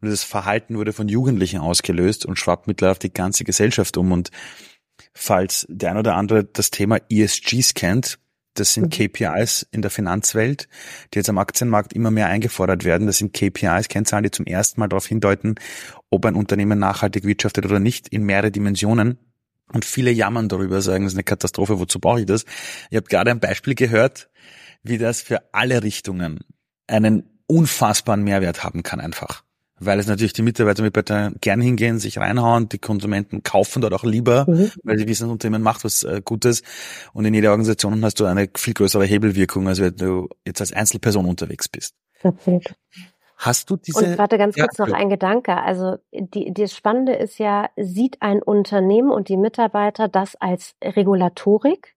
Und 0.00 0.10
das 0.10 0.22
Verhalten 0.22 0.76
wurde 0.76 0.92
von 0.92 1.08
Jugendlichen 1.08 1.60
ausgelöst 1.60 2.24
und 2.24 2.38
schwappt 2.38 2.68
mittlerweile 2.68 2.92
auf 2.92 2.98
die 3.00 3.12
ganze 3.12 3.44
Gesellschaft 3.44 3.96
um. 3.96 4.12
Und 4.12 4.30
falls 5.12 5.66
der 5.68 5.90
ein 5.90 5.96
oder 5.96 6.14
andere 6.14 6.44
das 6.44 6.70
Thema 6.70 6.98
ESGs 7.10 7.74
kennt, 7.74 8.18
das 8.54 8.74
sind 8.74 8.84
mhm. 8.84 9.08
KPIs 9.08 9.66
in 9.70 9.82
der 9.82 9.90
Finanzwelt, 9.90 10.68
die 11.12 11.18
jetzt 11.18 11.28
am 11.28 11.38
Aktienmarkt 11.38 11.92
immer 11.92 12.10
mehr 12.10 12.28
eingefordert 12.28 12.84
werden. 12.84 13.06
Das 13.06 13.18
sind 13.18 13.32
KPIs, 13.32 13.88
Kennzahlen, 13.88 14.24
die 14.24 14.30
zum 14.30 14.46
ersten 14.46 14.80
Mal 14.80 14.88
darauf 14.88 15.06
hindeuten, 15.06 15.56
ob 16.10 16.24
ein 16.26 16.34
Unternehmen 16.34 16.78
nachhaltig 16.78 17.24
wirtschaftet 17.24 17.66
oder 17.66 17.80
nicht, 17.80 18.08
in 18.08 18.24
mehrere 18.24 18.50
Dimensionen. 18.50 19.18
Und 19.72 19.84
viele 19.84 20.10
jammern 20.10 20.48
darüber, 20.48 20.80
sagen, 20.80 21.04
das 21.04 21.12
ist 21.12 21.16
eine 21.16 21.24
Katastrophe, 21.24 21.78
wozu 21.78 22.00
brauche 22.00 22.20
ich 22.20 22.26
das? 22.26 22.44
Ich 22.90 22.96
habe 22.96 23.06
gerade 23.08 23.30
ein 23.30 23.40
Beispiel 23.40 23.74
gehört, 23.74 24.30
wie 24.82 24.98
das 24.98 25.20
für 25.20 25.42
alle 25.52 25.82
Richtungen 25.82 26.40
einen 26.86 27.24
unfassbaren 27.46 28.22
Mehrwert 28.22 28.64
haben 28.64 28.82
kann 28.82 29.00
einfach. 29.00 29.44
Weil 29.80 30.00
es 30.00 30.06
natürlich 30.06 30.32
die 30.32 30.42
Mitarbeiter 30.42 30.82
mit 30.82 30.96
Mitarbeiter 30.96 31.36
gern 31.40 31.60
hingehen, 31.60 32.00
sich 32.00 32.18
reinhauen, 32.18 32.68
die 32.68 32.78
Konsumenten 32.78 33.44
kaufen 33.44 33.80
dort 33.80 33.94
auch 33.94 34.04
lieber, 34.04 34.44
mhm. 34.48 34.72
weil 34.82 34.98
sie 34.98 35.06
wissen, 35.06 35.24
das 35.24 35.32
Unternehmen 35.32 35.62
macht 35.62 35.84
was 35.84 36.02
äh, 36.02 36.20
Gutes. 36.24 36.62
Und 37.12 37.24
in 37.24 37.34
jeder 37.34 37.50
Organisation 37.50 38.04
hast 38.04 38.18
du 38.18 38.24
eine 38.24 38.48
viel 38.56 38.74
größere 38.74 39.04
Hebelwirkung, 39.04 39.68
als 39.68 39.80
wenn 39.80 39.94
du 39.94 40.28
jetzt 40.44 40.60
als 40.60 40.72
Einzelperson 40.72 41.26
unterwegs 41.26 41.68
bist. 41.68 41.94
Absolut. 42.24 42.74
Hast 43.38 43.70
du 43.70 43.76
diese? 43.76 44.04
Und 44.04 44.18
warte 44.18 44.36
ganz 44.36 44.56
kurz 44.56 44.78
ja, 44.78 44.86
noch 44.86 44.94
ein 44.94 45.08
Gedanke. 45.08 45.56
Also 45.56 45.98
die, 46.12 46.52
das 46.52 46.74
Spannende 46.74 47.14
ist 47.14 47.38
ja, 47.38 47.70
sieht 47.76 48.20
ein 48.20 48.42
Unternehmen 48.42 49.10
und 49.10 49.28
die 49.28 49.36
Mitarbeiter 49.36 50.08
das 50.08 50.34
als 50.34 50.74
Regulatorik 50.82 51.96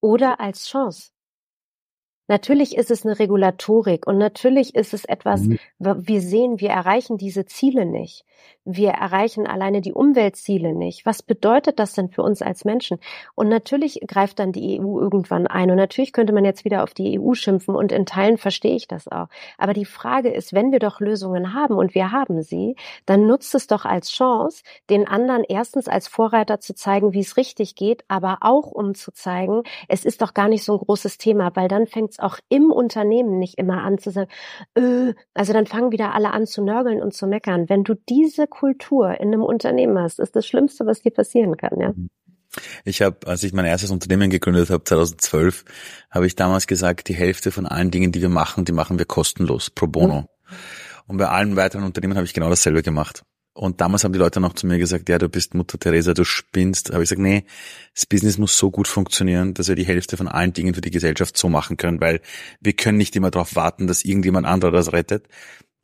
oder 0.00 0.38
als 0.38 0.68
Chance? 0.68 1.10
Natürlich 2.32 2.78
ist 2.78 2.90
es 2.90 3.04
eine 3.04 3.18
Regulatorik 3.18 4.06
und 4.06 4.16
natürlich 4.16 4.74
ist 4.74 4.94
es 4.94 5.04
etwas, 5.04 5.42
mhm. 5.42 5.58
wir 5.78 6.22
sehen, 6.22 6.60
wir 6.60 6.70
erreichen 6.70 7.18
diese 7.18 7.44
Ziele 7.44 7.84
nicht 7.84 8.24
wir 8.64 8.90
erreichen 8.90 9.46
alleine 9.46 9.80
die 9.80 9.92
Umweltziele 9.92 10.72
nicht. 10.72 11.04
Was 11.04 11.22
bedeutet 11.22 11.78
das 11.78 11.94
denn 11.94 12.10
für 12.10 12.22
uns 12.22 12.42
als 12.42 12.64
Menschen? 12.64 12.98
Und 13.34 13.48
natürlich 13.48 14.00
greift 14.06 14.38
dann 14.38 14.52
die 14.52 14.80
EU 14.80 15.00
irgendwann 15.00 15.46
ein. 15.48 15.70
Und 15.70 15.76
natürlich 15.76 16.12
könnte 16.12 16.32
man 16.32 16.44
jetzt 16.44 16.64
wieder 16.64 16.84
auf 16.84 16.94
die 16.94 17.18
EU 17.18 17.34
schimpfen 17.34 17.74
und 17.74 17.90
in 17.90 18.06
Teilen 18.06 18.38
verstehe 18.38 18.76
ich 18.76 18.86
das 18.86 19.08
auch. 19.08 19.26
Aber 19.58 19.72
die 19.72 19.84
Frage 19.84 20.30
ist, 20.30 20.52
wenn 20.52 20.70
wir 20.70 20.78
doch 20.78 21.00
Lösungen 21.00 21.54
haben 21.54 21.74
und 21.74 21.94
wir 21.94 22.12
haben 22.12 22.42
sie, 22.42 22.76
dann 23.04 23.26
nutzt 23.26 23.54
es 23.54 23.66
doch 23.66 23.84
als 23.84 24.10
Chance, 24.10 24.62
den 24.90 25.08
anderen 25.08 25.44
erstens 25.48 25.88
als 25.88 26.06
Vorreiter 26.06 26.60
zu 26.60 26.74
zeigen, 26.74 27.12
wie 27.12 27.20
es 27.20 27.36
richtig 27.36 27.74
geht, 27.74 28.04
aber 28.06 28.38
auch 28.42 28.70
um 28.70 28.94
zu 28.94 29.12
zeigen, 29.12 29.62
es 29.88 30.04
ist 30.04 30.22
doch 30.22 30.34
gar 30.34 30.48
nicht 30.48 30.64
so 30.64 30.74
ein 30.74 30.78
großes 30.78 31.18
Thema, 31.18 31.50
weil 31.54 31.68
dann 31.68 31.86
fängt 31.86 32.12
es 32.12 32.20
auch 32.22 32.38
im 32.48 32.70
Unternehmen 32.70 33.38
nicht 33.38 33.58
immer 33.58 33.82
an 33.82 33.98
zu 33.98 34.10
sagen, 34.10 34.30
äh, 34.74 35.14
also 35.34 35.52
dann 35.52 35.66
fangen 35.66 35.92
wieder 35.92 36.14
alle 36.14 36.32
an 36.32 36.46
zu 36.46 36.62
nörgeln 36.62 37.02
und 37.02 37.14
zu 37.14 37.26
meckern. 37.26 37.68
Wenn 37.68 37.84
du 37.84 37.94
diese 38.08 38.46
Kultur 38.46 39.20
in 39.20 39.28
einem 39.28 39.42
Unternehmen 39.42 39.98
hast, 39.98 40.18
ist 40.18 40.36
das 40.36 40.46
Schlimmste, 40.46 40.86
was 40.86 41.02
dir 41.02 41.12
passieren 41.12 41.56
kann, 41.56 41.80
ja. 41.80 41.92
Ich 42.84 43.00
habe, 43.00 43.26
als 43.26 43.42
ich 43.44 43.52
mein 43.52 43.64
erstes 43.64 43.90
Unternehmen 43.90 44.28
gegründet 44.28 44.68
habe, 44.70 44.84
2012, 44.84 45.64
habe 46.10 46.26
ich 46.26 46.36
damals 46.36 46.66
gesagt, 46.66 47.08
die 47.08 47.14
Hälfte 47.14 47.50
von 47.50 47.66
allen 47.66 47.90
Dingen, 47.90 48.12
die 48.12 48.20
wir 48.20 48.28
machen, 48.28 48.66
die 48.66 48.72
machen 48.72 48.98
wir 48.98 49.06
kostenlos, 49.06 49.70
pro 49.70 49.86
bono. 49.86 50.20
Mhm. 50.20 50.26
Und 51.06 51.16
bei 51.16 51.28
allen 51.28 51.56
weiteren 51.56 51.84
Unternehmen 51.84 52.16
habe 52.16 52.26
ich 52.26 52.34
genau 52.34 52.50
dasselbe 52.50 52.82
gemacht. 52.82 53.22
Und 53.54 53.82
damals 53.82 54.04
haben 54.04 54.14
die 54.14 54.18
Leute 54.18 54.40
noch 54.40 54.54
zu 54.54 54.66
mir 54.66 54.78
gesagt, 54.78 55.10
ja, 55.10 55.18
du 55.18 55.28
bist 55.28 55.54
Mutter 55.54 55.78
Teresa, 55.78 56.14
du 56.14 56.24
spinnst. 56.24 56.90
Aber 56.90 57.02
ich 57.02 57.10
gesagt, 57.10 57.20
nee, 57.20 57.44
das 57.94 58.06
Business 58.06 58.38
muss 58.38 58.56
so 58.56 58.70
gut 58.70 58.88
funktionieren, 58.88 59.52
dass 59.52 59.68
wir 59.68 59.74
die 59.74 59.84
Hälfte 59.84 60.16
von 60.16 60.26
allen 60.26 60.54
Dingen 60.54 60.74
für 60.74 60.80
die 60.80 60.90
Gesellschaft 60.90 61.36
so 61.36 61.50
machen 61.50 61.76
können, 61.76 62.00
weil 62.00 62.20
wir 62.60 62.72
können 62.72 62.96
nicht 62.96 63.14
immer 63.14 63.30
darauf 63.30 63.54
warten, 63.54 63.86
dass 63.86 64.04
irgendjemand 64.04 64.46
anderer 64.46 64.72
das 64.72 64.92
rettet. 64.92 65.28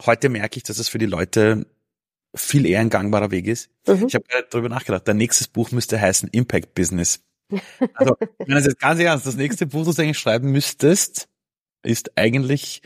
Heute 0.05 0.31
merke 0.31 0.57
ich, 0.57 0.63
dass 0.63 0.79
es 0.79 0.89
für 0.89 0.99
die 0.99 1.07
Leute 1.07 1.67
viel 2.35 2.65
eher 2.65 2.81
ein 2.81 2.91
gangbarer 2.91 3.31
Weg 3.31 3.47
ist. 3.47 3.71
Mhm. 3.87 4.07
Ich 4.07 4.15
habe 4.15 4.25
gerade 4.29 4.47
darüber 4.51 4.69
nachgedacht, 4.69 5.07
dein 5.07 5.17
nächstes 5.19 5.49
Buch 5.49 5.71
müsste 5.71 6.01
heißen 6.01 6.29
Impact 6.31 6.75
Business. 6.75 7.21
Also, 7.95 8.17
wenn 8.39 8.57
du 8.57 8.61
jetzt 8.63 8.81
ganz 8.81 9.01
ernst, 9.01 9.27
das 9.27 9.37
nächste 9.37 9.67
Buch, 9.67 9.85
das 9.85 9.97
du 9.97 10.03
eigentlich 10.03 10.19
schreiben 10.19 10.51
müsstest, 10.53 11.29
ist 11.83 12.17
eigentlich 12.17 12.83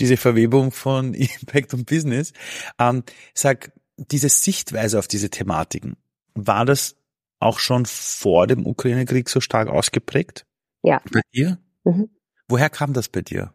diese 0.00 0.16
Verwebung 0.16 0.72
von 0.72 1.14
Impact 1.14 1.74
und 1.74 1.86
Business. 1.86 2.32
Ähm, 2.78 3.02
sag, 3.34 3.72
diese 3.96 4.28
Sichtweise 4.28 4.98
auf 4.98 5.08
diese 5.08 5.30
Thematiken, 5.30 5.96
war 6.34 6.64
das 6.64 6.96
auch 7.40 7.58
schon 7.58 7.86
vor 7.86 8.46
dem 8.46 8.66
Ukraine-Krieg 8.66 9.28
so 9.28 9.40
stark 9.40 9.68
ausgeprägt? 9.68 10.46
Ja. 10.82 11.00
Bei 11.12 11.20
dir? 11.34 11.58
Mhm. 11.84 12.10
Woher 12.48 12.70
kam 12.70 12.92
das 12.92 13.08
bei 13.08 13.22
dir? 13.22 13.52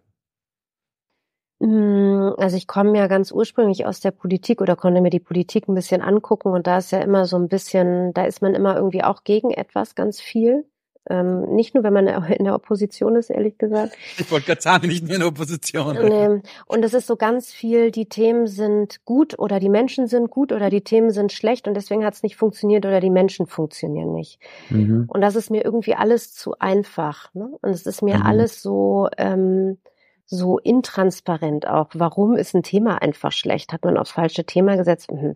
Hm, 1.59 2.35
also 2.37 2.55
ich 2.55 2.67
komme 2.67 2.97
ja 2.97 3.07
ganz 3.07 3.31
ursprünglich 3.31 3.85
aus 3.85 3.99
der 3.99 4.11
Politik 4.11 4.61
oder 4.61 4.75
konnte 4.75 5.01
mir 5.01 5.09
die 5.09 5.19
Politik 5.19 5.67
ein 5.67 5.75
bisschen 5.75 6.01
angucken 6.01 6.49
und 6.49 6.67
da 6.67 6.77
ist 6.77 6.91
ja 6.91 6.99
immer 6.99 7.25
so 7.25 7.37
ein 7.37 7.47
bisschen, 7.47 8.13
da 8.13 8.25
ist 8.25 8.41
man 8.41 8.53
immer 8.53 8.75
irgendwie 8.75 9.03
auch 9.03 9.23
gegen 9.23 9.51
etwas 9.51 9.95
ganz 9.95 10.21
viel. 10.21 10.65
Ähm, 11.09 11.41
nicht 11.55 11.73
nur, 11.73 11.83
wenn 11.83 11.93
man 11.93 12.07
in 12.07 12.45
der 12.45 12.55
Opposition 12.55 13.15
ist, 13.15 13.29
ehrlich 13.29 13.57
gesagt. 13.57 13.93
Ich 14.17 14.29
wollte 14.31 14.47
gerade 14.47 14.61
sagen, 14.61 14.87
nicht 14.87 15.03
nur 15.03 15.13
in 15.13 15.19
der 15.19 15.29
Opposition. 15.29 15.97
Ähm, 15.97 16.41
und 16.65 16.83
es 16.83 16.93
ist 16.93 17.07
so 17.07 17.15
ganz 17.15 17.51
viel, 17.51 17.91
die 17.91 18.07
Themen 18.07 18.47
sind 18.47 19.05
gut 19.05 19.37
oder 19.39 19.59
die 19.59 19.69
Menschen 19.69 20.07
sind 20.07 20.29
gut 20.29 20.51
oder 20.51 20.69
die 20.69 20.81
Themen 20.81 21.11
sind 21.11 21.31
schlecht 21.31 21.67
und 21.67 21.73
deswegen 21.73 22.05
hat 22.05 22.13
es 22.13 22.23
nicht 22.23 22.35
funktioniert 22.35 22.85
oder 22.85 22.99
die 22.99 23.09
Menschen 23.09 23.47
funktionieren 23.47 24.13
nicht. 24.13 24.39
Mhm. 24.69 25.05
Und 25.07 25.21
das 25.21 25.35
ist 25.35 25.49
mir 25.49 25.63
irgendwie 25.63 25.95
alles 25.95 26.33
zu 26.33 26.57
einfach. 26.59 27.33
Ne? 27.33 27.49
Und 27.61 27.69
es 27.69 27.85
ist 27.85 28.01
mir 28.01 28.17
mhm. 28.17 28.23
alles 28.23 28.61
so, 28.61 29.07
ähm, 29.17 29.77
so 30.25 30.57
intransparent 30.59 31.67
auch. 31.67 31.89
Warum 31.93 32.35
ist 32.35 32.53
ein 32.53 32.63
Thema 32.63 33.01
einfach 33.01 33.31
schlecht? 33.31 33.71
Hat 33.71 33.85
man 33.85 33.97
aufs 33.97 34.11
falsche 34.11 34.45
Thema 34.45 34.75
gesetzt? 34.75 35.11
Mhm. 35.11 35.35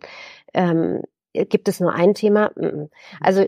Ähm, 0.54 1.02
gibt 1.34 1.68
es 1.68 1.80
nur 1.80 1.94
ein 1.94 2.14
Thema? 2.14 2.52
Mhm. 2.56 2.90
Also 3.20 3.46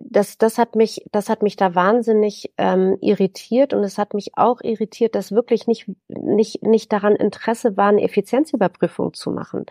das, 0.00 0.38
das 0.38 0.58
hat 0.58 0.76
mich, 0.76 1.04
das 1.12 1.28
hat 1.28 1.42
mich 1.42 1.56
da 1.56 1.74
wahnsinnig 1.74 2.52
ähm, 2.58 2.96
irritiert 3.00 3.72
und 3.72 3.82
es 3.82 3.98
hat 3.98 4.14
mich 4.14 4.32
auch 4.36 4.60
irritiert, 4.62 5.14
dass 5.14 5.32
wirklich 5.32 5.66
nicht, 5.66 5.90
nicht, 6.08 6.62
nicht 6.62 6.92
daran 6.92 7.16
Interesse 7.16 7.76
war, 7.76 7.88
eine 7.88 8.02
Effizienzüberprüfung 8.02 9.14
zu 9.14 9.30
machen 9.30 9.66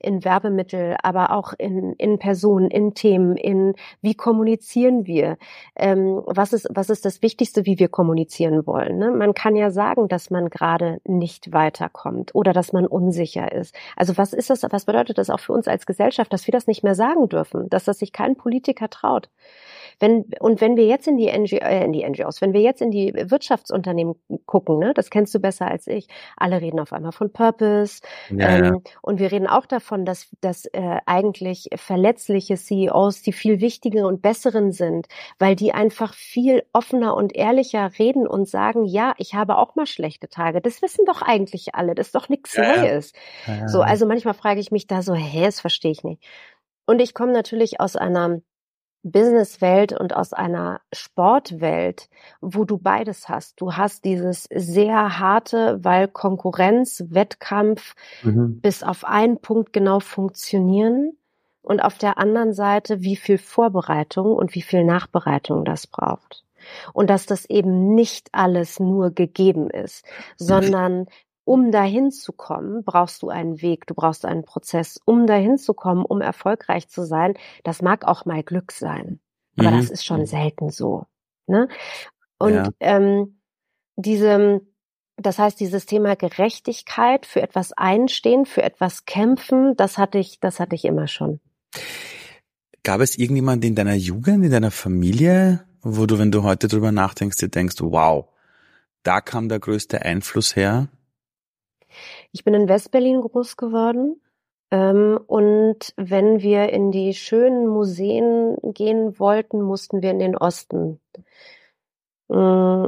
in 0.00 0.24
Werbemittel, 0.24 0.96
aber 1.02 1.32
auch 1.32 1.52
in, 1.58 1.92
in 1.94 2.18
Personen, 2.18 2.70
in 2.70 2.94
Themen, 2.94 3.36
in 3.36 3.74
wie 4.00 4.14
kommunizieren 4.14 5.06
wir, 5.06 5.38
ähm, 5.76 6.22
was 6.26 6.52
ist 6.52 6.68
was 6.70 6.90
ist 6.90 7.04
das 7.04 7.22
Wichtigste, 7.22 7.66
wie 7.66 7.78
wir 7.78 7.88
kommunizieren 7.88 8.66
wollen. 8.66 8.98
Ne? 8.98 9.10
Man 9.10 9.34
kann 9.34 9.56
ja 9.56 9.70
sagen, 9.70 10.08
dass 10.08 10.30
man 10.30 10.50
gerade 10.50 11.00
nicht 11.04 11.52
weiterkommt 11.52 12.34
oder 12.34 12.52
dass 12.52 12.72
man 12.72 12.86
unsicher 12.86 13.52
ist. 13.52 13.74
Also 13.96 14.16
was 14.16 14.32
ist 14.32 14.50
das? 14.50 14.62
Was 14.70 14.84
bedeutet 14.84 15.18
das 15.18 15.30
auch 15.30 15.40
für 15.40 15.52
uns 15.52 15.68
als 15.68 15.86
Gesellschaft, 15.86 16.32
dass 16.32 16.46
wir 16.46 16.52
das 16.52 16.66
nicht 16.66 16.84
mehr 16.84 16.94
sagen 16.94 17.28
dürfen, 17.28 17.68
dass 17.68 17.84
das 17.84 17.98
sich 17.98 18.12
kein 18.12 18.36
Politiker 18.36 18.88
traut? 18.88 19.28
Wenn, 20.00 20.26
und 20.40 20.60
wenn 20.60 20.76
wir 20.76 20.86
jetzt 20.86 21.08
in 21.08 21.16
die, 21.16 21.26
NGO, 21.26 21.56
äh, 21.56 21.84
in 21.84 21.92
die 21.92 22.08
NGOs, 22.08 22.40
wenn 22.40 22.52
wir 22.52 22.60
jetzt 22.60 22.80
in 22.80 22.90
die 22.90 23.12
Wirtschaftsunternehmen 23.14 24.14
gucken, 24.46 24.78
ne, 24.78 24.94
das 24.94 25.10
kennst 25.10 25.34
du 25.34 25.40
besser 25.40 25.66
als 25.66 25.86
ich, 25.86 26.08
alle 26.36 26.60
reden 26.60 26.80
auf 26.80 26.92
einmal 26.92 27.12
von 27.12 27.32
Purpose. 27.32 28.00
Ja, 28.30 28.48
ähm, 28.48 28.64
ja. 28.64 28.76
Und 29.02 29.18
wir 29.18 29.32
reden 29.32 29.46
auch 29.46 29.66
davon, 29.66 30.04
dass, 30.04 30.28
dass 30.40 30.66
äh, 30.66 30.98
eigentlich 31.06 31.68
verletzliche 31.76 32.56
CEOs 32.56 33.22
die 33.22 33.32
viel 33.32 33.60
wichtigeren 33.60 34.06
und 34.06 34.22
besseren 34.22 34.72
sind, 34.72 35.08
weil 35.38 35.56
die 35.56 35.72
einfach 35.72 36.14
viel 36.14 36.62
offener 36.72 37.14
und 37.14 37.34
ehrlicher 37.34 37.90
reden 37.98 38.26
und 38.26 38.48
sagen, 38.48 38.84
ja, 38.84 39.14
ich 39.18 39.34
habe 39.34 39.56
auch 39.58 39.74
mal 39.74 39.86
schlechte 39.86 40.28
Tage. 40.28 40.60
Das 40.60 40.82
wissen 40.82 41.04
doch 41.04 41.22
eigentlich 41.22 41.74
alle. 41.74 41.94
Das 41.94 42.08
ist 42.08 42.14
doch 42.14 42.28
nichts 42.28 42.54
ja, 42.56 42.76
Neues. 42.76 43.12
So, 43.66 43.80
also 43.80 44.06
manchmal 44.06 44.34
frage 44.34 44.60
ich 44.60 44.70
mich 44.70 44.86
da 44.86 45.02
so, 45.02 45.14
hä, 45.14 45.44
das 45.44 45.60
verstehe 45.60 45.90
ich 45.90 46.04
nicht. 46.04 46.22
Und 46.86 47.00
ich 47.00 47.14
komme 47.14 47.32
natürlich 47.32 47.80
aus 47.80 47.96
einer 47.96 48.40
Businesswelt 49.02 49.92
und 49.92 50.14
aus 50.14 50.32
einer 50.32 50.80
Sportwelt, 50.92 52.08
wo 52.40 52.64
du 52.64 52.78
beides 52.78 53.28
hast. 53.28 53.60
Du 53.60 53.74
hast 53.74 54.04
dieses 54.04 54.48
sehr 54.52 55.18
harte, 55.18 55.78
weil 55.82 56.08
Konkurrenz, 56.08 57.04
Wettkampf 57.08 57.94
mhm. 58.22 58.60
bis 58.60 58.82
auf 58.82 59.04
einen 59.04 59.40
Punkt 59.40 59.72
genau 59.72 60.00
funktionieren 60.00 61.12
und 61.62 61.80
auf 61.80 61.98
der 61.98 62.18
anderen 62.18 62.52
Seite, 62.52 63.02
wie 63.02 63.16
viel 63.16 63.38
Vorbereitung 63.38 64.34
und 64.34 64.54
wie 64.54 64.62
viel 64.62 64.84
Nachbereitung 64.84 65.64
das 65.64 65.86
braucht. 65.86 66.44
Und 66.92 67.08
dass 67.08 67.26
das 67.26 67.44
eben 67.44 67.94
nicht 67.94 68.28
alles 68.32 68.80
nur 68.80 69.10
gegeben 69.10 69.70
ist, 69.70 70.04
sondern 70.36 71.06
um 71.48 71.72
dahin 71.72 72.10
zu 72.10 72.32
kommen, 72.32 72.84
brauchst 72.84 73.22
du 73.22 73.30
einen 73.30 73.62
Weg, 73.62 73.86
du 73.86 73.94
brauchst 73.94 74.26
einen 74.26 74.44
Prozess. 74.44 75.00
Um 75.06 75.26
dahin 75.26 75.56
zu 75.56 75.72
kommen, 75.72 76.04
um 76.04 76.20
erfolgreich 76.20 76.90
zu 76.90 77.06
sein, 77.06 77.32
das 77.64 77.80
mag 77.80 78.04
auch 78.04 78.26
mal 78.26 78.42
Glück 78.42 78.70
sein. 78.70 79.18
Aber 79.56 79.70
mhm. 79.70 79.78
das 79.78 79.88
ist 79.88 80.04
schon 80.04 80.26
selten 80.26 80.68
so. 80.68 81.06
Ne? 81.46 81.68
Und 82.38 82.52
ja. 82.52 82.68
ähm, 82.80 83.40
diese, 83.96 84.60
das 85.16 85.38
heißt, 85.38 85.58
dieses 85.58 85.86
Thema 85.86 86.16
Gerechtigkeit, 86.16 87.24
für 87.24 87.40
etwas 87.40 87.72
einstehen, 87.72 88.44
für 88.44 88.62
etwas 88.62 89.06
kämpfen, 89.06 89.74
das 89.74 89.96
hatte 89.96 90.18
ich, 90.18 90.40
das 90.40 90.60
hatte 90.60 90.74
ich 90.74 90.84
immer 90.84 91.08
schon. 91.08 91.40
Gab 92.82 93.00
es 93.00 93.16
irgendjemand 93.16 93.64
in 93.64 93.74
deiner 93.74 93.94
Jugend, 93.94 94.44
in 94.44 94.50
deiner 94.50 94.70
Familie, 94.70 95.64
wo 95.80 96.04
du, 96.04 96.18
wenn 96.18 96.30
du 96.30 96.42
heute 96.42 96.68
drüber 96.68 96.92
nachdenkst, 96.92 97.38
dir 97.38 97.48
denkst, 97.48 97.76
wow, 97.80 98.26
da 99.02 99.22
kam 99.22 99.48
der 99.48 99.60
größte 99.60 100.02
Einfluss 100.02 100.54
her? 100.54 100.88
Ich 102.38 102.44
bin 102.44 102.54
in 102.54 102.68
Westberlin 102.68 103.20
groß 103.20 103.56
geworden. 103.56 104.22
Ähm, 104.70 105.18
und 105.26 105.92
wenn 105.96 106.40
wir 106.40 106.68
in 106.68 106.92
die 106.92 107.12
schönen 107.12 107.66
Museen 107.66 108.56
gehen 108.62 109.18
wollten, 109.18 109.60
mussten 109.60 110.02
wir 110.02 110.12
in 110.12 110.20
den 110.20 110.36
Osten. 110.36 111.00
Mm, 112.28 112.86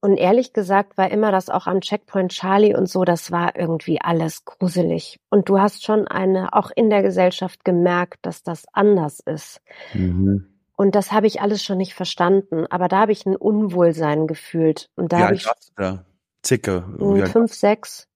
und 0.00 0.16
ehrlich 0.16 0.52
gesagt 0.52 0.98
war 0.98 1.12
immer 1.12 1.30
das 1.30 1.48
auch 1.48 1.68
an 1.68 1.80
Checkpoint 1.80 2.32
Charlie 2.32 2.74
und 2.74 2.88
so, 2.88 3.04
das 3.04 3.30
war 3.30 3.56
irgendwie 3.56 4.00
alles 4.00 4.44
gruselig. 4.44 5.20
Und 5.30 5.48
du 5.48 5.60
hast 5.60 5.84
schon 5.84 6.08
eine, 6.08 6.54
auch 6.54 6.72
in 6.74 6.90
der 6.90 7.02
Gesellschaft 7.02 7.64
gemerkt, 7.64 8.18
dass 8.22 8.42
das 8.42 8.64
anders 8.72 9.20
ist. 9.20 9.60
Mhm. 9.94 10.48
Und 10.76 10.96
das 10.96 11.12
habe 11.12 11.28
ich 11.28 11.40
alles 11.40 11.62
schon 11.62 11.78
nicht 11.78 11.94
verstanden. 11.94 12.66
Aber 12.66 12.88
da 12.88 13.02
habe 13.02 13.12
ich 13.12 13.26
ein 13.26 13.36
Unwohlsein 13.36 14.26
gefühlt. 14.26 14.90
Und 14.96 15.12
da 15.12 15.18
ja, 15.20 15.24
habe 15.26 15.36
ich. 15.36 15.46
Da? 15.76 16.04
Zicke. 16.42 16.84
Fünf, 17.26 17.54
sechs. 17.54 18.07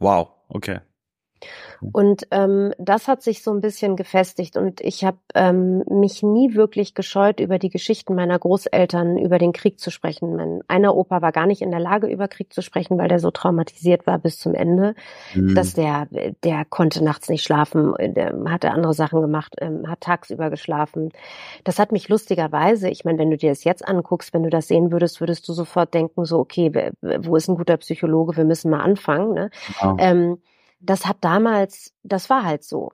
Wow, 0.00 0.34
okay. 0.54 0.80
Und 1.92 2.26
ähm, 2.30 2.72
das 2.78 3.08
hat 3.08 3.22
sich 3.22 3.42
so 3.42 3.52
ein 3.52 3.60
bisschen 3.60 3.96
gefestigt 3.96 4.56
und 4.56 4.80
ich 4.80 5.04
habe 5.04 5.18
ähm, 5.34 5.84
mich 5.88 6.22
nie 6.22 6.54
wirklich 6.54 6.94
gescheut, 6.94 7.40
über 7.40 7.58
die 7.58 7.70
Geschichten 7.70 8.14
meiner 8.14 8.38
Großeltern 8.38 9.16
über 9.16 9.38
den 9.38 9.52
Krieg 9.52 9.78
zu 9.78 9.90
sprechen. 9.90 10.36
Mein 10.36 10.60
einer 10.68 10.96
Opa 10.96 11.22
war 11.22 11.32
gar 11.32 11.46
nicht 11.46 11.62
in 11.62 11.70
der 11.70 11.80
Lage, 11.80 12.08
über 12.08 12.28
Krieg 12.28 12.52
zu 12.52 12.62
sprechen, 12.62 12.98
weil 12.98 13.08
der 13.08 13.20
so 13.20 13.30
traumatisiert 13.30 14.06
war 14.06 14.18
bis 14.18 14.38
zum 14.38 14.54
Ende, 14.54 14.94
mhm. 15.34 15.54
dass 15.54 15.74
der, 15.74 16.08
der 16.44 16.64
konnte 16.64 17.02
nachts 17.02 17.28
nicht 17.28 17.44
schlafen, 17.44 17.94
der 17.98 18.34
hatte 18.48 18.70
andere 18.70 18.94
Sachen 18.94 19.20
gemacht, 19.20 19.54
ähm, 19.60 19.88
hat 19.88 20.00
tagsüber 20.00 20.50
geschlafen. 20.50 21.10
Das 21.64 21.78
hat 21.78 21.92
mich 21.92 22.08
lustigerweise, 22.08 22.88
ich 22.88 23.04
meine, 23.04 23.18
wenn 23.18 23.30
du 23.30 23.36
dir 23.36 23.50
das 23.50 23.64
jetzt 23.64 23.86
anguckst, 23.86 24.34
wenn 24.34 24.42
du 24.42 24.50
das 24.50 24.68
sehen 24.68 24.92
würdest, 24.92 25.20
würdest 25.20 25.48
du 25.48 25.52
sofort 25.52 25.94
denken, 25.94 26.24
so, 26.24 26.38
okay, 26.38 26.92
wo 27.00 27.36
ist 27.36 27.48
ein 27.48 27.56
guter 27.56 27.76
Psychologe, 27.76 28.36
wir 28.36 28.44
müssen 28.44 28.70
mal 28.70 28.80
anfangen. 28.80 29.34
Ne? 29.34 29.50
Genau. 29.80 29.96
Ähm, 29.98 30.38
das 30.80 31.06
hat 31.06 31.18
damals, 31.20 31.92
das 32.02 32.30
war 32.30 32.44
halt 32.44 32.64
so. 32.64 32.92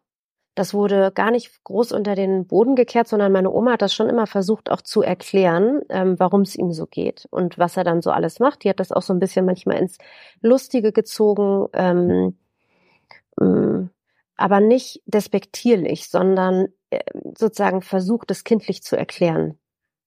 Das 0.54 0.72
wurde 0.72 1.10
gar 1.12 1.32
nicht 1.32 1.64
groß 1.64 1.90
unter 1.90 2.14
den 2.14 2.46
Boden 2.46 2.76
gekehrt, 2.76 3.08
sondern 3.08 3.32
meine 3.32 3.50
Oma 3.50 3.72
hat 3.72 3.82
das 3.82 3.92
schon 3.92 4.08
immer 4.08 4.28
versucht 4.28 4.70
auch 4.70 4.82
zu 4.82 5.02
erklären, 5.02 5.80
ähm, 5.88 6.14
warum 6.18 6.42
es 6.42 6.54
ihm 6.54 6.72
so 6.72 6.86
geht 6.86 7.26
und 7.30 7.58
was 7.58 7.76
er 7.76 7.82
dann 7.82 8.02
so 8.02 8.12
alles 8.12 8.38
macht. 8.38 8.62
Die 8.62 8.70
hat 8.70 8.78
das 8.78 8.92
auch 8.92 9.02
so 9.02 9.12
ein 9.12 9.18
bisschen 9.18 9.44
manchmal 9.44 9.78
ins 9.78 9.98
Lustige 10.42 10.92
gezogen, 10.92 11.66
ähm, 11.72 12.38
ähm, 13.40 13.90
aber 14.36 14.60
nicht 14.60 15.02
despektierlich, 15.06 16.08
sondern 16.08 16.68
äh, 16.90 17.00
sozusagen 17.36 17.82
versucht, 17.82 18.30
es 18.30 18.44
kindlich 18.44 18.82
zu 18.84 18.96
erklären. 18.96 19.58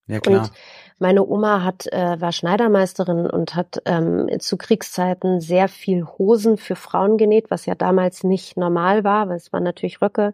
Ja, 0.08 0.22
klar. 0.22 0.44
Und 0.44 0.52
meine 1.00 1.26
Oma 1.26 1.64
hat, 1.64 1.86
äh, 1.92 2.20
war 2.20 2.32
Schneidermeisterin 2.32 3.30
und 3.30 3.56
hat 3.56 3.82
ähm, 3.86 4.28
zu 4.40 4.58
Kriegszeiten 4.58 5.40
sehr 5.42 5.68
viel 5.68 6.06
Hosen 6.06 6.58
für 6.58 6.76
Frauen 6.76 7.18
genäht, 7.18 7.52
was 7.52 7.66
ja 7.66 7.76
damals 7.76 8.24
nicht 8.24 8.58
normal 8.58 9.04
war, 9.04 9.30
weil 9.30 9.38
es 9.38 9.54
waren 9.54 9.64
natürlich 9.64 10.02
Röcke, 10.02 10.34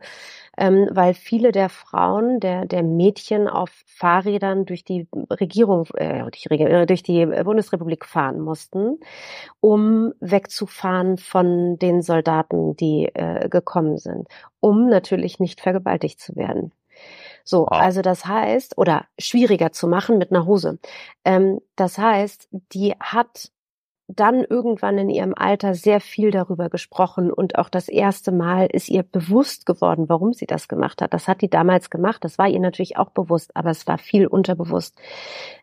ähm, 0.58 0.88
weil 0.92 1.14
viele 1.14 1.52
der 1.52 1.70
Frauen, 1.70 2.40
der, 2.40 2.66
der 2.66 2.84
Mädchen 2.84 3.48
auf 3.48 3.72
Fahrrädern 3.86 4.66
durch 4.66 4.86
die 4.86 5.08
Regierung, 5.30 5.88
äh, 5.96 6.24
durch, 6.24 6.48
äh, 6.50 6.86
durch 6.86 7.04
die 7.04 7.26
Bundesrepublik 7.26 8.06
fahren 8.06 8.40
mussten, 8.40 9.00
um 9.60 10.14
wegzufahren 10.20 11.18
von 11.18 11.78
den 11.78 12.02
Soldaten, 12.02 12.76
die 12.78 13.10
äh, 13.14 13.50
gekommen 13.50 13.98
sind, 13.98 14.28
um 14.60 14.88
natürlich 14.88 15.40
nicht 15.40 15.60
vergewaltigt 15.62 16.20
zu 16.20 16.36
werden. 16.36 16.72
So, 17.44 17.68
ah. 17.68 17.80
also 17.80 18.02
das 18.02 18.26
heißt, 18.26 18.78
oder 18.78 19.06
schwieriger 19.20 19.72
zu 19.72 19.88
machen 19.88 20.18
mit 20.18 20.32
einer 20.32 20.46
Hose. 20.46 20.80
Ähm, 21.26 21.60
das 21.76 21.98
heißt, 21.98 22.48
die 22.52 22.94
hat 23.00 23.52
dann 24.08 24.44
irgendwann 24.44 24.98
in 24.98 25.10
ihrem 25.10 25.34
Alter 25.34 25.76
sehr 25.76 26.02
viel 26.02 26.32
darüber 26.32 26.70
gesprochen 26.70 27.32
und 27.32 27.58
auch 27.58 27.70
das 27.70 27.88
erste 27.88 28.32
Mal 28.32 28.68
ist 28.68 28.90
ihr 28.90 29.04
bewusst 29.04 29.66
geworden, 29.66 30.10
warum 30.10 30.34
sie 30.34 30.46
das 30.46 30.68
gemacht 30.68 31.02
hat. 31.02 31.14
Das 31.14 31.28
hat 31.28 31.42
die 31.42 31.50
damals 31.50 31.90
gemacht, 31.90 32.24
das 32.24 32.38
war 32.38 32.48
ihr 32.48 32.60
natürlich 32.60 32.98
auch 32.98 33.12
bewusst, 33.12 33.56
aber 33.56 33.70
es 33.72 33.88
war 33.88 33.98
viel 33.98 34.28
unterbewusst. 34.28 35.00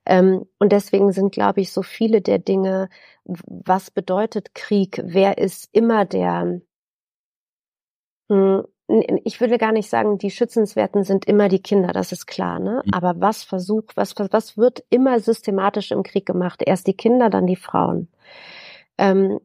Ähm, 0.06 0.46
und 0.58 0.72
deswegen 0.72 1.12
sind, 1.12 1.32
glaube 1.32 1.60
ich, 1.60 1.72
so 1.72 1.82
viele 1.82 2.22
der 2.22 2.38
Dinge, 2.38 2.88
was 3.24 3.90
bedeutet 3.90 4.54
Krieg, 4.54 5.00
wer 5.04 5.38
ist 5.38 5.68
immer 5.72 6.04
der, 6.06 6.60
hm, 8.30 8.64
ich 9.24 9.40
würde 9.40 9.58
gar 9.58 9.72
nicht 9.72 9.88
sagen, 9.88 10.18
die 10.18 10.30
Schützenswerten 10.30 11.04
sind 11.04 11.24
immer 11.24 11.48
die 11.48 11.62
Kinder, 11.62 11.92
das 11.92 12.12
ist 12.12 12.26
klar, 12.26 12.58
ne? 12.58 12.82
Mhm. 12.84 12.94
Aber 12.94 13.20
was 13.20 13.44
versucht, 13.44 13.96
was, 13.96 14.14
was 14.16 14.56
wird 14.56 14.84
immer 14.90 15.20
systematisch 15.20 15.90
im 15.90 16.02
Krieg 16.02 16.26
gemacht? 16.26 16.62
Erst 16.64 16.86
die 16.86 16.96
Kinder, 16.96 17.30
dann 17.30 17.46
die 17.46 17.56
Frauen. 17.56 18.08
Ähm, 18.98 19.40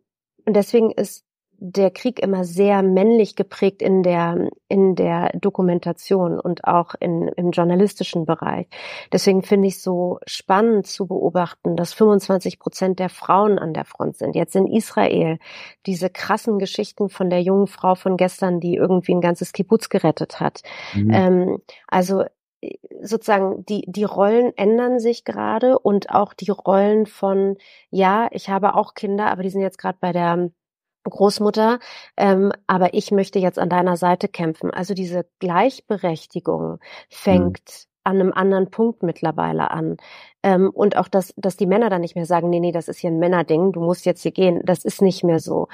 und 0.45 0.55
deswegen 0.55 0.91
ist 0.91 1.25
der 1.71 1.89
Krieg 1.89 2.19
immer 2.19 2.43
sehr 2.43 2.83
männlich 2.83 3.35
geprägt 3.35 3.81
in 3.81 4.03
der, 4.03 4.49
in 4.67 4.95
der 4.95 5.31
Dokumentation 5.37 6.39
und 6.39 6.65
auch 6.65 6.93
in, 6.99 7.27
im 7.29 7.51
journalistischen 7.51 8.25
Bereich. 8.25 8.67
Deswegen 9.11 9.41
finde 9.41 9.67
ich 9.67 9.81
so 9.81 10.19
spannend 10.27 10.85
zu 10.85 11.07
beobachten, 11.07 11.75
dass 11.75 11.93
25 11.93 12.59
Prozent 12.59 12.99
der 12.99 13.09
Frauen 13.09 13.57
an 13.57 13.73
der 13.73 13.85
Front 13.85 14.17
sind. 14.17 14.35
Jetzt 14.35 14.55
in 14.55 14.67
Israel 14.67 15.39
diese 15.85 16.09
krassen 16.09 16.59
Geschichten 16.59 17.09
von 17.09 17.29
der 17.29 17.41
jungen 17.41 17.67
Frau 17.67 17.95
von 17.95 18.15
gestern, 18.15 18.59
die 18.59 18.75
irgendwie 18.75 19.13
ein 19.13 19.21
ganzes 19.21 19.51
Kibbutz 19.51 19.89
gerettet 19.89 20.39
hat. 20.39 20.61
Mhm. 20.93 21.11
Ähm, 21.11 21.57
also 21.87 22.25
sozusagen 23.01 23.65
die, 23.65 23.85
die 23.87 24.03
Rollen 24.03 24.53
ändern 24.55 24.99
sich 24.99 25.23
gerade 25.23 25.79
und 25.79 26.09
auch 26.09 26.33
die 26.33 26.49
Rollen 26.51 27.05
von, 27.05 27.57
ja, 27.89 28.27
ich 28.31 28.49
habe 28.49 28.75
auch 28.75 28.93
Kinder, 28.93 29.27
aber 29.27 29.43
die 29.43 29.49
sind 29.49 29.61
jetzt 29.61 29.77
gerade 29.77 29.97
bei 29.99 30.11
der 30.11 30.49
Großmutter, 31.09 31.79
ähm, 32.17 32.51
aber 32.67 32.93
ich 32.93 33.11
möchte 33.11 33.39
jetzt 33.39 33.59
an 33.59 33.69
deiner 33.69 33.97
Seite 33.97 34.27
kämpfen. 34.27 34.71
Also 34.71 34.93
diese 34.93 35.25
Gleichberechtigung 35.39 36.79
fängt 37.09 37.69
mhm. 37.69 38.01
an 38.03 38.15
einem 38.21 38.33
anderen 38.33 38.69
Punkt 38.69 39.03
mittlerweile 39.03 39.71
an. 39.71 39.97
Ähm, 40.43 40.69
und 40.69 40.97
auch, 40.97 41.07
dass, 41.07 41.33
dass 41.37 41.57
die 41.57 41.67
Männer 41.67 41.89
dann 41.89 42.01
nicht 42.01 42.15
mehr 42.15 42.25
sagen, 42.25 42.49
nee, 42.49 42.59
nee, 42.59 42.71
das 42.71 42.87
ist 42.87 42.99
hier 42.99 43.11
ein 43.11 43.19
Männerding, 43.19 43.71
du 43.71 43.79
musst 43.79 44.05
jetzt 44.05 44.21
hier 44.21 44.31
gehen. 44.31 44.61
Das 44.65 44.85
ist 44.85 45.01
nicht 45.01 45.23
mehr 45.23 45.39
so. 45.39 45.67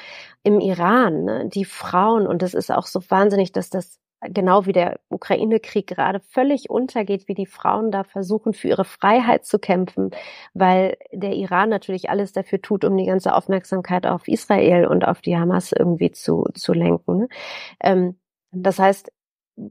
Im 0.44 0.60
Iran, 0.60 1.26
ne, 1.26 1.50
die 1.50 1.66
Frauen, 1.66 2.28
und 2.28 2.42
das 2.42 2.54
ist 2.54 2.72
auch 2.72 2.88
so 2.88 3.02
wahnsinnig, 3.10 3.52
dass 3.52 3.70
das 3.70 4.00
genau 4.22 4.66
wie 4.66 4.72
der 4.72 5.00
Ukraine-Krieg 5.10 5.88
gerade 5.88 6.20
völlig 6.20 6.70
untergeht, 6.70 7.28
wie 7.28 7.34
die 7.34 7.46
Frauen 7.46 7.92
da 7.92 8.04
versuchen, 8.04 8.54
für 8.54 8.70
ihre 8.70 8.86
Freiheit 8.86 9.46
zu 9.46 9.60
kämpfen, 9.60 10.12
weil 10.54 10.98
der 11.12 11.34
Iran 11.34 11.70
natürlich 11.70 12.10
alles 12.10 12.32
dafür 12.32 12.62
tut, 12.62 12.86
um 12.86 12.96
die 12.98 13.06
ganze 13.06 13.34
Aufmerksamkeit 13.34 14.06
auf 14.06 14.28
Israel 14.28 14.86
und 14.86 15.08
auf 15.08 15.22
die 15.22 15.38
Hamas 15.38 15.72
irgendwie 15.72 16.12
zu, 16.12 16.46
zu 16.54 16.74
lenken. 16.74 17.28
Ähm, 17.82 18.20
das 18.52 18.80
heißt, 18.80 19.12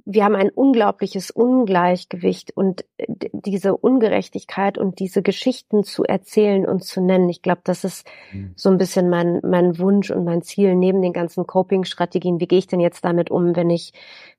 wir 0.05 0.25
haben 0.25 0.37
ein 0.37 0.51
unglaubliches 0.51 1.31
Ungleichgewicht 1.31 2.57
und 2.57 2.85
diese 3.33 3.77
Ungerechtigkeit 3.77 4.79
und 4.79 4.99
diese 4.99 5.23
Geschichten 5.23 5.85
zu 5.85 6.05
erzählen 6.05 6.67
und 6.67 6.85
zu 6.85 7.01
nennen. 7.01 7.29
Ich 7.29 7.43
glaube, 7.43 7.63
das 7.65 7.85
ist 7.85 8.07
mhm. 8.33 8.53
so 8.57 8.69
ein 8.69 8.79
bisschen 8.79 9.09
mein, 9.09 9.41
mein 9.43 9.79
Wunsch 9.79 10.11
und 10.11 10.25
mein 10.25 10.43
Ziel 10.43 10.77
neben 10.77 11.01
den 11.03 11.13
ganzen 11.13 11.47
Coping-Strategien. 11.47 12.41
Wie 12.41 12.47
gehe 12.47 12.59
ich 12.59 12.67
denn 12.67 12.81
jetzt 12.81 13.05
damit 13.05 13.31
um, 13.31 13.57
wenn 13.57 13.71
ich 13.71 13.93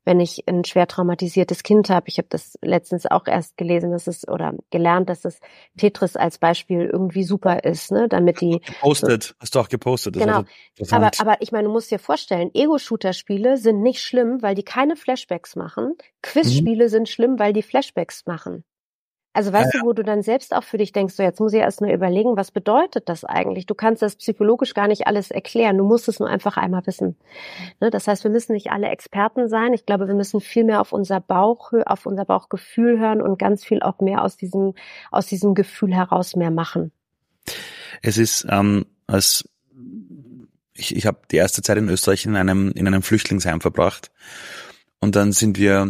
wenn 0.04 0.20
ich 0.20 0.48
ein 0.48 0.64
schwer 0.64 0.88
traumatisiertes 0.88 1.64
Kind 1.64 1.90
habe. 1.90 2.08
Ich 2.08 2.18
habe 2.18 2.28
das 2.30 2.58
letztens 2.62 3.06
auch 3.06 3.28
erst 3.28 3.58
gelesen, 3.58 3.92
dass 3.92 4.08
es 4.08 4.28
oder 4.28 4.54
gelernt, 4.70 5.10
dass 5.10 5.22
das 5.22 5.40
Tetris 5.78 6.16
als 6.16 6.38
Beispiel 6.38 6.90
irgendwie 6.92 7.24
super 7.24 7.64
ist, 7.64 7.92
ne? 7.92 8.08
Damit 8.10 8.42
die 8.42 8.60
gepostet, 8.60 9.24
so, 9.24 9.34
hast 9.40 9.56
du 9.56 9.60
auch 9.60 9.70
gepostet. 9.70 10.16
Genau. 10.16 10.44
aber 10.92 11.12
aber 11.20 11.38
ich 11.42 11.52
meine, 11.52 11.66
du 11.66 11.72
musst 11.72 11.92
dir 11.92 12.00
vorstellen, 12.00 12.50
Ego-Shooter-Spiele 12.54 13.58
sind 13.58 13.82
nicht 13.82 14.02
schlimm, 14.02 14.42
weil 14.42 14.56
die 14.56 14.64
keine 14.64 14.96
Flashbacks 14.96 15.56
machen. 15.56 15.96
Quiz-Spiele 16.22 16.86
mhm. 16.86 16.90
sind 16.90 17.10
schlimm, 17.10 17.40
weil 17.40 17.54
die 17.54 17.64
Flashbacks 17.64 18.26
machen. 18.26 18.64
Also 19.34 19.54
weißt 19.54 19.74
ja, 19.74 19.80
du, 19.80 19.86
wo 19.86 19.94
du 19.94 20.04
dann 20.04 20.24
selbst 20.24 20.54
auch 20.54 20.64
für 20.64 20.78
dich 20.78 20.92
denkst, 20.92 21.14
so 21.14 21.24
jetzt 21.24 21.40
muss 21.40 21.54
ich 21.54 21.60
erst 21.60 21.80
mal 21.80 21.92
überlegen, 21.92 22.36
was 22.36 22.52
bedeutet 22.52 23.08
das 23.08 23.24
eigentlich? 23.24 23.66
Du 23.66 23.76
kannst 23.76 24.02
das 24.02 24.18
psychologisch 24.18 24.74
gar 24.74 24.88
nicht 24.88 25.08
alles 25.08 25.32
erklären, 25.32 25.78
du 25.78 25.86
musst 25.86 26.10
es 26.10 26.20
nur 26.20 26.30
einfach 26.30 26.58
einmal 26.58 26.86
wissen. 26.86 27.16
Ne? 27.80 27.90
Das 27.92 28.08
heißt, 28.08 28.26
wir 28.26 28.32
müssen 28.32 28.54
nicht 28.54 28.72
alle 28.72 28.90
Experten 28.90 29.48
sein. 29.48 29.74
Ich 29.74 29.86
glaube, 29.86 30.08
wir 30.08 30.16
müssen 30.16 30.42
viel 30.42 30.66
mehr 30.66 30.82
auf 30.82 30.92
unser 30.92 31.22
Bauch, 31.22 31.72
auf 31.86 32.06
unser 32.06 32.26
Bauchgefühl 32.26 33.00
hören 33.00 33.22
und 33.22 33.40
ganz 33.40 33.64
viel 33.64 33.82
auch 33.82 34.00
mehr 34.02 34.24
aus 34.24 34.36
diesem, 34.36 34.74
aus 35.12 35.28
diesem 35.28 35.56
Gefühl 35.56 35.94
heraus 35.96 36.36
mehr 36.36 36.52
machen. 36.52 36.92
Es 38.02 38.18
ist, 38.18 38.46
ähm, 38.50 38.86
als 39.08 39.48
ich, 40.74 40.96
ich 40.96 41.06
habe 41.06 41.20
die 41.32 41.38
erste 41.38 41.62
Zeit 41.62 41.78
in 41.78 41.88
Österreich 41.88 42.26
in 42.26 42.36
einem, 42.36 42.72
in 42.74 42.86
einem 42.86 43.02
Flüchtlingsheim 43.02 43.62
verbracht. 43.62 44.12
Und 45.00 45.16
dann 45.16 45.32
sind 45.32 45.58
wir 45.58 45.88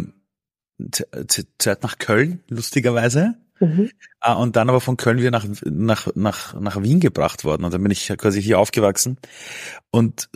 zuerst 0.89 1.84
nach 1.84 1.97
Köln, 1.97 2.43
lustigerweise. 2.49 3.36
Mhm. 3.59 3.91
Ah, 4.19 4.34
und 4.34 4.55
dann 4.55 4.69
aber 4.69 4.82
von 4.82 4.97
Köln 4.97 5.19
wieder 5.19 5.32
nach, 5.32 5.45
nach, 5.63 6.07
nach, 6.15 6.59
nach 6.59 6.82
Wien 6.82 6.99
gebracht 6.99 7.43
worden. 7.43 7.63
Und 7.63 7.73
dann 7.73 7.84
bin 7.84 7.91
ich 7.91 8.07
quasi 8.17 8.41
hier 8.41 8.59
aufgewachsen. 8.59 9.17
Und 9.91 10.29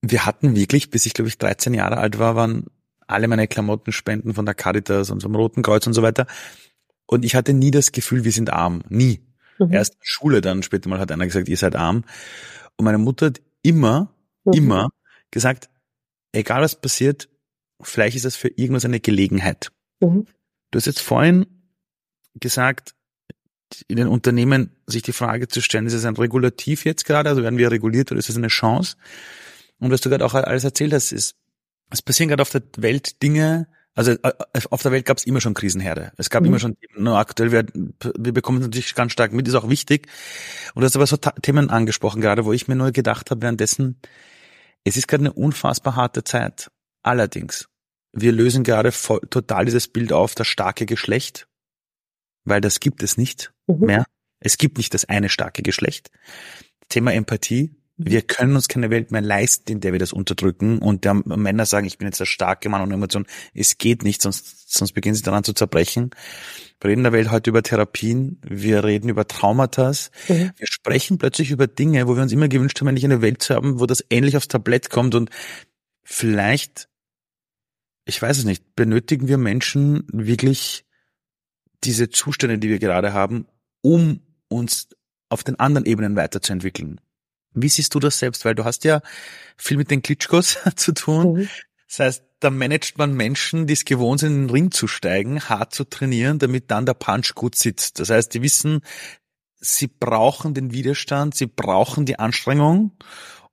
wir 0.00 0.26
hatten 0.26 0.56
wirklich, 0.56 0.90
bis 0.90 1.06
ich 1.06 1.14
glaube 1.14 1.28
ich 1.28 1.38
13 1.38 1.74
Jahre 1.74 1.98
alt 1.98 2.18
war, 2.18 2.34
waren 2.34 2.66
alle 3.06 3.28
meine 3.28 3.46
Klamotten 3.46 3.92
spenden 3.92 4.34
von 4.34 4.46
der 4.46 4.54
Caritas 4.54 5.10
und 5.10 5.22
vom 5.22 5.36
Roten 5.36 5.62
Kreuz 5.62 5.86
und 5.86 5.92
so 5.92 6.02
weiter. 6.02 6.26
Und 7.06 7.24
ich 7.24 7.34
hatte 7.34 7.52
nie 7.52 7.70
das 7.70 7.92
Gefühl, 7.92 8.24
wir 8.24 8.32
sind 8.32 8.50
arm. 8.50 8.82
Nie. 8.88 9.20
Mhm. 9.58 9.72
Erst 9.72 9.96
Schule, 10.00 10.40
dann 10.40 10.62
später 10.62 10.88
mal 10.88 10.98
hat 10.98 11.12
einer 11.12 11.26
gesagt, 11.26 11.48
ihr 11.48 11.56
seid 11.56 11.76
arm. 11.76 12.04
Und 12.76 12.84
meine 12.84 12.98
Mutter 12.98 13.26
hat 13.26 13.40
immer, 13.62 14.12
mhm. 14.44 14.52
immer 14.52 14.88
gesagt, 15.30 15.68
egal 16.32 16.62
was 16.62 16.80
passiert, 16.80 17.28
vielleicht 17.82 18.16
ist 18.16 18.24
das 18.24 18.36
für 18.36 18.48
irgendwas 18.48 18.84
eine 18.84 19.00
Gelegenheit. 19.00 19.70
Mhm. 20.00 20.26
Du 20.70 20.76
hast 20.76 20.86
jetzt 20.86 21.00
vorhin 21.00 21.46
gesagt, 22.34 22.94
in 23.88 23.96
den 23.96 24.08
Unternehmen 24.08 24.70
sich 24.86 25.02
die 25.02 25.12
Frage 25.12 25.48
zu 25.48 25.60
stellen, 25.60 25.86
ist 25.86 25.94
es 25.94 26.04
ein 26.04 26.16
Regulativ 26.16 26.84
jetzt 26.84 27.04
gerade, 27.04 27.28
also 27.28 27.42
werden 27.42 27.58
wir 27.58 27.70
reguliert 27.70 28.10
oder 28.10 28.18
ist 28.18 28.28
es 28.28 28.36
eine 28.36 28.48
Chance? 28.48 28.96
Und 29.78 29.90
was 29.90 30.00
du 30.00 30.10
gerade 30.10 30.24
auch 30.24 30.34
alles 30.34 30.64
erzählt 30.64 30.92
hast, 30.92 31.12
ist, 31.12 31.36
es 31.90 32.02
passieren 32.02 32.28
gerade 32.28 32.42
auf 32.42 32.50
der 32.50 32.62
Welt 32.78 33.22
Dinge, 33.22 33.66
also 33.94 34.12
äh, 34.12 34.32
auf 34.70 34.82
der 34.82 34.92
Welt 34.92 35.04
gab 35.04 35.18
es 35.18 35.26
immer 35.26 35.40
schon 35.40 35.54
Krisenherde. 35.54 36.12
Es 36.16 36.30
gab 36.30 36.42
mhm. 36.42 36.48
immer 36.48 36.58
schon, 36.58 36.76
nur 36.96 37.18
aktuell, 37.18 37.52
wir, 37.52 37.66
wir 37.74 38.32
bekommen 38.32 38.58
es 38.58 38.66
natürlich 38.66 38.94
ganz 38.94 39.12
stark 39.12 39.32
mit, 39.32 39.46
ist 39.46 39.54
auch 39.54 39.68
wichtig. 39.68 40.08
Und 40.74 40.80
du 40.80 40.86
hast 40.86 40.96
aber 40.96 41.06
so 41.06 41.16
Themen 41.16 41.70
angesprochen 41.70 42.20
gerade, 42.20 42.44
wo 42.44 42.52
ich 42.52 42.68
mir 42.68 42.76
nur 42.76 42.92
gedacht 42.92 43.30
habe 43.30 43.42
währenddessen, 43.42 44.00
es 44.84 44.96
ist 44.96 45.08
gerade 45.08 45.22
eine 45.22 45.32
unfassbar 45.32 45.96
harte 45.96 46.24
Zeit. 46.24 46.70
Allerdings, 47.02 47.68
wir 48.12 48.32
lösen 48.32 48.62
gerade 48.62 48.92
voll, 48.92 49.20
total 49.30 49.64
dieses 49.64 49.88
Bild 49.88 50.12
auf, 50.12 50.34
das 50.34 50.46
starke 50.46 50.86
Geschlecht, 50.86 51.48
weil 52.44 52.60
das 52.60 52.80
gibt 52.80 53.02
es 53.02 53.16
nicht 53.16 53.52
mhm. 53.66 53.86
mehr. 53.86 54.04
Es 54.40 54.58
gibt 54.58 54.76
nicht 54.76 54.92
das 54.94 55.04
eine 55.04 55.28
starke 55.28 55.62
Geschlecht. 55.62 56.10
Thema 56.88 57.12
Empathie. 57.12 57.74
Wir 57.96 58.22
können 58.22 58.56
uns 58.56 58.68
keine 58.68 58.90
Welt 58.90 59.12
mehr 59.12 59.20
leisten, 59.20 59.70
in 59.70 59.80
der 59.80 59.92
wir 59.92 60.00
das 60.00 60.12
unterdrücken 60.12 60.78
und 60.78 61.04
der 61.04 61.14
Männer 61.14 61.66
sagen, 61.66 61.86
ich 61.86 61.98
bin 61.98 62.08
jetzt 62.08 62.18
der 62.18 62.26
starke 62.26 62.68
Mann 62.68 62.82
und 62.82 62.90
Emotion. 62.90 63.26
Es 63.54 63.78
geht 63.78 64.02
nicht, 64.02 64.22
sonst, 64.22 64.72
sonst 64.72 64.92
beginnen 64.92 65.14
sie 65.14 65.22
daran 65.22 65.44
zu 65.44 65.52
zerbrechen. 65.52 66.10
Wir 66.80 66.90
reden 66.90 67.00
in 67.00 67.04
der 67.04 67.12
Welt 67.12 67.30
heute 67.30 67.50
über 67.50 67.62
Therapien, 67.62 68.40
wir 68.42 68.82
reden 68.82 69.08
über 69.08 69.28
Traumata, 69.28 69.92
mhm. 70.28 70.50
wir 70.56 70.66
sprechen 70.66 71.18
plötzlich 71.18 71.52
über 71.52 71.68
Dinge, 71.68 72.08
wo 72.08 72.16
wir 72.16 72.22
uns 72.22 72.32
immer 72.32 72.48
gewünscht 72.48 72.80
haben, 72.80 72.88
eigentlich 72.88 73.04
eine 73.04 73.22
Welt 73.22 73.42
zu 73.42 73.54
haben, 73.54 73.78
wo 73.78 73.86
das 73.86 74.04
ähnlich 74.10 74.36
aufs 74.36 74.48
Tablett 74.48 74.90
kommt 74.90 75.14
und 75.14 75.30
vielleicht 76.02 76.88
ich 78.04 78.20
weiß 78.20 78.38
es 78.38 78.44
nicht, 78.44 78.74
benötigen 78.74 79.28
wir 79.28 79.38
Menschen 79.38 80.04
wirklich 80.12 80.84
diese 81.84 82.10
Zustände, 82.10 82.58
die 82.58 82.68
wir 82.68 82.78
gerade 82.78 83.12
haben, 83.12 83.46
um 83.80 84.20
uns 84.48 84.88
auf 85.28 85.44
den 85.44 85.58
anderen 85.58 85.86
Ebenen 85.86 86.16
weiterzuentwickeln? 86.16 87.00
Wie 87.54 87.68
siehst 87.68 87.94
du 87.94 88.00
das 88.00 88.18
selbst? 88.18 88.44
Weil 88.44 88.54
du 88.54 88.64
hast 88.64 88.84
ja 88.84 89.02
viel 89.56 89.76
mit 89.76 89.90
den 89.90 90.02
Klitschkos 90.02 90.58
zu 90.76 90.92
tun. 90.92 91.34
Mhm. 91.34 91.48
Das 91.88 91.98
heißt, 91.98 92.24
da 92.40 92.50
managt 92.50 92.98
man 92.98 93.14
Menschen, 93.14 93.66
die 93.66 93.74
es 93.74 93.84
gewohnt 93.84 94.20
sind, 94.20 94.32
in 94.32 94.46
den 94.46 94.50
Ring 94.50 94.70
zu 94.70 94.88
steigen, 94.88 95.48
hart 95.48 95.74
zu 95.74 95.84
trainieren, 95.84 96.38
damit 96.38 96.70
dann 96.70 96.86
der 96.86 96.94
Punch 96.94 97.34
gut 97.34 97.54
sitzt. 97.54 98.00
Das 98.00 98.10
heißt, 98.10 98.32
die 98.34 98.42
wissen, 98.42 98.80
sie 99.60 99.86
brauchen 99.86 100.54
den 100.54 100.72
Widerstand, 100.72 101.34
sie 101.34 101.46
brauchen 101.46 102.06
die 102.06 102.18
Anstrengung, 102.18 102.92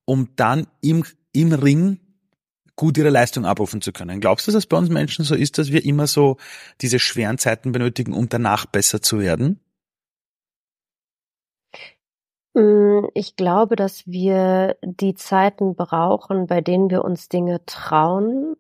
um 0.06 0.30
dann 0.36 0.68
im, 0.82 1.06
im 1.34 1.52
Ring 1.54 2.00
gut 2.80 2.98
ihre 2.98 3.10
Leistung 3.10 3.46
abrufen 3.46 3.82
zu 3.82 3.92
können. 3.92 4.22
Glaubst 4.22 4.48
du, 4.48 4.54
dass 4.54 4.66
bei 4.66 4.78
uns 4.78 4.88
Menschen 4.88 5.26
so 5.26 5.36
ist, 5.36 5.58
dass 5.58 5.70
wir 5.70 5.84
immer 5.84 6.08
so 6.08 6.38
diese 6.80 6.98
schweren 6.98 7.38
Zeiten 7.38 7.74
benötigen, 7.74 8.14
um 8.14 8.30
danach 8.30 8.66
besser 8.66 9.02
zu 9.02 9.20
werden? 9.20 9.60
Mm, 12.54 13.02
ich 13.16 13.36
glaube, 13.36 13.76
dass 13.76 14.08
wir 14.08 14.78
die 14.82 15.14
Zeiten 15.14 15.76
brauchen, 15.76 16.48
bei 16.48 16.62
denen 16.62 16.90
wir 16.90 17.04
uns 17.04 17.28
Dinge 17.28 17.66
trauen, 17.66 18.56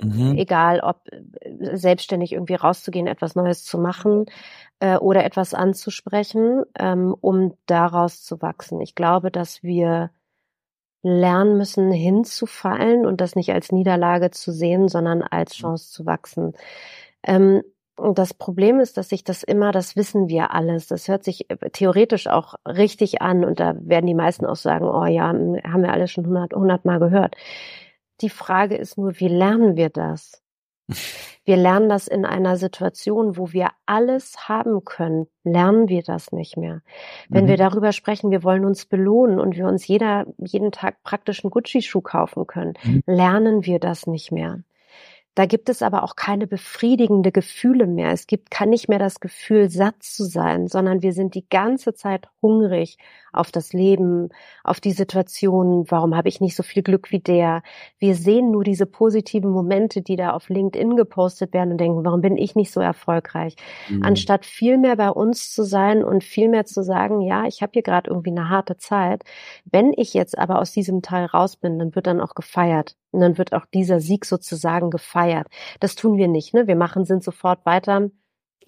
mhm. 0.00 0.38
egal 0.38 0.78
ob 0.78 1.02
äh, 1.10 1.76
selbstständig 1.76 2.34
irgendwie 2.34 2.54
rauszugehen, 2.54 3.08
etwas 3.08 3.34
Neues 3.34 3.64
zu 3.64 3.76
machen 3.76 4.26
äh, 4.78 4.98
oder 4.98 5.24
etwas 5.24 5.52
anzusprechen, 5.52 6.62
ähm, 6.78 7.12
um 7.20 7.54
daraus 7.66 8.22
zu 8.22 8.40
wachsen. 8.40 8.80
Ich 8.80 8.94
glaube, 8.94 9.32
dass 9.32 9.64
wir 9.64 10.12
lernen 11.02 11.56
müssen, 11.56 11.90
hinzufallen 11.92 13.06
und 13.06 13.20
das 13.20 13.36
nicht 13.36 13.52
als 13.52 13.72
Niederlage 13.72 14.30
zu 14.30 14.52
sehen, 14.52 14.88
sondern 14.88 15.22
als 15.22 15.56
mhm. 15.58 15.62
Chance 15.62 15.92
zu 15.92 16.06
wachsen. 16.06 16.54
Ähm, 17.22 17.62
das 18.14 18.32
Problem 18.32 18.78
ist, 18.80 18.96
dass 18.96 19.08
sich 19.08 19.24
das 19.24 19.42
immer, 19.42 19.72
das 19.72 19.96
wissen 19.96 20.28
wir 20.28 20.52
alles. 20.52 20.86
Das 20.86 21.08
hört 21.08 21.24
sich 21.24 21.50
äh, 21.50 21.56
theoretisch 21.70 22.26
auch 22.28 22.54
richtig 22.66 23.22
an 23.22 23.44
und 23.44 23.60
da 23.60 23.74
werden 23.80 24.06
die 24.06 24.14
meisten 24.14 24.46
auch 24.46 24.56
sagen, 24.56 24.86
oh 24.86 25.06
ja, 25.06 25.28
haben 25.28 25.82
wir 25.82 25.92
alles 25.92 26.12
schon 26.12 26.26
hundert, 26.26 26.54
hundert 26.54 26.84
Mal 26.84 26.98
gehört. 27.00 27.36
Die 28.20 28.30
Frage 28.30 28.76
ist 28.76 28.98
nur, 28.98 29.18
wie 29.20 29.28
lernen 29.28 29.76
wir 29.76 29.90
das? 29.90 30.42
Wir 31.44 31.56
lernen 31.56 31.88
das 31.88 32.08
in 32.08 32.24
einer 32.24 32.56
Situation, 32.56 33.36
wo 33.36 33.52
wir 33.52 33.70
alles 33.86 34.48
haben 34.48 34.84
können, 34.84 35.26
lernen 35.44 35.88
wir 35.88 36.02
das 36.02 36.32
nicht 36.32 36.56
mehr. 36.56 36.82
Wenn 37.28 37.44
mhm. 37.44 37.48
wir 37.48 37.56
darüber 37.56 37.92
sprechen, 37.92 38.30
wir 38.30 38.42
wollen 38.42 38.64
uns 38.64 38.86
belohnen 38.86 39.40
und 39.40 39.56
wir 39.56 39.66
uns 39.66 39.86
jeder, 39.86 40.26
jeden 40.38 40.72
Tag 40.72 41.02
praktisch 41.02 41.44
einen 41.44 41.50
Gucci-Schuh 41.50 42.00
kaufen 42.00 42.46
können, 42.46 42.74
mhm. 42.82 43.02
lernen 43.06 43.64
wir 43.64 43.78
das 43.78 44.06
nicht 44.06 44.32
mehr. 44.32 44.60
Da 45.38 45.46
gibt 45.46 45.68
es 45.68 45.82
aber 45.82 46.02
auch 46.02 46.16
keine 46.16 46.48
befriedigende 46.48 47.30
Gefühle 47.30 47.86
mehr. 47.86 48.10
Es 48.10 48.26
gibt 48.26 48.50
kann 48.50 48.70
nicht 48.70 48.88
mehr 48.88 48.98
das 48.98 49.20
Gefühl, 49.20 49.70
satt 49.70 50.02
zu 50.02 50.24
sein, 50.24 50.66
sondern 50.66 51.00
wir 51.00 51.12
sind 51.12 51.36
die 51.36 51.48
ganze 51.48 51.94
Zeit 51.94 52.26
hungrig 52.42 52.98
auf 53.32 53.52
das 53.52 53.72
Leben, 53.72 54.30
auf 54.64 54.80
die 54.80 54.90
Situation. 54.90 55.84
Warum 55.88 56.16
habe 56.16 56.28
ich 56.28 56.40
nicht 56.40 56.56
so 56.56 56.64
viel 56.64 56.82
Glück 56.82 57.12
wie 57.12 57.20
der? 57.20 57.62
Wir 58.00 58.16
sehen 58.16 58.50
nur 58.50 58.64
diese 58.64 58.84
positiven 58.84 59.52
Momente, 59.52 60.02
die 60.02 60.16
da 60.16 60.32
auf 60.32 60.48
LinkedIn 60.48 60.96
gepostet 60.96 61.52
werden 61.52 61.70
und 61.70 61.78
denken, 61.78 62.04
warum 62.04 62.20
bin 62.20 62.36
ich 62.36 62.56
nicht 62.56 62.72
so 62.72 62.80
erfolgreich? 62.80 63.54
Mhm. 63.88 64.02
Anstatt 64.02 64.44
viel 64.44 64.76
mehr 64.76 64.96
bei 64.96 65.10
uns 65.10 65.52
zu 65.54 65.62
sein 65.62 66.02
und 66.02 66.24
viel 66.24 66.48
mehr 66.48 66.64
zu 66.64 66.82
sagen, 66.82 67.20
ja, 67.20 67.44
ich 67.46 67.62
habe 67.62 67.70
hier 67.74 67.82
gerade 67.82 68.10
irgendwie 68.10 68.30
eine 68.30 68.48
harte 68.48 68.76
Zeit. 68.76 69.22
Wenn 69.64 69.92
ich 69.96 70.14
jetzt 70.14 70.36
aber 70.36 70.58
aus 70.58 70.72
diesem 70.72 71.00
Teil 71.00 71.26
raus 71.26 71.54
bin, 71.54 71.78
dann 71.78 71.94
wird 71.94 72.08
dann 72.08 72.20
auch 72.20 72.34
gefeiert. 72.34 72.96
Und 73.10 73.20
dann 73.20 73.38
wird 73.38 73.52
auch 73.52 73.66
dieser 73.66 74.00
Sieg 74.00 74.24
sozusagen 74.24 74.90
gefeiert. 74.90 75.48
Das 75.80 75.94
tun 75.94 76.16
wir 76.16 76.28
nicht. 76.28 76.54
Ne? 76.54 76.66
Wir 76.66 76.76
machen, 76.76 77.04
sind 77.04 77.24
sofort 77.24 77.64
weiter 77.64 78.10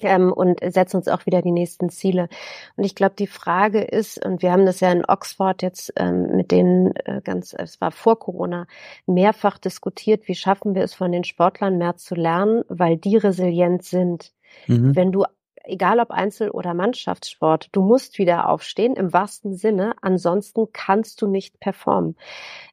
ähm, 0.03 0.33
und 0.33 0.61
setzen 0.67 0.97
uns 0.97 1.09
auch 1.09 1.27
wieder 1.27 1.43
die 1.43 1.53
nächsten 1.53 1.91
Ziele. 1.91 2.29
Und 2.77 2.85
ich 2.85 2.95
glaube, 2.95 3.15
die 3.19 3.27
Frage 3.27 3.83
ist, 3.83 4.25
und 4.25 4.43
wir 4.43 4.53
haben 4.53 4.67
das 4.67 4.81
ja 4.81 4.91
in 4.93 5.05
Oxford 5.05 5.63
jetzt 5.63 5.93
ähm, 5.97 6.37
mit 6.37 6.51
denen 6.51 6.95
äh, 6.97 7.21
ganz, 7.23 7.55
es 7.57 7.81
war 7.81 7.91
vor 7.91 8.19
Corona, 8.19 8.67
mehrfach 9.07 9.59
diskutiert, 9.59 10.29
wie 10.29 10.35
schaffen 10.35 10.75
wir 10.75 10.83
es 10.83 10.95
von 10.95 11.13
den 11.13 11.25
Sportlern 11.25 11.79
mehr 11.79 11.97
zu 11.97 12.15
lernen, 12.15 12.65
weil 12.69 12.97
die 12.97 13.17
resilient 13.17 13.85
sind. 13.85 14.33
Mhm. 14.67 14.97
Wenn 14.97 15.13
du 15.13 15.25
egal 15.65 16.01
ob 16.01 16.11
Einzel- 16.11 16.51
oder 16.51 16.75
Mannschaftssport, 16.75 17.69
du 17.73 17.83
musst 17.83 18.19
wieder 18.19 18.49
aufstehen 18.49 18.97
im 18.97 19.13
wahrsten 19.13 19.55
Sinne, 19.55 19.95
ansonsten 20.03 20.69
kannst 20.73 21.21
du 21.23 21.27
nicht 21.27 21.61
performen. 21.61 22.17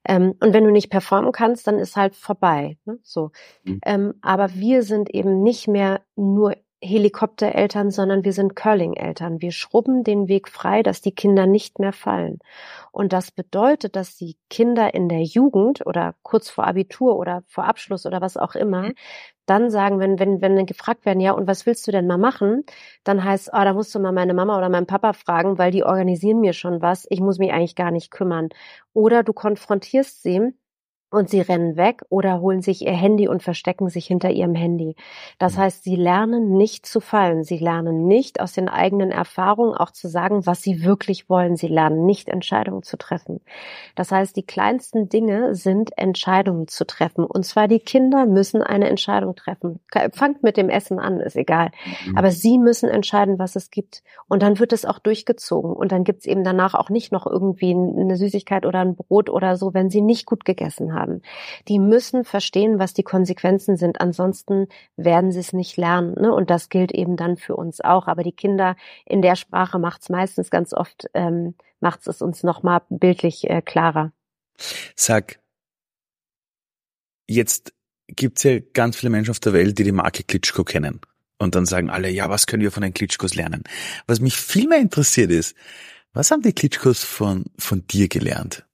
Ähm, 0.05 0.33
und 0.41 0.53
wenn 0.53 0.63
du 0.63 0.71
nicht 0.71 0.89
performen 0.89 1.31
kannst, 1.31 1.67
dann 1.67 1.79
ist 1.79 1.95
halt 1.95 2.15
vorbei. 2.15 2.77
Ne? 2.85 2.99
So. 3.03 3.31
Mhm. 3.63 3.79
Ähm, 3.85 4.13
aber 4.21 4.53
wir 4.53 4.83
sind 4.83 5.09
eben 5.09 5.43
nicht 5.43 5.67
mehr 5.67 6.01
nur 6.15 6.55
Helikoptereltern, 6.81 7.91
sondern 7.91 8.23
wir 8.23 8.33
sind 8.33 8.55
Curling-Eltern. 8.55 9.41
Wir 9.41 9.51
schrubben 9.51 10.03
den 10.03 10.27
Weg 10.27 10.47
frei, 10.47 10.83
dass 10.83 11.01
die 11.01 11.13
Kinder 11.13 11.47
nicht 11.47 11.79
mehr 11.79 11.93
fallen. 11.93 12.39
Und 12.91 13.13
das 13.13 13.31
bedeutet, 13.31 13.95
dass 13.95 14.15
die 14.15 14.37
Kinder 14.49 14.93
in 14.93 15.09
der 15.09 15.23
Jugend 15.23 15.85
oder 15.85 16.15
kurz 16.21 16.49
vor 16.49 16.67
Abitur 16.67 17.17
oder 17.17 17.43
vor 17.47 17.65
Abschluss 17.65 18.05
oder 18.05 18.21
was 18.21 18.37
auch 18.37 18.55
immer 18.55 18.91
dann 19.47 19.69
sagen, 19.71 19.99
wenn, 19.99 20.19
wenn, 20.19 20.41
wenn 20.41 20.65
gefragt 20.65 21.05
werden, 21.05 21.21
ja, 21.21 21.31
und 21.31 21.47
was 21.47 21.65
willst 21.65 21.87
du 21.87 21.91
denn 21.91 22.05
mal 22.05 22.17
machen? 22.17 22.65
Dann 23.03 23.23
heißt, 23.23 23.53
ah, 23.53 23.61
oh, 23.61 23.63
da 23.63 23.73
musst 23.73 23.95
du 23.95 23.99
mal 23.99 24.11
meine 24.11 24.33
Mama 24.33 24.57
oder 24.57 24.69
meinen 24.69 24.87
Papa 24.87 25.13
fragen, 25.13 25.57
weil 25.57 25.71
die 25.71 25.83
organisieren 25.83 26.41
mir 26.41 26.53
schon 26.53 26.81
was. 26.81 27.07
Ich 27.09 27.21
muss 27.21 27.39
mich 27.39 27.51
eigentlich 27.51 27.75
gar 27.75 27.91
nicht 27.91 28.11
kümmern. 28.11 28.49
Oder 28.93 29.23
du 29.23 29.33
konfrontierst 29.33 30.21
sie 30.21 30.53
und 31.09 31.29
sie 31.29 31.39
rennen 31.39 31.77
weg 31.77 32.01
oder 32.09 32.41
holen 32.41 32.61
sich 32.61 32.85
ihr 32.85 32.91
Handy 32.91 33.29
und 33.29 33.41
verstecken 33.41 33.87
sich 33.87 34.05
hinter 34.05 34.29
ihrem 34.29 34.55
Handy. 34.55 34.95
Das 35.39 35.55
mhm. 35.55 35.61
heißt, 35.61 35.83
sie 35.83 35.95
lernen 35.95 36.57
nicht 36.57 36.85
zu 36.85 36.99
fallen. 36.99 37.43
Sie 37.43 37.57
lernen 37.57 38.07
nicht 38.07 38.41
aus 38.41 38.51
den 38.51 38.67
eigenen 38.67 39.11
Erfahrungen 39.11 39.73
auch 39.73 39.91
zu 39.91 40.09
sagen, 40.09 40.45
was 40.45 40.61
sie 40.61 40.83
wirklich 40.83 41.29
wollen. 41.29 41.55
Sie 41.55 41.67
lernen 41.67 42.05
nicht 42.05 42.27
Entscheidungen 42.27 42.83
zu 42.83 42.97
treffen. 42.97 43.39
Das 43.95 44.11
heißt, 44.11 44.35
die 44.35 44.45
kleinsten 44.45 45.07
Dinge 45.07 45.55
sind 45.55 45.97
Entscheidungen 45.97 46.67
zu 46.67 46.85
treffen. 46.85 47.23
Und 47.23 47.45
zwar 47.45 47.69
die 47.69 47.79
Kinder 47.79 48.25
müssen 48.25 48.61
eine 48.61 48.89
Entscheidung 48.89 49.35
treffen. 49.35 49.79
Fangt 50.11 50.43
mit 50.43 50.57
dem 50.57 50.69
Essen 50.69 50.99
an, 50.99 51.21
ist 51.21 51.37
egal. 51.37 51.71
Mhm. 52.05 52.17
Aber 52.17 52.31
sie 52.31 52.57
müssen 52.57 52.89
entscheiden, 52.89 53.39
was 53.39 53.55
es 53.55 53.71
gibt. 53.71 54.03
Und 54.27 54.43
dann 54.43 54.59
wird 54.59 54.73
es 54.73 54.83
auch 54.83 54.99
durchgezogen. 54.99 55.71
Und 55.71 55.93
dann 55.93 56.03
gibt 56.03 56.19
es 56.19 56.25
eben 56.25 56.43
danach 56.43 56.73
auch 56.73 56.89
nicht 56.89 57.13
noch 57.13 57.25
irgendwie 57.25 57.71
eine 57.71 58.17
Süßigkeit 58.17 58.65
oder 58.65 58.79
ein 58.79 58.97
Brot 58.97 59.29
oder 59.29 59.55
so, 59.55 59.73
wenn 59.73 59.89
sie 59.89 60.01
nicht 60.01 60.25
gut 60.25 60.43
gegessen 60.43 60.93
haben 60.93 60.96
haben. 60.97 61.21
Die 61.67 61.79
müssen 61.79 62.25
verstehen, 62.25 62.79
was 62.79 62.93
die 62.93 63.03
Konsequenzen 63.03 63.77
sind. 63.77 64.01
Ansonsten 64.01 64.67
werden 64.95 65.31
sie 65.31 65.39
es 65.39 65.53
nicht 65.53 65.77
lernen. 65.77 66.15
Ne? 66.19 66.33
Und 66.33 66.49
das 66.49 66.69
gilt 66.69 66.91
eben 66.91 67.15
dann 67.15 67.37
für 67.37 67.55
uns 67.55 67.79
auch. 67.81 68.07
Aber 68.07 68.23
die 68.23 68.31
Kinder 68.31 68.75
in 69.05 69.21
der 69.21 69.35
Sprache 69.35 69.79
macht 69.79 70.01
es 70.01 70.09
meistens 70.09 70.49
ganz 70.49 70.73
oft, 70.73 71.07
ähm, 71.13 71.55
macht 71.79 72.07
es 72.07 72.21
uns 72.21 72.43
nochmal 72.43 72.81
bildlich 72.89 73.49
äh, 73.49 73.61
klarer. 73.61 74.11
Sag, 74.95 75.39
jetzt 77.27 77.73
gibt's 78.07 78.43
ja 78.43 78.59
ganz 78.73 78.97
viele 78.97 79.09
Menschen 79.09 79.31
auf 79.31 79.39
der 79.39 79.53
Welt, 79.53 79.77
die 79.77 79.83
die 79.83 79.91
Marke 79.91 80.23
Klitschko 80.23 80.63
kennen. 80.63 81.01
Und 81.39 81.55
dann 81.55 81.65
sagen 81.65 81.89
alle, 81.89 82.09
ja, 82.09 82.29
was 82.29 82.47
können 82.47 82.63
wir 82.63 82.71
von 82.71 82.81
den 82.81 82.93
Klitschkos 82.93 83.35
lernen? 83.35 83.63
Was 84.07 84.19
mich 84.19 84.35
viel 84.35 84.67
mehr 84.67 84.79
interessiert 84.79 85.29
ist, 85.29 85.55
was 86.13 86.31
haben 86.31 86.41
die 86.41 86.53
Klitschkos 86.53 87.03
von, 87.03 87.45
von 87.59 87.85
dir 87.85 88.07
gelernt? 88.07 88.66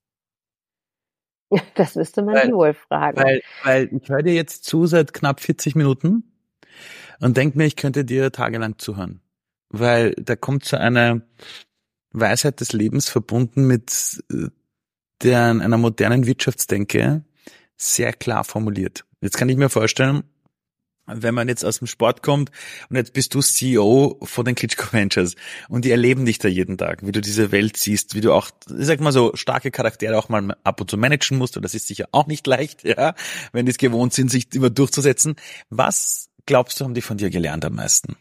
Das 1.76 1.96
müsste 1.96 2.22
man 2.22 2.36
weil, 2.36 2.48
die 2.48 2.54
wohl 2.54 2.74
fragen. 2.74 3.18
Weil, 3.18 3.42
weil 3.64 3.90
ich 3.92 4.10
höre 4.10 4.24
dir 4.24 4.34
jetzt 4.34 4.64
zu 4.64 4.86
seit 4.86 5.14
knapp 5.14 5.40
40 5.40 5.76
Minuten 5.76 6.24
und 7.20 7.38
denke 7.38 7.58
mir, 7.58 7.66
ich 7.66 7.76
könnte 7.76 8.06
dir 8.06 8.32
tagelang 8.32 8.78
zuhören. 8.78 9.22
Weil 9.70 10.14
da 10.16 10.36
kommt 10.36 10.66
so 10.66 10.78
eine 10.78 11.24
Weisheit 12.12 12.60
des 12.60 12.74
Lebens 12.74 13.10
verbunden 13.10 13.66
mit 13.66 14.24
äh, 14.32 14.48
der 15.24 15.50
einer 15.50 15.78
modernen 15.78 16.26
Wirtschaftsdenke 16.26 17.24
sehr 17.76 18.14
klar 18.14 18.44
formuliert. 18.44 19.06
Jetzt 19.22 19.38
kann 19.38 19.50
ich 19.50 19.58
mir 19.58 19.70
vorstellen, 19.70 20.24
wenn 21.06 21.34
man 21.34 21.48
jetzt 21.48 21.66
aus 21.66 21.80
dem 21.80 21.88
Sport 21.88 22.24
kommt 22.24 22.52
und 22.90 22.96
jetzt 22.96 23.14
bist 23.14 23.34
du 23.34 23.42
CEO 23.42 24.18
von 24.24 24.46
den 24.46 24.56
Klitschko 24.56 24.94
Ventures 24.94 25.36
und 25.70 25.86
die 25.86 25.92
erleben 25.92 26.26
dich 26.26 26.40
da 26.40 26.48
jeden 26.48 26.78
Tag, 26.78 27.06
wie 27.06 27.12
du 27.12 27.22
diese 27.22 27.52
Welt 27.52 27.78
siehst, 27.78 28.16
wie 28.16 28.22
du 28.22 28.34
auch, 28.34 28.50
ich 28.68 28.86
sag 28.86 29.00
mal 29.02 29.12
so, 29.12 29.32
starke 29.36 29.72
Charaktere 29.72 30.18
auch 30.18 30.30
mal 30.30 30.56
ab 30.64 30.82
und 30.82 30.90
zu 30.90 30.98
managen 30.98 31.38
musst 31.38 31.58
und 31.58 31.64
das 31.64 31.76
ist 31.76 31.88
sicher 31.88 32.08
auch 32.12 32.28
nicht 32.28 32.48
leicht, 32.48 32.84
ja, 32.84 33.16
wenn 33.52 33.66
die 33.66 33.72
es 33.72 33.78
gewohnt 33.78 34.14
sind, 34.14 34.32
sich 34.32 34.54
immer 34.54 34.70
durchzusetzen. 34.70 35.36
Was 35.70 36.30
glaubst 36.46 36.80
du, 36.80 36.86
haben 36.86 36.94
die 36.94 37.02
von 37.02 37.18
dir 37.18 37.30
gelernt 37.30 37.66
am 37.66 37.76
meisten? 37.76 38.16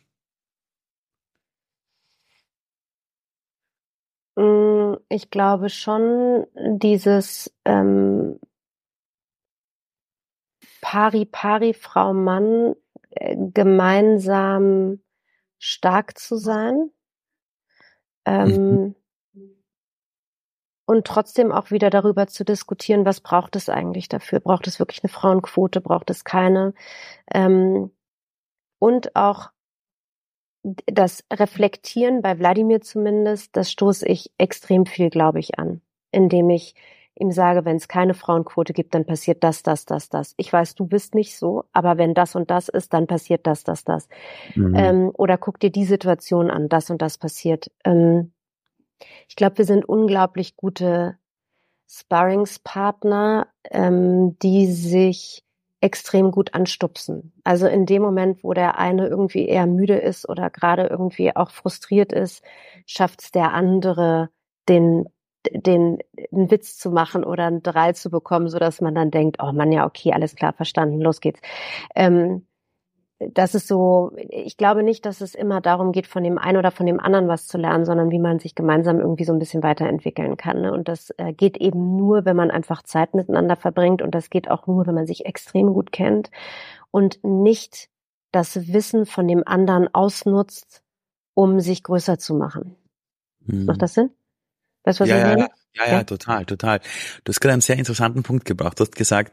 Mm, 4.36 4.94
ich 5.08 5.30
glaube 5.30 5.68
schon 5.68 6.46
dieses 6.56 7.52
ähm, 7.64 8.38
Pari 10.82 11.24
Pari 11.24 11.72
Frau 11.72 12.12
Mann 12.12 12.74
äh, 13.10 13.36
gemeinsam 13.54 15.00
stark 15.58 16.18
zu 16.18 16.36
sein. 16.36 16.90
Ähm, 18.26 18.94
mhm. 19.32 19.56
Und 20.84 21.06
trotzdem 21.06 21.52
auch 21.52 21.70
wieder 21.70 21.88
darüber 21.88 22.26
zu 22.26 22.44
diskutieren, 22.44 23.06
was 23.06 23.20
braucht 23.20 23.56
es 23.56 23.70
eigentlich 23.70 24.08
dafür? 24.08 24.40
Braucht 24.40 24.66
es 24.66 24.78
wirklich 24.78 25.02
eine 25.02 25.10
Frauenquote? 25.10 25.80
Braucht 25.80 26.10
es 26.10 26.24
keine? 26.24 26.74
Ähm, 27.32 27.92
und 28.78 29.14
auch 29.16 29.50
das 30.62 31.24
Reflektieren 31.32 32.22
bei 32.22 32.38
Wladimir 32.38 32.80
zumindest, 32.80 33.56
das 33.56 33.70
stoße 33.70 34.06
ich 34.06 34.32
extrem 34.38 34.86
viel, 34.86 35.10
glaube 35.10 35.38
ich, 35.38 35.58
an, 35.58 35.80
indem 36.10 36.50
ich 36.50 36.74
ihm 37.18 37.30
sage, 37.30 37.64
wenn 37.64 37.76
es 37.76 37.88
keine 37.88 38.14
Frauenquote 38.14 38.72
gibt, 38.72 38.94
dann 38.94 39.04
passiert 39.04 39.44
das, 39.44 39.62
das, 39.62 39.84
das, 39.84 40.08
das. 40.08 40.34
Ich 40.36 40.52
weiß, 40.52 40.74
du 40.74 40.86
bist 40.86 41.14
nicht 41.14 41.36
so, 41.36 41.64
aber 41.72 41.98
wenn 41.98 42.14
das 42.14 42.34
und 42.34 42.50
das 42.50 42.68
ist, 42.68 42.92
dann 42.94 43.06
passiert 43.06 43.46
das, 43.46 43.64
das, 43.64 43.84
das. 43.84 44.08
Mhm. 44.54 44.74
Ähm, 44.74 45.10
oder 45.14 45.36
guck 45.36 45.60
dir 45.60 45.70
die 45.70 45.84
Situation 45.84 46.50
an, 46.50 46.68
das 46.68 46.90
und 46.90 47.02
das 47.02 47.18
passiert. 47.18 47.70
Ähm, 47.84 48.32
ich 49.28 49.36
glaube, 49.36 49.58
wir 49.58 49.64
sind 49.64 49.84
unglaublich 49.84 50.56
gute 50.56 51.16
Sparringspartner, 51.88 53.48
ähm, 53.70 54.38
die 54.38 54.66
sich 54.72 55.44
extrem 55.82 56.30
gut 56.30 56.54
anstupsen. 56.54 57.32
Also 57.44 57.66
in 57.66 57.86
dem 57.86 58.02
Moment, 58.02 58.44
wo 58.44 58.54
der 58.54 58.78
eine 58.78 59.08
irgendwie 59.08 59.46
eher 59.46 59.66
müde 59.66 59.96
ist 59.96 60.28
oder 60.28 60.48
gerade 60.48 60.86
irgendwie 60.86 61.34
auch 61.34 61.50
frustriert 61.50 62.12
ist, 62.12 62.42
schafft 62.86 63.22
es 63.22 63.30
der 63.32 63.52
andere, 63.52 64.30
den 64.68 65.06
den 65.50 65.98
einen 66.32 66.50
Witz 66.50 66.78
zu 66.78 66.90
machen 66.90 67.24
oder 67.24 67.46
einen 67.46 67.62
Drei 67.62 67.92
zu 67.92 68.10
bekommen, 68.10 68.48
so 68.48 68.58
dass 68.58 68.80
man 68.80 68.94
dann 68.94 69.10
denkt, 69.10 69.38
oh 69.42 69.52
man, 69.52 69.72
ja, 69.72 69.86
okay, 69.86 70.12
alles 70.12 70.36
klar, 70.36 70.52
verstanden, 70.52 71.00
los 71.00 71.20
geht's. 71.20 71.40
Ähm, 71.94 72.46
das 73.30 73.54
ist 73.54 73.68
so, 73.68 74.12
ich 74.16 74.56
glaube 74.56 74.82
nicht, 74.82 75.06
dass 75.06 75.20
es 75.20 75.34
immer 75.34 75.60
darum 75.60 75.92
geht, 75.92 76.06
von 76.06 76.24
dem 76.24 76.38
einen 76.38 76.58
oder 76.58 76.70
von 76.70 76.86
dem 76.86 76.98
anderen 76.98 77.28
was 77.28 77.46
zu 77.46 77.58
lernen, 77.58 77.84
sondern 77.84 78.10
wie 78.10 78.18
man 78.18 78.38
sich 78.38 78.54
gemeinsam 78.54 78.98
irgendwie 78.98 79.24
so 79.24 79.32
ein 79.32 79.38
bisschen 79.38 79.62
weiterentwickeln 79.62 80.36
kann. 80.36 80.62
Ne? 80.62 80.72
Und 80.72 80.88
das 80.88 81.10
äh, 81.18 81.32
geht 81.32 81.56
eben 81.56 81.96
nur, 81.96 82.24
wenn 82.24 82.36
man 82.36 82.50
einfach 82.50 82.82
Zeit 82.82 83.14
miteinander 83.14 83.56
verbringt. 83.56 84.02
Und 84.02 84.14
das 84.14 84.30
geht 84.30 84.50
auch 84.50 84.66
nur, 84.66 84.86
wenn 84.86 84.94
man 84.94 85.06
sich 85.06 85.26
extrem 85.26 85.72
gut 85.72 85.92
kennt 85.92 86.30
und 86.90 87.22
nicht 87.22 87.88
das 88.32 88.72
Wissen 88.72 89.06
von 89.06 89.28
dem 89.28 89.42
anderen 89.46 89.94
ausnutzt, 89.94 90.82
um 91.34 91.60
sich 91.60 91.82
größer 91.82 92.18
zu 92.18 92.34
machen. 92.34 92.76
Hm. 93.46 93.66
Macht 93.66 93.82
das 93.82 93.94
Sinn? 93.94 94.10
Weißt 94.84 95.00
du, 95.00 95.02
was 95.02 95.08
ja, 95.08 95.18
ich 95.18 95.24
meine? 95.24 95.48
Ja, 95.74 95.86
ja, 95.86 95.92
ja, 95.92 96.04
total, 96.04 96.44
total. 96.44 96.80
Du 97.24 97.30
hast 97.30 97.40
gerade 97.40 97.54
einen 97.54 97.62
sehr 97.62 97.76
interessanten 97.76 98.22
Punkt 98.22 98.44
gebracht. 98.44 98.78
Du 98.78 98.84
hast 98.84 98.94
gesagt, 98.94 99.32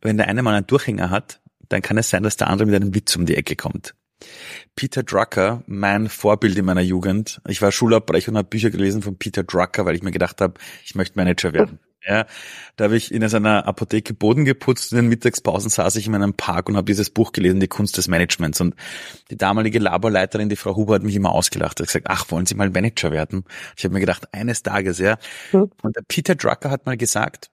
wenn 0.00 0.16
der 0.16 0.28
eine 0.28 0.42
mal 0.42 0.54
einen 0.54 0.66
Durchhänger 0.66 1.10
hat, 1.10 1.40
dann 1.68 1.82
kann 1.82 1.98
es 1.98 2.10
sein, 2.10 2.22
dass 2.22 2.36
der 2.36 2.48
andere 2.48 2.66
mit 2.66 2.74
einem 2.76 2.94
Witz 2.94 3.16
um 3.16 3.26
die 3.26 3.36
Ecke 3.36 3.56
kommt. 3.56 3.94
Peter 4.74 5.02
Drucker, 5.02 5.62
mein 5.66 6.08
Vorbild 6.08 6.56
in 6.56 6.64
meiner 6.64 6.80
Jugend. 6.80 7.40
Ich 7.48 7.60
war 7.60 7.70
Schulabbrecher 7.70 8.30
und 8.30 8.38
habe 8.38 8.48
Bücher 8.48 8.70
gelesen 8.70 9.02
von 9.02 9.18
Peter 9.18 9.44
Drucker, 9.44 9.84
weil 9.84 9.94
ich 9.94 10.02
mir 10.02 10.10
gedacht 10.10 10.40
habe, 10.40 10.54
ich 10.84 10.94
möchte 10.94 11.18
Manager 11.18 11.52
werden. 11.52 11.78
Ja, 12.08 12.26
da 12.76 12.84
habe 12.84 12.96
ich 12.96 13.12
in 13.12 13.28
seiner 13.28 13.66
Apotheke 13.66 14.14
Boden 14.14 14.44
geputzt. 14.44 14.92
In 14.92 14.98
den 14.98 15.08
Mittagspausen 15.08 15.70
saß 15.70 15.96
ich 15.96 16.06
in 16.06 16.12
meinem 16.12 16.34
Park 16.34 16.68
und 16.68 16.76
habe 16.76 16.84
dieses 16.84 17.10
Buch 17.10 17.32
gelesen, 17.32 17.58
Die 17.58 17.66
Kunst 17.66 17.96
des 17.96 18.06
Managements. 18.06 18.60
Und 18.60 18.76
die 19.30 19.36
damalige 19.36 19.80
Laborleiterin, 19.80 20.48
die 20.48 20.56
Frau 20.56 20.76
Huber, 20.76 20.94
hat 20.94 21.02
mich 21.02 21.16
immer 21.16 21.32
ausgelacht. 21.32 21.80
Hat 21.80 21.86
gesagt, 21.88 22.06
ach, 22.08 22.30
wollen 22.30 22.46
Sie 22.46 22.54
mal 22.54 22.70
Manager 22.70 23.10
werden? 23.10 23.44
Ich 23.76 23.84
habe 23.84 23.94
mir 23.94 24.00
gedacht, 24.00 24.32
eines 24.32 24.62
Tages, 24.62 24.98
ja. 24.98 25.18
Mhm. 25.50 25.70
Und 25.82 25.96
der 25.96 26.02
Peter 26.06 26.36
Drucker 26.36 26.70
hat 26.70 26.86
mal 26.86 26.96
gesagt, 26.96 27.50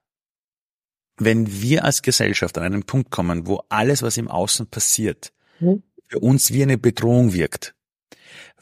wenn 1.18 1.62
wir 1.62 1.84
als 1.84 2.04
Gesellschaft 2.04 2.58
an 2.58 2.64
einen 2.64 2.84
Punkt 2.84 3.10
kommen, 3.10 3.48
wo 3.48 3.64
alles, 3.70 4.04
was 4.04 4.18
im 4.18 4.28
Außen 4.28 4.68
passiert, 4.68 5.34
mhm. 5.60 5.82
für 6.08 6.20
uns 6.20 6.54
wie 6.54 6.62
eine 6.62 6.78
Bedrohung 6.78 7.34
wirkt, 7.34 7.74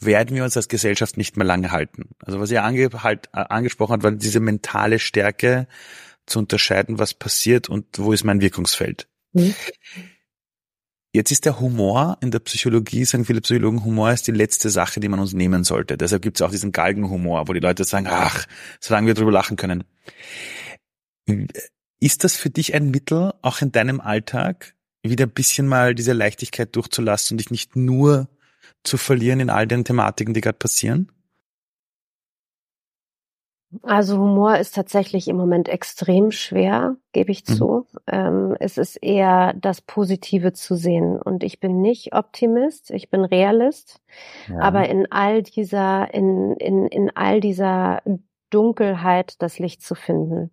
werden 0.04 0.36
wir 0.36 0.44
uns 0.44 0.56
als 0.56 0.68
Gesellschaft 0.68 1.16
nicht 1.16 1.36
mehr 1.36 1.46
lange 1.46 1.70
halten. 1.72 2.10
Also 2.24 2.40
was 2.40 2.50
ihr 2.50 2.64
ange 2.64 2.90
halt, 3.02 3.28
äh, 3.32 3.38
angesprochen 3.38 3.94
hat, 3.94 4.02
war 4.02 4.12
diese 4.12 4.40
mentale 4.40 4.98
Stärke 4.98 5.66
zu 6.26 6.38
unterscheiden, 6.38 6.98
was 6.98 7.14
passiert 7.14 7.68
und 7.68 7.86
wo 7.98 8.12
ist 8.12 8.24
mein 8.24 8.40
Wirkungsfeld. 8.40 9.08
Mhm. 9.32 9.54
Jetzt 11.14 11.30
ist 11.30 11.44
der 11.44 11.60
Humor 11.60 12.16
in 12.22 12.30
der 12.30 12.38
Psychologie, 12.38 13.04
sagen 13.04 13.26
viele 13.26 13.42
Psychologen, 13.42 13.84
Humor 13.84 14.12
ist 14.12 14.26
die 14.26 14.32
letzte 14.32 14.70
Sache, 14.70 14.98
die 14.98 15.08
man 15.08 15.20
uns 15.20 15.34
nehmen 15.34 15.62
sollte. 15.62 15.98
Deshalb 15.98 16.22
gibt 16.22 16.38
es 16.38 16.42
auch 16.42 16.50
diesen 16.50 16.72
Galgenhumor, 16.72 17.48
wo 17.48 17.52
die 17.52 17.60
Leute 17.60 17.84
sagen, 17.84 18.06
ach, 18.08 18.46
solange 18.80 19.08
wir 19.08 19.14
drüber 19.14 19.32
lachen 19.32 19.58
können. 19.58 19.84
Ist 22.00 22.24
das 22.24 22.36
für 22.36 22.48
dich 22.48 22.74
ein 22.74 22.90
Mittel, 22.90 23.34
auch 23.42 23.60
in 23.60 23.72
deinem 23.72 24.00
Alltag, 24.00 24.74
wieder 25.02 25.26
ein 25.26 25.32
bisschen 25.32 25.66
mal 25.66 25.94
diese 25.94 26.14
Leichtigkeit 26.14 26.74
durchzulassen 26.74 27.34
und 27.34 27.38
dich 27.38 27.50
nicht 27.50 27.76
nur 27.76 28.28
zu 28.84 28.96
verlieren 28.96 29.40
in 29.40 29.50
all 29.50 29.66
den 29.66 29.84
Thematiken, 29.84 30.34
die 30.34 30.40
gerade 30.40 30.58
passieren? 30.58 31.10
Also 33.82 34.18
Humor 34.18 34.58
ist 34.58 34.74
tatsächlich 34.74 35.28
im 35.28 35.36
Moment 35.36 35.68
extrem 35.68 36.30
schwer, 36.30 36.96
gebe 37.12 37.32
ich 37.32 37.48
mhm. 37.48 37.52
zu. 37.54 37.86
Ähm, 38.06 38.54
es 38.60 38.76
ist 38.76 38.96
eher 38.96 39.54
das 39.54 39.80
Positive 39.80 40.52
zu 40.52 40.76
sehen. 40.76 41.16
Und 41.16 41.42
ich 41.42 41.58
bin 41.58 41.80
nicht 41.80 42.14
Optimist, 42.14 42.90
ich 42.90 43.08
bin 43.08 43.24
Realist. 43.24 44.02
Ja. 44.48 44.60
Aber 44.60 44.88
in 44.88 45.10
all 45.10 45.42
dieser, 45.42 46.12
in, 46.12 46.54
in, 46.56 46.86
in 46.86 47.10
all 47.14 47.40
dieser 47.40 48.02
Dunkelheit 48.52 49.40
das 49.40 49.58
Licht 49.58 49.82
zu 49.82 49.94
finden. 49.94 50.50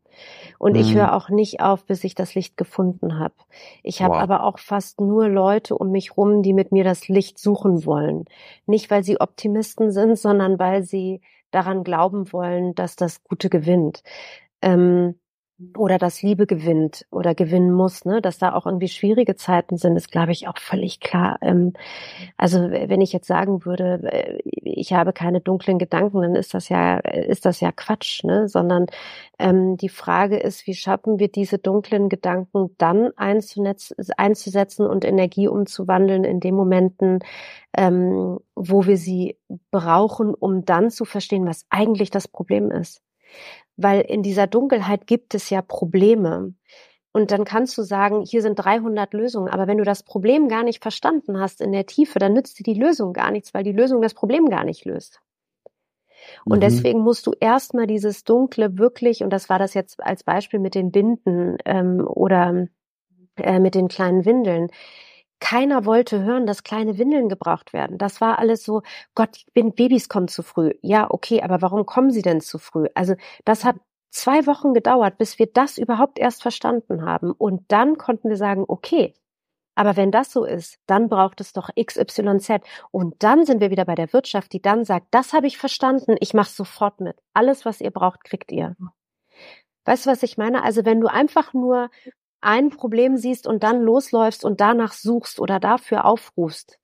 Und 0.57 0.73
mhm. 0.73 0.79
ich 0.79 0.95
höre 0.95 1.13
auch 1.13 1.29
nicht 1.29 1.61
auf, 1.61 1.85
bis 1.85 2.03
ich 2.03 2.15
das 2.15 2.35
Licht 2.35 2.57
gefunden 2.57 3.19
habe. 3.19 3.35
Ich 3.83 4.01
habe 4.01 4.15
wow. 4.15 4.21
aber 4.21 4.43
auch 4.43 4.59
fast 4.59 4.99
nur 5.01 5.27
Leute 5.27 5.77
um 5.77 5.91
mich 5.91 6.17
rum, 6.17 6.41
die 6.41 6.53
mit 6.53 6.71
mir 6.71 6.83
das 6.83 7.07
Licht 7.07 7.37
suchen 7.37 7.85
wollen. 7.85 8.25
Nicht, 8.65 8.89
weil 8.89 9.03
sie 9.03 9.19
Optimisten 9.19 9.91
sind, 9.91 10.17
sondern 10.17 10.59
weil 10.59 10.83
sie 10.83 11.21
daran 11.51 11.83
glauben 11.83 12.31
wollen, 12.31 12.75
dass 12.75 12.95
das 12.95 13.23
Gute 13.23 13.49
gewinnt. 13.49 14.03
Ähm, 14.61 15.19
oder 15.77 15.97
dass 15.97 16.21
Liebe 16.21 16.45
gewinnt 16.47 17.05
oder 17.11 17.35
gewinnen 17.35 17.71
muss, 17.71 18.05
ne, 18.05 18.21
dass 18.21 18.37
da 18.37 18.53
auch 18.53 18.65
irgendwie 18.65 18.87
schwierige 18.87 19.35
Zeiten 19.35 19.77
sind, 19.77 19.97
ist, 19.97 20.11
glaube 20.11 20.31
ich, 20.31 20.47
auch 20.47 20.57
völlig 20.57 21.01
klar. 21.01 21.37
Ähm, 21.41 21.73
also 22.37 22.59
wenn 22.71 23.01
ich 23.01 23.11
jetzt 23.11 23.27
sagen 23.27 23.65
würde, 23.65 23.99
äh, 24.11 24.39
ich 24.45 24.93
habe 24.93 25.11
keine 25.11 25.41
dunklen 25.41 25.77
Gedanken, 25.77 26.21
dann 26.21 26.35
ist 26.35 26.53
das 26.53 26.69
ja, 26.69 26.97
ist 26.99 27.45
das 27.45 27.59
ja 27.59 27.71
Quatsch, 27.73 28.23
ne? 28.23 28.47
Sondern 28.47 28.85
ähm, 29.37 29.75
die 29.75 29.89
Frage 29.89 30.37
ist, 30.37 30.65
wie 30.65 30.75
schaffen 30.75 31.19
wir 31.19 31.27
diese 31.27 31.57
dunklen 31.57 32.07
Gedanken 32.09 32.75
dann 32.77 33.11
einzusetzen 33.17 34.87
und 34.87 35.03
Energie 35.05 35.47
umzuwandeln 35.47 36.23
in 36.23 36.39
den 36.39 36.55
Momenten, 36.55 37.19
ähm, 37.75 38.39
wo 38.55 38.85
wir 38.85 38.97
sie 38.97 39.37
brauchen, 39.71 40.33
um 40.33 40.63
dann 40.63 40.89
zu 40.89 41.05
verstehen, 41.05 41.45
was 41.45 41.65
eigentlich 41.69 42.11
das 42.11 42.27
Problem 42.27 42.71
ist 42.71 43.01
weil 43.81 44.01
in 44.01 44.23
dieser 44.23 44.47
Dunkelheit 44.47 45.07
gibt 45.07 45.33
es 45.35 45.49
ja 45.49 45.61
Probleme. 45.61 46.53
Und 47.11 47.31
dann 47.31 47.43
kannst 47.43 47.77
du 47.77 47.81
sagen, 47.81 48.21
hier 48.21 48.41
sind 48.41 48.55
300 48.55 49.13
Lösungen. 49.13 49.49
Aber 49.49 49.67
wenn 49.67 49.77
du 49.77 49.83
das 49.83 50.03
Problem 50.03 50.47
gar 50.47 50.63
nicht 50.63 50.81
verstanden 50.81 51.39
hast 51.39 51.59
in 51.61 51.71
der 51.71 51.85
Tiefe, 51.85 52.19
dann 52.19 52.33
nützt 52.33 52.59
dir 52.59 52.63
die 52.63 52.79
Lösung 52.79 53.13
gar 53.13 53.31
nichts, 53.31 53.53
weil 53.53 53.63
die 53.63 53.71
Lösung 53.71 54.01
das 54.01 54.13
Problem 54.13 54.47
gar 54.49 54.63
nicht 54.63 54.85
löst. 54.85 55.21
Und 56.45 56.57
mhm. 56.57 56.61
deswegen 56.61 56.99
musst 56.99 57.25
du 57.25 57.31
erstmal 57.39 57.87
dieses 57.87 58.23
Dunkle 58.23 58.77
wirklich, 58.77 59.23
und 59.23 59.31
das 59.31 59.49
war 59.49 59.57
das 59.57 59.73
jetzt 59.73 60.03
als 60.03 60.23
Beispiel 60.23 60.59
mit 60.59 60.75
den 60.75 60.91
Binden 60.91 61.57
ähm, 61.65 62.05
oder 62.05 62.67
äh, 63.37 63.59
mit 63.59 63.75
den 63.75 63.87
kleinen 63.87 64.25
Windeln, 64.25 64.67
keiner 65.39 65.85
wollte 65.85 66.21
hören, 66.23 66.45
dass 66.45 66.63
kleine 66.63 66.97
Windeln 66.97 67.29
gebraucht 67.29 67.73
werden. 67.73 67.97
Das 67.97 68.21
war 68.21 68.39
alles 68.39 68.63
so, 68.63 68.81
Gott, 69.15 69.45
Babys 69.53 70.09
kommen 70.09 70.27
zu 70.27 70.43
früh. 70.43 70.73
Ja, 70.81 71.09
okay, 71.09 71.41
aber 71.41 71.61
warum 71.61 71.85
kommen 71.85 72.11
sie 72.11 72.21
denn 72.21 72.41
zu 72.41 72.59
früh? 72.59 72.87
Also 72.95 73.15
das 73.45 73.63
hat 73.63 73.77
zwei 74.11 74.45
Wochen 74.47 74.73
gedauert, 74.73 75.17
bis 75.17 75.39
wir 75.39 75.47
das 75.47 75.77
überhaupt 75.77 76.19
erst 76.19 76.41
verstanden 76.41 77.05
haben. 77.05 77.31
Und 77.31 77.63
dann 77.69 77.97
konnten 77.97 78.29
wir 78.29 78.37
sagen, 78.37 78.65
okay, 78.67 79.13
aber 79.75 79.95
wenn 79.95 80.11
das 80.11 80.33
so 80.33 80.43
ist, 80.43 80.77
dann 80.87 81.07
braucht 81.07 81.39
es 81.39 81.53
doch 81.53 81.69
XYZ. 81.81 82.59
Und 82.91 83.23
dann 83.23 83.45
sind 83.45 83.61
wir 83.61 83.71
wieder 83.71 83.85
bei 83.85 83.95
der 83.95 84.11
Wirtschaft, 84.11 84.51
die 84.51 84.61
dann 84.61 84.83
sagt, 84.83 85.07
das 85.11 85.31
habe 85.31 85.47
ich 85.47 85.57
verstanden, 85.57 86.17
ich 86.19 86.33
mache 86.33 86.51
sofort 86.51 86.99
mit. 86.99 87.15
Alles, 87.33 87.63
was 87.63 87.79
ihr 87.79 87.91
braucht, 87.91 88.25
kriegt 88.25 88.51
ihr. 88.51 88.75
Weißt 89.85 90.05
du, 90.05 90.11
was 90.11 90.21
ich 90.21 90.37
meine? 90.37 90.63
Also 90.63 90.83
wenn 90.83 90.99
du 90.99 91.07
einfach 91.07 91.53
nur 91.53 91.89
ein 92.41 92.69
Problem 92.69 93.17
siehst 93.17 93.47
und 93.47 93.63
dann 93.63 93.81
losläufst 93.81 94.45
und 94.45 94.61
danach 94.61 94.93
suchst 94.93 95.39
oder 95.39 95.59
dafür 95.59 96.05
aufrufst, 96.05 96.79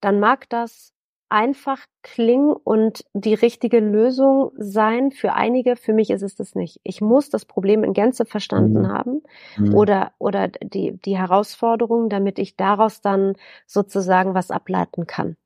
dann 0.00 0.20
mag 0.20 0.48
das 0.48 0.92
einfach 1.30 1.84
klingen 2.02 2.52
und 2.52 3.04
die 3.12 3.34
richtige 3.34 3.80
Lösung 3.80 4.52
sein 4.56 5.10
für 5.10 5.34
einige. 5.34 5.76
Für 5.76 5.92
mich 5.92 6.10
ist 6.10 6.22
es 6.22 6.34
das 6.34 6.54
nicht. 6.54 6.80
Ich 6.84 7.00
muss 7.00 7.28
das 7.28 7.44
Problem 7.44 7.84
in 7.84 7.92
Gänze 7.92 8.24
verstanden 8.24 8.82
mhm. 8.82 8.88
haben 8.88 9.22
mhm. 9.58 9.74
oder, 9.74 10.12
oder 10.18 10.48
die, 10.48 10.96
die 11.04 11.18
Herausforderung, 11.18 12.08
damit 12.08 12.38
ich 12.38 12.56
daraus 12.56 13.00
dann 13.00 13.34
sozusagen 13.66 14.34
was 14.34 14.50
ableiten 14.50 15.06
kann. 15.06 15.36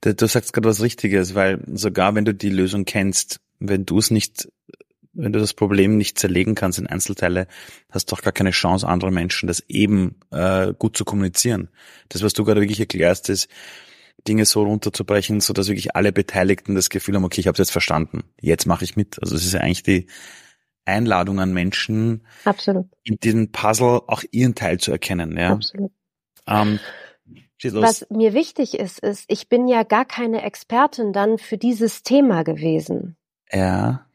Du, 0.00 0.14
du 0.14 0.26
sagst 0.26 0.52
gerade 0.52 0.68
was 0.68 0.82
Richtiges, 0.82 1.34
weil 1.34 1.62
sogar 1.72 2.14
wenn 2.14 2.24
du 2.24 2.34
die 2.34 2.50
Lösung 2.50 2.84
kennst, 2.84 3.40
wenn 3.60 3.86
du 3.86 3.98
es 3.98 4.10
nicht 4.10 4.48
wenn 5.12 5.32
du 5.32 5.38
das 5.38 5.54
Problem 5.54 5.96
nicht 5.96 6.18
zerlegen 6.18 6.54
kannst 6.54 6.78
in 6.78 6.86
Einzelteile, 6.86 7.46
hast 7.90 8.10
du 8.10 8.16
auch 8.16 8.22
gar 8.22 8.32
keine 8.32 8.50
Chance, 8.50 8.86
andere 8.86 9.10
Menschen 9.10 9.46
das 9.46 9.60
eben 9.68 10.16
äh, 10.30 10.72
gut 10.78 10.96
zu 10.96 11.04
kommunizieren. 11.04 11.68
Das, 12.08 12.22
was 12.22 12.32
du 12.32 12.44
gerade 12.44 12.60
wirklich 12.60 12.80
erklärst, 12.80 13.28
ist, 13.28 13.48
Dinge 14.28 14.44
so 14.44 14.62
runterzubrechen, 14.62 15.40
so 15.40 15.52
dass 15.52 15.68
wirklich 15.68 15.96
alle 15.96 16.12
Beteiligten 16.12 16.74
das 16.74 16.90
Gefühl 16.90 17.16
haben, 17.16 17.24
okay, 17.24 17.40
ich 17.40 17.46
habe 17.46 17.54
es 17.54 17.58
jetzt 17.58 17.72
verstanden, 17.72 18.24
jetzt 18.40 18.66
mache 18.66 18.84
ich 18.84 18.96
mit. 18.96 19.20
Also 19.22 19.34
es 19.34 19.44
ist 19.44 19.54
ja 19.54 19.60
eigentlich 19.60 19.82
die 19.82 20.06
Einladung 20.84 21.40
an 21.40 21.52
Menschen, 21.52 22.26
Absolut. 22.44 22.86
in 23.04 23.16
diesem 23.16 23.52
Puzzle 23.52 24.00
auch 24.06 24.22
ihren 24.30 24.54
Teil 24.54 24.78
zu 24.78 24.90
erkennen. 24.92 25.36
Ja? 25.36 25.52
Absolut. 25.52 25.92
Ähm, 26.46 26.80
was 27.62 28.06
mir 28.10 28.32
wichtig 28.32 28.78
ist, 28.78 29.00
ist, 29.00 29.24
ich 29.28 29.48
bin 29.48 29.68
ja 29.68 29.82
gar 29.82 30.06
keine 30.06 30.42
Expertin 30.42 31.12
dann 31.12 31.36
für 31.36 31.58
dieses 31.58 32.02
Thema 32.02 32.42
gewesen. 32.42 33.16
Ja. 33.52 34.06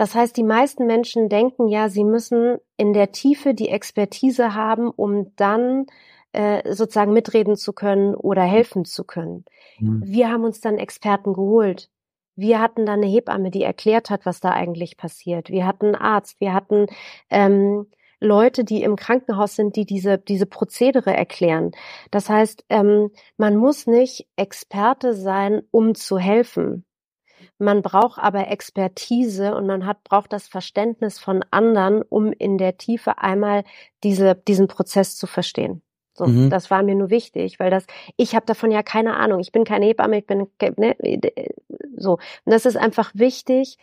Das 0.00 0.14
heißt, 0.14 0.34
die 0.34 0.44
meisten 0.44 0.86
Menschen 0.86 1.28
denken 1.28 1.68
ja, 1.68 1.90
sie 1.90 2.04
müssen 2.04 2.56
in 2.78 2.94
der 2.94 3.12
Tiefe 3.12 3.52
die 3.52 3.68
Expertise 3.68 4.54
haben, 4.54 4.88
um 4.88 5.36
dann 5.36 5.84
äh, 6.32 6.72
sozusagen 6.72 7.12
mitreden 7.12 7.54
zu 7.54 7.74
können 7.74 8.14
oder 8.14 8.40
helfen 8.40 8.86
zu 8.86 9.04
können. 9.04 9.44
Mhm. 9.78 10.02
Wir 10.02 10.30
haben 10.30 10.44
uns 10.44 10.62
dann 10.62 10.78
Experten 10.78 11.34
geholt. 11.34 11.90
Wir 12.34 12.60
hatten 12.60 12.86
dann 12.86 13.00
eine 13.00 13.12
Hebamme, 13.12 13.50
die 13.50 13.62
erklärt 13.62 14.08
hat, 14.08 14.24
was 14.24 14.40
da 14.40 14.52
eigentlich 14.52 14.96
passiert. 14.96 15.50
Wir 15.50 15.66
hatten 15.66 15.88
einen 15.88 15.96
Arzt, 15.96 16.40
wir 16.40 16.54
hatten 16.54 16.86
ähm, 17.28 17.86
Leute, 18.20 18.64
die 18.64 18.82
im 18.82 18.96
Krankenhaus 18.96 19.54
sind, 19.54 19.76
die 19.76 19.84
diese, 19.84 20.16
diese 20.16 20.46
Prozedere 20.46 21.14
erklären. 21.14 21.72
Das 22.10 22.30
heißt, 22.30 22.64
ähm, 22.70 23.10
man 23.36 23.54
muss 23.54 23.86
nicht 23.86 24.26
Experte 24.36 25.12
sein, 25.12 25.60
um 25.70 25.94
zu 25.94 26.16
helfen. 26.16 26.86
Man 27.60 27.82
braucht 27.82 28.18
aber 28.18 28.48
Expertise 28.48 29.54
und 29.54 29.66
man 29.66 29.84
hat, 29.84 30.02
braucht 30.02 30.32
das 30.32 30.48
Verständnis 30.48 31.18
von 31.18 31.44
anderen, 31.50 32.00
um 32.00 32.32
in 32.32 32.56
der 32.56 32.78
Tiefe 32.78 33.18
einmal 33.18 33.64
diese, 34.02 34.34
diesen 34.34 34.66
Prozess 34.66 35.16
zu 35.16 35.26
verstehen. 35.26 35.82
So, 36.14 36.26
mhm. 36.26 36.48
das 36.48 36.70
war 36.70 36.82
mir 36.82 36.94
nur 36.94 37.10
wichtig, 37.10 37.60
weil 37.60 37.70
das, 37.70 37.86
ich 38.16 38.34
habe 38.34 38.46
davon 38.46 38.70
ja 38.70 38.82
keine 38.82 39.16
Ahnung. 39.16 39.40
Ich 39.40 39.52
bin 39.52 39.64
keine 39.64 39.84
Hebamme, 39.84 40.18
ich 40.18 40.26
bin 40.26 40.48
ne, 40.78 40.96
so. 41.98 42.12
Und 42.12 42.20
das 42.46 42.64
ist 42.64 42.78
einfach 42.78 43.12
wichtig, 43.14 43.76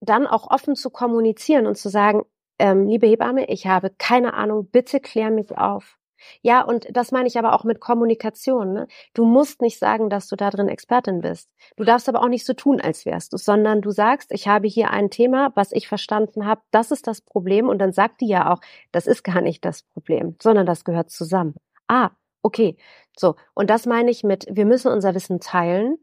dann 0.00 0.26
auch 0.26 0.50
offen 0.50 0.74
zu 0.74 0.88
kommunizieren 0.88 1.66
und 1.66 1.76
zu 1.76 1.90
sagen, 1.90 2.22
ähm, 2.58 2.86
liebe 2.86 3.06
Hebamme, 3.06 3.50
ich 3.50 3.66
habe 3.66 3.90
keine 3.98 4.32
Ahnung, 4.32 4.66
bitte 4.70 4.98
klär 4.98 5.30
mich 5.30 5.56
auf. 5.58 5.98
Ja, 6.42 6.62
und 6.62 6.86
das 6.90 7.12
meine 7.12 7.28
ich 7.28 7.38
aber 7.38 7.54
auch 7.54 7.64
mit 7.64 7.80
Kommunikation. 7.80 8.72
Ne? 8.72 8.86
Du 9.14 9.24
musst 9.24 9.60
nicht 9.62 9.78
sagen, 9.78 10.10
dass 10.10 10.28
du 10.28 10.36
da 10.36 10.50
drin 10.50 10.68
Expertin 10.68 11.20
bist. 11.20 11.50
Du 11.76 11.84
darfst 11.84 12.08
aber 12.08 12.22
auch 12.22 12.28
nicht 12.28 12.46
so 12.46 12.54
tun, 12.54 12.80
als 12.80 13.06
wärst 13.06 13.32
du, 13.32 13.36
sondern 13.36 13.80
du 13.80 13.90
sagst, 13.90 14.32
ich 14.32 14.48
habe 14.48 14.68
hier 14.68 14.90
ein 14.90 15.10
Thema, 15.10 15.52
was 15.54 15.72
ich 15.72 15.88
verstanden 15.88 16.46
habe, 16.46 16.62
das 16.70 16.90
ist 16.90 17.06
das 17.06 17.20
Problem. 17.20 17.68
Und 17.68 17.78
dann 17.78 17.92
sagt 17.92 18.20
die 18.20 18.28
ja 18.28 18.52
auch, 18.52 18.60
das 18.92 19.06
ist 19.06 19.24
gar 19.24 19.40
nicht 19.40 19.64
das 19.64 19.82
Problem, 19.82 20.36
sondern 20.42 20.66
das 20.66 20.84
gehört 20.84 21.10
zusammen. 21.10 21.54
Ah, 21.88 22.10
Okay, 22.42 22.76
so. 23.18 23.36
Und 23.54 23.68
das 23.70 23.86
meine 23.86 24.10
ich 24.10 24.24
mit, 24.24 24.46
wir 24.50 24.64
müssen 24.64 24.90
unser 24.90 25.14
Wissen 25.14 25.40
teilen, 25.40 25.98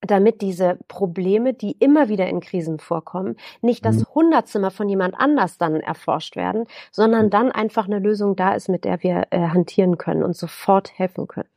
damit 0.00 0.40
diese 0.40 0.78
Probleme, 0.88 1.54
die 1.54 1.72
immer 1.72 2.08
wieder 2.08 2.28
in 2.28 2.40
Krisen 2.40 2.78
vorkommen, 2.78 3.36
nicht 3.62 3.84
das 3.84 3.96
mhm. 3.96 4.06
Hundertzimmer 4.14 4.70
von 4.70 4.88
jemand 4.88 5.14
anders 5.18 5.58
dann 5.58 5.80
erforscht 5.80 6.36
werden, 6.36 6.66
sondern 6.92 7.26
mhm. 7.26 7.30
dann 7.30 7.52
einfach 7.52 7.86
eine 7.86 7.98
Lösung 7.98 8.36
da 8.36 8.54
ist, 8.54 8.68
mit 8.68 8.84
der 8.84 9.02
wir 9.02 9.26
äh, 9.30 9.40
hantieren 9.48 9.98
können 9.98 10.22
und 10.22 10.36
sofort 10.36 10.96
helfen 10.98 11.26
können. 11.26 11.48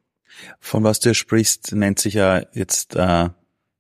Von 0.59 0.83
was 0.83 0.99
du 0.99 1.13
sprichst, 1.13 1.73
nennt 1.75 1.99
sich 1.99 2.15
ja 2.15 2.41
jetzt, 2.53 2.95
äh, 2.95 3.29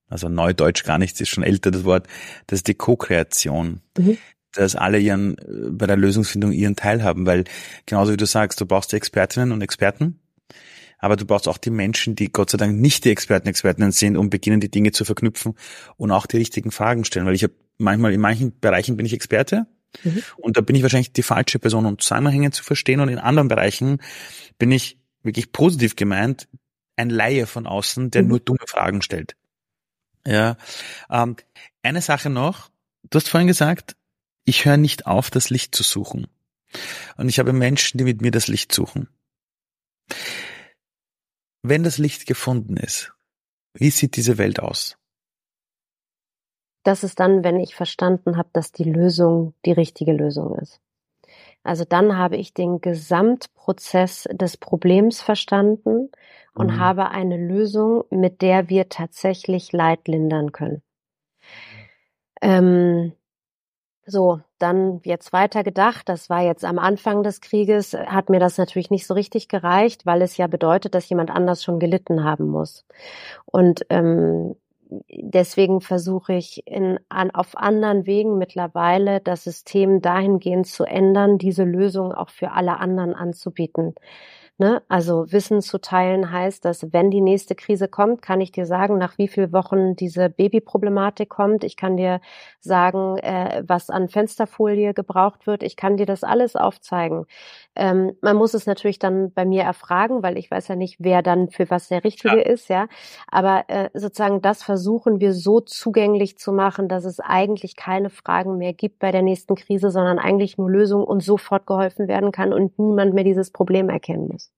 also 0.09 0.29
Neudeutsch 0.29 0.83
gar 0.83 0.97
nichts, 0.97 1.21
ist 1.21 1.29
schon 1.29 1.43
älter 1.43 1.71
das 1.71 1.85
Wort, 1.85 2.07
das 2.47 2.59
ist 2.59 2.67
die 2.67 2.75
Co-Kreation. 2.75 3.81
Mhm 3.97 4.17
dass 4.53 4.75
alle 4.75 4.99
ihren 4.99 5.37
bei 5.71 5.87
der 5.87 5.95
Lösungsfindung 5.95 6.51
ihren 6.51 6.75
Teil 6.75 7.03
haben, 7.03 7.25
weil 7.25 7.45
genauso 7.85 8.11
wie 8.11 8.17
du 8.17 8.25
sagst, 8.25 8.59
du 8.59 8.65
brauchst 8.65 8.91
die 8.91 8.97
Expertinnen 8.97 9.51
und 9.51 9.61
Experten, 9.61 10.19
aber 11.01 11.17
du 11.17 11.25
brauchst 11.25 11.47
auch 11.47 11.57
die 11.57 11.71
Menschen, 11.71 12.15
die 12.15 12.31
Gott 12.31 12.51
sei 12.51 12.57
Dank 12.57 12.79
nicht 12.79 13.03
die 13.03 13.09
Experten, 13.09 13.49
Expertinnen 13.49 13.91
sind 13.91 14.15
und 14.15 14.29
beginnen 14.29 14.61
die 14.61 14.71
Dinge 14.71 14.91
zu 14.91 15.03
verknüpfen 15.03 15.55
und 15.97 16.11
auch 16.11 16.27
die 16.27 16.37
richtigen 16.37 16.71
Fragen 16.71 17.03
stellen, 17.03 17.25
weil 17.25 17.35
ich 17.35 17.43
habe 17.43 17.53
manchmal 17.77 18.13
in 18.13 18.21
manchen 18.21 18.57
Bereichen 18.59 18.95
bin 18.95 19.05
ich 19.05 19.13
Experte 19.13 19.65
mhm. 20.03 20.23
und 20.37 20.55
da 20.55 20.61
bin 20.61 20.75
ich 20.75 20.83
wahrscheinlich 20.83 21.11
die 21.11 21.23
falsche 21.23 21.59
Person, 21.59 21.85
um 21.85 21.99
Zusammenhänge 21.99 22.51
zu 22.51 22.63
verstehen 22.63 23.01
und 23.01 23.09
in 23.09 23.17
anderen 23.17 23.47
Bereichen 23.47 23.99
bin 24.59 24.71
ich 24.71 24.99
wirklich 25.23 25.51
positiv 25.51 25.95
gemeint 25.95 26.47
ein 26.95 27.09
Laie 27.09 27.47
von 27.47 27.65
außen, 27.65 28.11
der 28.11 28.21
mhm. 28.21 28.29
nur 28.29 28.39
dumme 28.39 28.65
Fragen 28.67 29.01
stellt. 29.01 29.35
Ja, 30.25 30.55
ähm, 31.09 31.35
eine 31.81 32.01
Sache 32.01 32.29
noch. 32.29 32.69
Du 33.09 33.17
hast 33.17 33.27
vorhin 33.27 33.47
gesagt, 33.47 33.95
ich 34.45 34.65
höre 34.65 34.77
nicht 34.77 35.07
auf, 35.07 35.31
das 35.31 35.49
Licht 35.49 35.73
zu 35.73 35.81
suchen. 35.81 36.27
Und 37.17 37.27
ich 37.27 37.39
habe 37.39 37.53
Menschen, 37.53 37.97
die 37.97 38.03
mit 38.03 38.21
mir 38.21 38.31
das 38.31 38.47
Licht 38.47 38.71
suchen. 38.71 39.09
Wenn 41.63 41.83
das 41.83 41.97
Licht 41.97 42.25
gefunden 42.25 42.77
ist, 42.77 43.13
wie 43.73 43.91
sieht 43.91 44.15
diese 44.15 44.37
Welt 44.37 44.59
aus? 44.59 44.97
Das 46.83 47.03
ist 47.03 47.19
dann, 47.19 47.43
wenn 47.43 47.59
ich 47.59 47.75
verstanden 47.75 48.37
habe, 48.37 48.49
dass 48.53 48.71
die 48.71 48.89
Lösung 48.89 49.53
die 49.65 49.71
richtige 49.71 50.13
Lösung 50.13 50.57
ist. 50.57 50.81
Also 51.63 51.85
dann 51.85 52.17
habe 52.17 52.37
ich 52.37 52.55
den 52.55 52.81
Gesamtprozess 52.81 54.27
des 54.31 54.57
Problems 54.57 55.21
verstanden 55.21 56.09
und 56.53 56.67
mhm. 56.67 56.79
habe 56.79 57.09
eine 57.09 57.37
Lösung, 57.37 58.03
mit 58.09 58.41
der 58.41 58.69
wir 58.69 58.89
tatsächlich 58.89 59.71
Leid 59.71 60.07
lindern 60.07 60.51
können. 60.51 60.81
Ähm, 62.41 63.13
so, 64.11 64.41
dann 64.59 65.01
jetzt 65.03 65.33
weiter 65.33 65.63
gedacht, 65.63 66.07
das 66.09 66.29
war 66.29 66.41
jetzt 66.41 66.65
am 66.65 66.77
Anfang 66.77 67.23
des 67.23 67.41
Krieges, 67.41 67.93
hat 67.93 68.29
mir 68.29 68.39
das 68.39 68.57
natürlich 68.57 68.91
nicht 68.91 69.07
so 69.07 69.13
richtig 69.13 69.47
gereicht, 69.47 70.05
weil 70.05 70.21
es 70.21 70.37
ja 70.37 70.47
bedeutet, 70.47 70.93
dass 70.93 71.09
jemand 71.09 71.31
anders 71.31 71.63
schon 71.63 71.79
gelitten 71.79 72.23
haben 72.23 72.47
muss. 72.47 72.85
Und 73.45 73.85
ähm, 73.89 74.55
deswegen 75.09 75.81
versuche 75.81 76.33
ich 76.33 76.67
in, 76.67 76.99
an, 77.09 77.31
auf 77.31 77.57
anderen 77.57 78.05
Wegen 78.05 78.37
mittlerweile 78.37 79.21
das 79.21 79.43
System 79.43 80.01
dahingehend 80.01 80.67
zu 80.67 80.83
ändern, 80.83 81.37
diese 81.37 81.63
Lösung 81.63 82.13
auch 82.13 82.29
für 82.29 82.51
alle 82.51 82.77
anderen 82.77 83.15
anzubieten. 83.15 83.95
Ne? 84.61 84.83
Also 84.89 85.31
Wissen 85.31 85.63
zu 85.63 85.81
teilen 85.81 86.31
heißt, 86.31 86.63
dass 86.65 86.93
wenn 86.93 87.09
die 87.09 87.19
nächste 87.19 87.55
Krise 87.55 87.87
kommt, 87.87 88.21
kann 88.21 88.41
ich 88.41 88.51
dir 88.51 88.67
sagen, 88.67 88.99
nach 88.99 89.17
wie 89.17 89.27
vielen 89.27 89.51
Wochen 89.53 89.95
diese 89.95 90.29
Babyproblematik 90.29 91.29
kommt. 91.29 91.63
Ich 91.63 91.75
kann 91.75 91.97
dir 91.97 92.21
sagen, 92.59 93.17
äh, 93.17 93.63
was 93.65 93.89
an 93.89 94.07
Fensterfolie 94.07 94.93
gebraucht 94.93 95.47
wird. 95.47 95.63
Ich 95.63 95.75
kann 95.75 95.97
dir 95.97 96.05
das 96.05 96.23
alles 96.23 96.55
aufzeigen. 96.55 97.25
Ähm, 97.75 98.15
man 98.21 98.35
muss 98.37 98.53
es 98.53 98.67
natürlich 98.67 98.99
dann 98.99 99.33
bei 99.33 99.45
mir 99.45 99.63
erfragen, 99.63 100.21
weil 100.21 100.37
ich 100.37 100.51
weiß 100.51 100.67
ja 100.67 100.75
nicht, 100.75 100.97
wer 100.99 101.23
dann 101.23 101.49
für 101.49 101.67
was 101.71 101.87
der 101.87 102.03
Richtige 102.03 102.37
ja. 102.37 102.43
ist, 102.43 102.69
ja. 102.69 102.87
Aber 103.31 103.63
äh, 103.67 103.89
sozusagen 103.95 104.43
das 104.43 104.61
versuchen 104.61 105.19
wir 105.19 105.33
so 105.33 105.59
zugänglich 105.61 106.37
zu 106.37 106.53
machen, 106.53 106.87
dass 106.87 107.05
es 107.05 107.19
eigentlich 107.19 107.75
keine 107.75 108.11
Fragen 108.11 108.59
mehr 108.59 108.73
gibt 108.73 108.99
bei 108.99 109.11
der 109.11 109.23
nächsten 109.23 109.55
Krise, 109.55 109.89
sondern 109.89 110.19
eigentlich 110.19 110.59
nur 110.59 110.69
Lösungen 110.69 111.05
und 111.05 111.23
sofort 111.23 111.65
geholfen 111.65 112.07
werden 112.07 112.31
kann 112.31 112.53
und 112.53 112.77
niemand 112.77 113.15
mehr 113.15 113.23
dieses 113.23 113.49
Problem 113.49 113.89
erkennen 113.89 114.27
muss. 114.27 114.50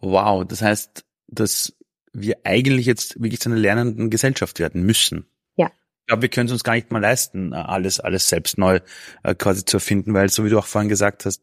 Wow, 0.00 0.44
das 0.46 0.62
heißt, 0.62 1.04
dass 1.26 1.76
wir 2.12 2.38
eigentlich 2.44 2.86
jetzt 2.86 3.20
wirklich 3.20 3.40
zu 3.40 3.50
einer 3.50 3.58
lernenden 3.58 4.10
Gesellschaft 4.10 4.58
werden 4.58 4.82
müssen. 4.82 5.26
Ja. 5.56 5.66
Ich 6.00 6.06
glaube, 6.06 6.22
wir 6.22 6.28
können 6.28 6.46
es 6.46 6.52
uns 6.52 6.64
gar 6.64 6.74
nicht 6.74 6.90
mal 6.90 7.02
leisten, 7.02 7.52
alles, 7.52 8.00
alles 8.00 8.28
selbst 8.28 8.58
neu 8.58 8.80
äh, 9.22 9.34
quasi 9.34 9.64
zu 9.64 9.76
erfinden, 9.76 10.14
weil 10.14 10.28
so 10.30 10.44
wie 10.44 10.50
du 10.50 10.58
auch 10.58 10.66
vorhin 10.66 10.88
gesagt 10.88 11.26
hast, 11.26 11.42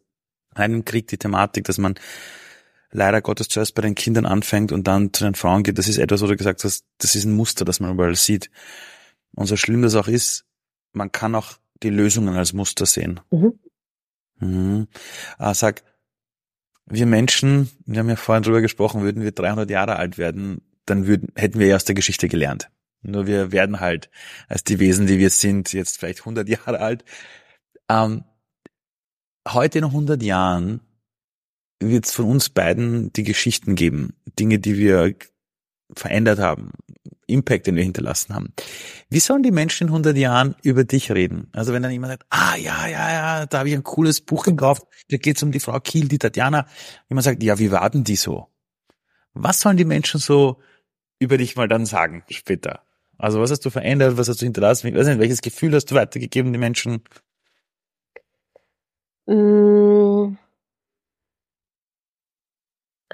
einem 0.53 0.85
Krieg 0.85 1.07
die 1.07 1.17
Thematik, 1.17 1.65
dass 1.65 1.77
man 1.77 1.95
leider 2.91 3.21
Gottes 3.21 3.49
zuerst 3.49 3.75
bei 3.75 3.81
den 3.81 3.95
Kindern 3.95 4.25
anfängt 4.25 4.71
und 4.71 4.87
dann 4.87 5.13
zu 5.13 5.25
den 5.25 5.35
Frauen 5.35 5.63
geht, 5.63 5.77
das 5.77 5.87
ist 5.87 5.97
etwas, 5.97 6.21
wo 6.21 6.27
du 6.27 6.37
gesagt 6.37 6.63
hast, 6.63 6.85
das 6.97 7.15
ist 7.15 7.25
ein 7.25 7.33
Muster, 7.33 7.65
das 7.65 7.79
man 7.79 7.91
überall 7.91 8.15
sieht. 8.15 8.49
Und 9.35 9.47
so 9.47 9.57
schlimm 9.57 9.81
das 9.81 9.95
auch 9.95 10.07
ist, 10.07 10.45
man 10.93 11.11
kann 11.11 11.35
auch 11.35 11.57
die 11.83 11.89
Lösungen 11.89 12.35
als 12.35 12.53
Muster 12.53 12.85
sehen. 12.85 13.19
Mhm. 13.31 13.59
Mhm. 14.39 14.87
Ah, 15.37 15.53
sag, 15.53 15.83
wir 16.85 17.05
Menschen, 17.05 17.69
wir 17.85 17.99
haben 17.99 18.09
ja 18.09 18.15
vorhin 18.15 18.43
drüber 18.43 18.61
gesprochen, 18.61 19.01
würden 19.01 19.23
wir 19.23 19.31
300 19.31 19.69
Jahre 19.69 19.95
alt 19.95 20.17
werden, 20.17 20.61
dann 20.85 21.07
würden, 21.07 21.29
hätten 21.35 21.59
wir 21.59 21.67
ja 21.67 21.75
aus 21.75 21.85
der 21.85 21.95
Geschichte 21.95 22.27
gelernt. 22.27 22.69
Nur 23.01 23.27
wir 23.27 23.51
werden 23.51 23.79
halt 23.79 24.09
als 24.47 24.63
die 24.63 24.79
Wesen, 24.79 25.07
die 25.07 25.19
wir 25.19 25.29
sind, 25.29 25.73
jetzt 25.73 25.99
vielleicht 25.99 26.19
100 26.19 26.47
Jahre 26.49 26.79
alt. 26.79 27.05
Ähm, 27.89 28.23
heute 29.47 29.79
in 29.79 29.85
100 29.85 30.21
Jahren 30.23 30.81
wird 31.79 32.05
es 32.05 32.11
von 32.11 32.25
uns 32.25 32.49
beiden 32.49 33.11
die 33.13 33.23
Geschichten 33.23 33.75
geben, 33.75 34.15
Dinge, 34.39 34.59
die 34.59 34.77
wir 34.77 35.15
verändert 35.95 36.39
haben, 36.39 36.71
Impact, 37.27 37.67
den 37.67 37.75
wir 37.75 37.83
hinterlassen 37.83 38.33
haben. 38.35 38.53
Wie 39.09 39.19
sollen 39.19 39.43
die 39.43 39.51
Menschen 39.51 39.87
in 39.87 39.89
100 39.89 40.17
Jahren 40.17 40.55
über 40.61 40.83
dich 40.83 41.11
reden? 41.11 41.49
Also 41.53 41.73
wenn 41.73 41.83
dann 41.83 41.91
jemand 41.91 42.13
sagt, 42.13 42.25
ah 42.29 42.55
ja, 42.55 42.87
ja, 42.87 43.11
ja, 43.11 43.45
da 43.45 43.59
habe 43.59 43.69
ich 43.69 43.75
ein 43.75 43.83
cooles 43.83 44.21
Buch 44.21 44.43
gekauft, 44.43 44.83
da 45.09 45.17
geht 45.17 45.37
es 45.37 45.43
um 45.43 45.51
die 45.51 45.59
Frau 45.59 45.79
Kiel, 45.79 46.07
die 46.07 46.19
Tatjana. 46.19 46.67
Jemand 47.09 47.23
sagt, 47.23 47.43
ja, 47.43 47.57
wie 47.59 47.71
warten 47.71 48.03
die 48.03 48.15
so? 48.15 48.47
Was 49.33 49.61
sollen 49.61 49.77
die 49.77 49.85
Menschen 49.85 50.19
so 50.19 50.61
über 51.19 51.37
dich 51.37 51.55
mal 51.55 51.67
dann 51.67 51.85
sagen 51.85 52.23
später? 52.29 52.81
Also 53.17 53.39
was 53.39 53.51
hast 53.51 53.65
du 53.65 53.69
verändert, 53.69 54.17
was 54.17 54.29
hast 54.29 54.41
du 54.41 54.45
hinterlassen? 54.45 54.87
Ich 54.87 54.95
weiß 54.95 55.07
nicht, 55.07 55.19
welches 55.19 55.41
Gefühl 55.41 55.73
hast 55.73 55.91
du 55.91 55.95
weitergegeben 55.95 56.51
den 56.51 56.59
Menschen? 56.59 57.01
Mmh. 59.27 60.37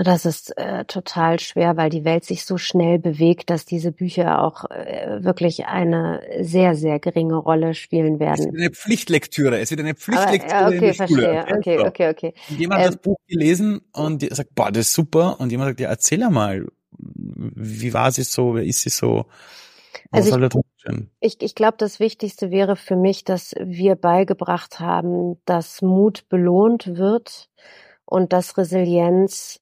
Das 0.03 0.25
ist 0.25 0.57
äh, 0.57 0.85
total 0.85 1.39
schwer, 1.39 1.77
weil 1.77 1.89
die 1.89 2.05
Welt 2.05 2.25
sich 2.25 2.45
so 2.45 2.57
schnell 2.57 2.97
bewegt, 2.97 3.49
dass 3.49 3.65
diese 3.65 3.91
Bücher 3.91 4.41
auch 4.43 4.65
äh, 4.69 5.23
wirklich 5.23 5.65
eine 5.65 6.21
sehr, 6.39 6.75
sehr 6.75 6.99
geringe 6.99 7.35
Rolle 7.35 7.73
spielen 7.73 8.19
werden. 8.19 8.39
Es 8.39 8.45
wird 8.45 8.57
eine 8.57 8.71
Pflichtlektüre. 8.71 9.59
Es 9.59 9.69
wird 9.69 9.81
eine 9.81 9.93
Pflichtlektüre 9.93 10.55
Aber, 10.55 10.67
okay, 10.67 10.75
in 10.75 10.81
der 10.81 11.07
Schule. 11.07 11.45
Verstehe. 11.45 11.57
Okay, 11.57 11.79
okay, 11.79 11.87
okay, 11.87 12.09
okay. 12.09 12.33
Und 12.49 12.59
jemand 12.59 12.79
ähm, 12.79 12.85
hat 12.85 12.93
das 12.93 13.01
Buch 13.01 13.17
gelesen 13.27 13.81
und 13.93 14.35
sagt, 14.35 14.55
boah, 14.55 14.71
das 14.71 14.87
ist 14.87 14.93
super. 14.93 15.39
Und 15.39 15.51
jemand 15.51 15.69
sagt, 15.69 15.79
ja, 15.81 15.89
erzähl 15.89 16.27
mal, 16.29 16.65
wie 16.97 17.93
war 17.93 18.11
sie 18.11 18.23
so, 18.23 18.55
wer 18.55 18.63
ist 18.63 18.81
sie 18.81 18.89
so? 18.89 19.25
Was 20.11 20.31
also 20.31 20.47
ich, 20.79 20.95
ich, 21.19 21.41
ich 21.41 21.55
glaube, 21.55 21.75
das 21.77 21.99
Wichtigste 21.99 22.49
wäre 22.49 22.75
für 22.75 22.95
mich, 22.95 23.23
dass 23.23 23.53
wir 23.59 23.95
beigebracht 23.95 24.79
haben, 24.79 25.37
dass 25.45 25.81
Mut 25.81 26.27
belohnt 26.29 26.97
wird 26.97 27.49
und 28.05 28.33
dass 28.33 28.57
Resilienz 28.57 29.61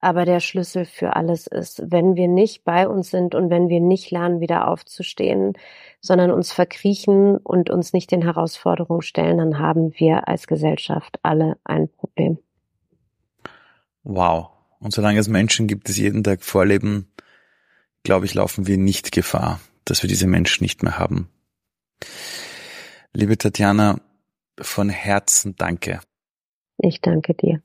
aber 0.00 0.24
der 0.24 0.40
Schlüssel 0.40 0.84
für 0.84 1.16
alles 1.16 1.46
ist. 1.46 1.82
Wenn 1.84 2.14
wir 2.14 2.28
nicht 2.28 2.64
bei 2.64 2.88
uns 2.88 3.10
sind 3.10 3.34
und 3.34 3.50
wenn 3.50 3.68
wir 3.68 3.80
nicht 3.80 4.10
lernen, 4.10 4.40
wieder 4.40 4.68
aufzustehen, 4.68 5.54
sondern 6.00 6.30
uns 6.30 6.52
verkriechen 6.52 7.36
und 7.36 7.70
uns 7.70 7.92
nicht 7.92 8.10
den 8.10 8.22
Herausforderungen 8.22 9.02
stellen, 9.02 9.38
dann 9.38 9.58
haben 9.58 9.92
wir 9.96 10.28
als 10.28 10.46
Gesellschaft 10.46 11.18
alle 11.22 11.56
ein 11.64 11.88
Problem. 11.88 12.38
Wow. 14.04 14.50
Und 14.80 14.92
solange 14.92 15.18
es 15.18 15.28
Menschen 15.28 15.66
gibt, 15.66 15.88
die 15.88 15.92
es 15.92 15.98
jeden 15.98 16.22
Tag 16.22 16.44
vorleben, 16.44 17.10
glaube 18.04 18.26
ich, 18.26 18.34
laufen 18.34 18.66
wir 18.68 18.78
nicht 18.78 19.10
Gefahr, 19.10 19.60
dass 19.84 20.02
wir 20.02 20.08
diese 20.08 20.28
Menschen 20.28 20.62
nicht 20.62 20.82
mehr 20.84 20.98
haben. 20.98 21.28
Liebe 23.12 23.36
Tatjana, 23.36 24.00
von 24.60 24.88
Herzen 24.88 25.56
danke. 25.56 26.00
Ich 26.78 27.00
danke 27.00 27.34
dir. 27.34 27.60